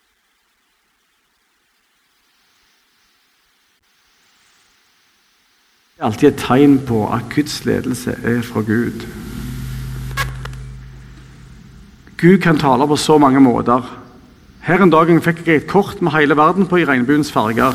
er 5.98 6.06
alltid 6.06 6.28
et 6.30 6.38
tegn 6.42 6.78
på 6.86 7.02
at 7.14 7.26
Guds 7.34 7.64
ledelse 7.66 8.14
er 8.14 8.42
fra 8.46 8.62
Gud. 8.62 9.08
Gud 12.22 12.38
kan 12.42 12.62
tale 12.62 12.88
på 12.88 12.96
så 12.96 13.18
mange 13.18 13.42
måter. 13.42 14.01
Her 14.62 14.84
en 14.84 14.92
dag 14.94 15.10
fikk 15.26 15.42
jeg 15.48 15.64
et 15.64 15.68
kort 15.68 16.02
med 16.02 16.14
hele 16.14 16.38
verden 16.38 16.68
på 16.70 16.78
i 16.78 16.86
regnbuens 16.86 17.32
farger. 17.34 17.74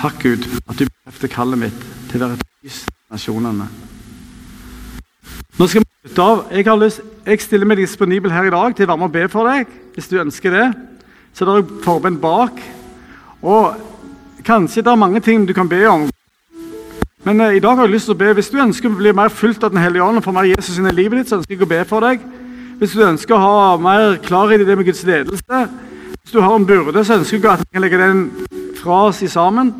Takk, 0.00 0.22
Gud, 0.22 0.46
at 0.68 0.78
du 0.78 0.86
bekrefter 0.86 1.28
kallet 1.28 1.60
mitt 1.60 1.82
til 2.08 2.22
å 2.22 2.30
være 2.30 2.38
et 2.38 2.46
lys 2.64 2.78
for 2.86 3.16
nasjonene. 3.16 3.66
Nå 5.58 5.66
skal 5.68 5.82
vi 5.82 6.08
slutte 6.08 6.24
av. 6.24 6.46
Jeg, 6.54 6.64
har 6.70 6.80
lyst, 6.80 7.02
jeg 7.26 7.42
stiller 7.44 7.68
meg 7.68 7.82
disponibel 7.82 8.32
her 8.32 8.48
i 8.48 8.54
dag 8.54 8.76
til 8.76 8.86
å 8.86 8.92
være 8.92 9.02
med 9.02 9.10
og 9.10 9.16
be 9.18 9.26
for 9.28 9.50
deg, 9.50 9.76
hvis 9.96 10.08
du 10.08 10.16
ønsker 10.22 10.56
det. 10.56 10.66
Så 11.36 11.44
det 11.44 11.58
er 11.58 11.78
forbund 11.84 12.22
bak. 12.22 12.62
Og 13.42 13.74
Kanskje 14.44 14.82
det 14.82 14.90
er 14.90 14.96
mange 14.96 15.20
ting 15.20 15.44
du 15.48 15.52
kan 15.52 15.68
be 15.68 15.82
om. 15.88 16.08
Men 17.24 17.40
eh, 17.40 17.56
i 17.58 17.60
dag 17.60 17.76
har 17.76 17.84
jeg 17.86 17.94
lyst 17.94 18.08
til 18.08 18.16
å 18.16 18.20
be. 18.20 18.32
Hvis 18.36 18.50
du 18.52 18.58
ønsker 18.62 18.88
å 18.88 18.98
bli 19.00 19.12
mer 19.16 19.32
fulgt 19.32 19.64
av 19.66 19.74
Den 19.74 19.82
hellige 19.82 20.04
ånd 20.04 20.20
og 20.20 20.24
få 20.24 20.32
mer 20.34 20.48
Jesus 20.48 20.78
inn 20.80 20.88
i 20.88 20.94
livet 20.96 21.20
ditt, 21.20 21.30
så 21.30 21.40
ønsker 21.40 21.56
jeg 21.56 21.66
å 21.66 21.70
be 21.70 21.82
for 21.88 22.06
deg. 22.06 22.24
Hvis 22.80 22.96
du 22.96 23.04
ønsker 23.04 23.36
å 23.36 23.42
ha 23.42 23.76
mer 23.82 24.16
klarhet 24.24 24.62
i 24.62 24.66
det 24.68 24.76
med 24.78 24.88
Guds 24.88 25.02
ledelse, 25.04 25.64
hvis 26.22 26.32
du 26.32 26.40
har 26.40 26.54
en 26.56 26.66
byrde, 26.66 27.04
så 27.04 27.18
ønsker 27.18 27.36
jeg 27.36 27.50
at 27.52 27.64
vi 27.66 27.76
kan 27.76 27.84
legge 27.84 28.00
den 28.00 28.22
fra 28.80 29.02
oss 29.10 29.20
i 29.20 29.28
sammen. 29.28 29.74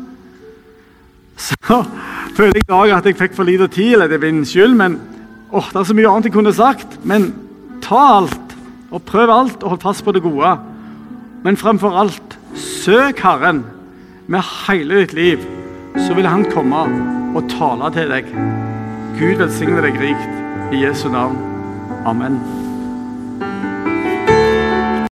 Så 1.41 1.57
føler 2.37 2.59
jeg 2.59 2.67
i 2.67 2.69
dag 2.69 2.93
at 2.99 3.09
jeg 3.09 3.17
fikk 3.17 3.33
for 3.37 3.49
lite 3.49 3.69
tid, 3.73 3.95
eller 3.95 4.11
det 4.11 4.19
er 4.19 4.25
min 4.27 4.45
skyld. 4.45 4.75
men 4.77 4.99
åh, 5.49 5.71
Det 5.71 5.81
er 5.81 5.89
så 5.89 5.97
mye 5.97 6.11
annet 6.11 6.29
jeg 6.29 6.35
kunne 6.35 6.53
sagt. 6.53 6.99
Men 7.03 7.31
ta 7.81 8.03
alt, 8.19 8.53
og 8.91 9.01
prøv 9.07 9.33
alt, 9.33 9.63
og 9.63 9.73
hold 9.73 9.81
fast 9.81 10.05
på 10.05 10.13
det 10.13 10.21
gode. 10.21 10.53
Men 11.41 11.57
fremfor 11.57 11.97
alt, 11.97 12.37
søk 12.53 13.23
Herren 13.25 13.63
med 14.27 14.45
hele 14.67 15.01
ditt 15.01 15.13
liv, 15.17 15.47
så 15.97 16.13
vil 16.13 16.27
Han 16.27 16.45
komme 16.51 16.85
og 17.35 17.49
tale 17.51 17.91
til 17.95 18.11
deg. 18.11 18.31
Gud 19.19 19.37
velsigne 19.43 19.83
deg 19.83 19.99
rikt. 20.01 20.41
I 20.71 20.85
Jesu 20.85 21.09
navn. 21.11 21.37
Amen. 22.07 22.60